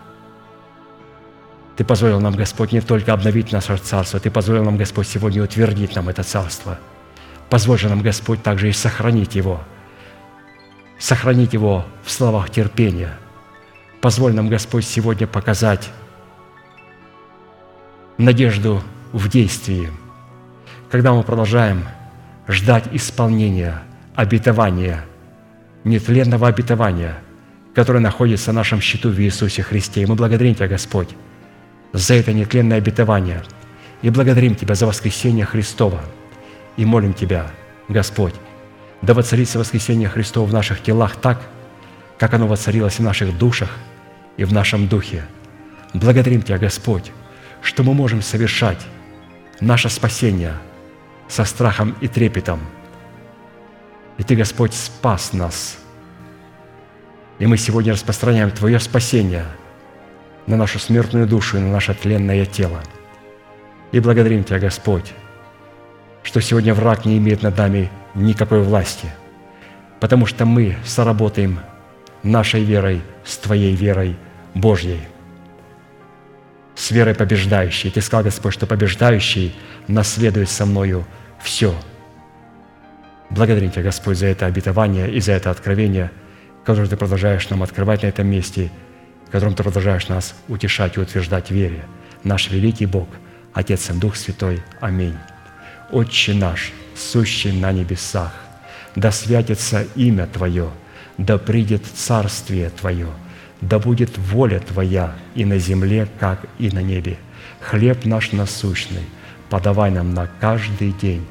[1.80, 5.96] ты позволил нам, Господь, не только обновить наше царство, Ты позволил нам, Господь, сегодня утвердить
[5.96, 6.78] нам это царство.
[7.48, 9.62] Позволь нам, Господь, также и сохранить его.
[10.98, 13.16] Сохранить его в словах терпения.
[14.02, 15.88] Позволь нам, Господь, сегодня показать
[18.18, 18.82] надежду
[19.12, 19.90] в действии,
[20.90, 21.84] когда мы продолжаем
[22.48, 23.82] ждать исполнения
[24.16, 25.04] обетования,
[25.84, 27.18] нетленного обетования,
[27.74, 30.02] которое находится на нашем счету в Иисусе Христе.
[30.02, 31.10] И мы благодарим Тебя, Господь,
[31.92, 33.42] за это нетленное обетование.
[34.02, 36.00] И благодарим Тебя за воскресение Христова.
[36.76, 37.46] И молим Тебя,
[37.88, 38.34] Господь,
[39.00, 41.40] да воцарится воскресение Христова в наших телах так,
[42.18, 43.70] как оно воцарилось в наших душах
[44.36, 45.24] и в нашем духе.
[45.94, 47.12] Благодарим Тебя, Господь,
[47.62, 48.84] что мы можем совершать
[49.60, 50.54] наше спасение
[51.30, 52.60] со страхом и трепетом.
[54.18, 55.78] И Ты, Господь, спас нас.
[57.38, 59.46] И мы сегодня распространяем Твое спасение
[60.46, 62.82] на нашу смертную душу и на наше тленное тело.
[63.92, 65.12] И благодарим Тебя, Господь,
[66.22, 69.10] что сегодня враг не имеет над нами никакой власти,
[70.00, 71.60] потому что мы соработаем
[72.22, 74.16] нашей верой с Твоей верой
[74.54, 75.00] Божьей,
[76.74, 77.90] с верой побеждающей.
[77.90, 79.54] Ты сказал, Господь, что побеждающий
[79.86, 81.06] наследует со мною
[81.42, 81.74] все.
[83.30, 86.10] Благодарим Тебя, Господь, за это обетование и за это откровение,
[86.64, 88.70] которое Ты продолжаешь нам открывать на этом месте,
[89.30, 91.84] которым Ты продолжаешь нас утешать и утверждать в вере.
[92.24, 93.08] Наш великий Бог,
[93.54, 94.62] Отец и Дух Святой.
[94.80, 95.16] Аминь.
[95.90, 98.32] Отче наш, сущий на небесах,
[98.94, 100.70] да святится имя Твое,
[101.18, 103.08] да придет царствие Твое,
[103.60, 107.16] да будет воля Твоя и на земле, как и на небе.
[107.60, 109.04] Хлеб наш насущный
[109.50, 111.26] подавай нам на каждый день,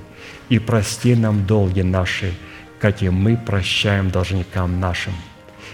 [0.49, 2.33] и прости нам долги наши,
[2.79, 5.13] как и мы прощаем должникам нашим.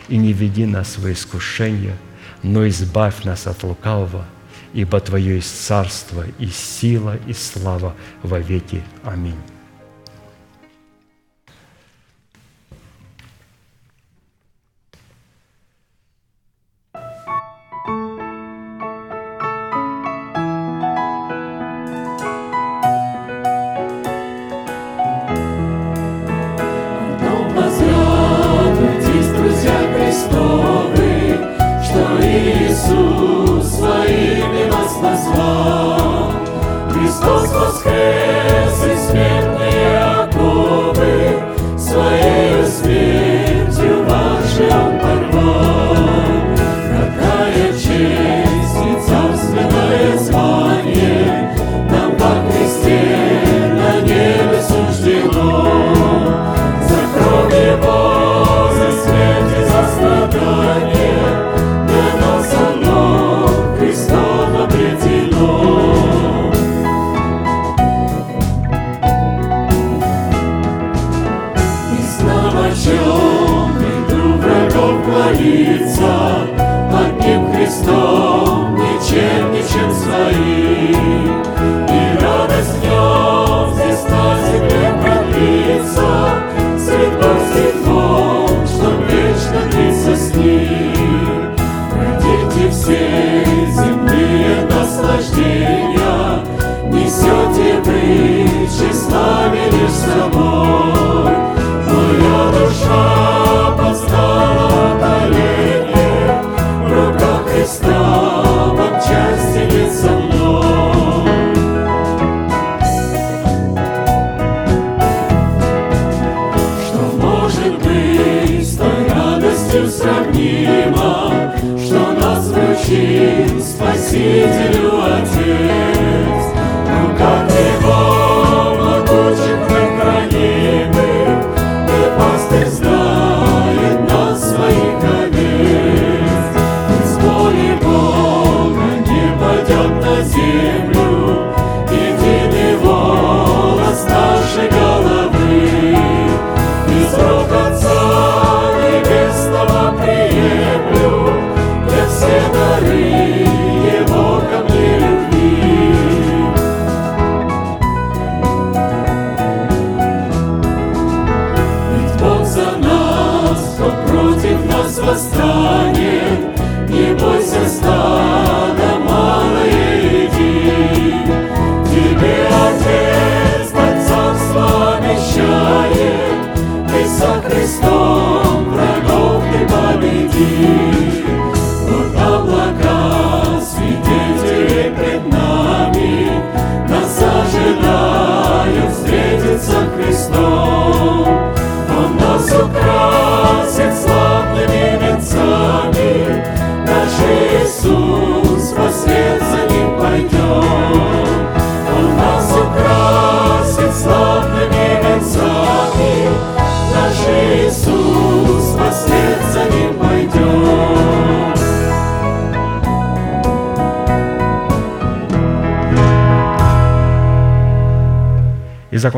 [0.07, 1.97] И не веди нас в искушение,
[2.43, 4.25] но избавь нас от лукавого,
[4.73, 8.83] ибо Твое есть царство и сила и слава во веки.
[9.03, 9.54] Аминь.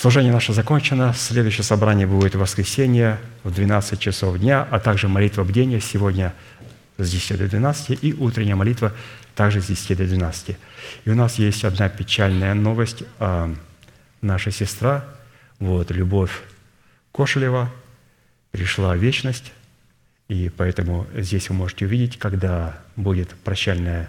[0.00, 1.12] Служение наше закончено.
[1.12, 6.32] Следующее собрание будет в воскресенье в 12 часов дня, а также молитва бдения сегодня
[6.96, 8.94] с 10 до 12 и утренняя молитва
[9.34, 10.56] также с 10 до 12.
[11.04, 13.02] И у нас есть одна печальная новость.
[13.18, 13.54] А,
[14.22, 15.04] наша сестра,
[15.58, 16.32] вот, Любовь
[17.12, 17.70] Кошелева,
[18.52, 19.52] пришла вечность,
[20.28, 24.08] и поэтому здесь вы можете увидеть, когда будет прощальное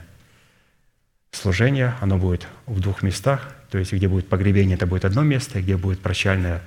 [1.31, 5.61] служение, оно будет в двух местах, то есть где будет погребение, это будет одно место,
[5.61, 6.61] где будет прощальное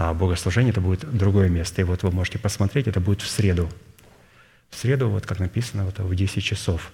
[0.00, 1.80] а богослужение, это будет другое место.
[1.80, 3.68] И вот вы можете посмотреть, это будет в среду.
[4.70, 6.92] В среду, вот как написано, вот в 10 часов.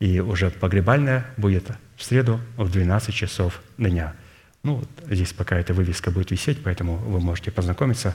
[0.00, 4.14] И уже погребальное будет в среду в 12 часов дня.
[4.62, 8.14] Ну, вот здесь пока эта вывеска будет висеть, поэтому вы можете познакомиться.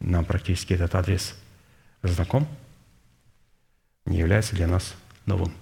[0.00, 1.36] Нам практически этот адрес
[2.02, 2.48] знаком,
[4.04, 5.52] не является для нас новым.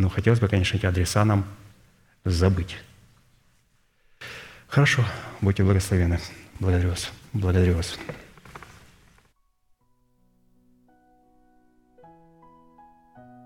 [0.00, 1.44] Но хотелось бы, конечно, эти адреса нам
[2.24, 2.78] забыть.
[4.66, 5.04] Хорошо,
[5.42, 6.18] будьте благословены.
[6.58, 7.12] Благодарю вас.
[7.34, 7.98] Благодарю вас.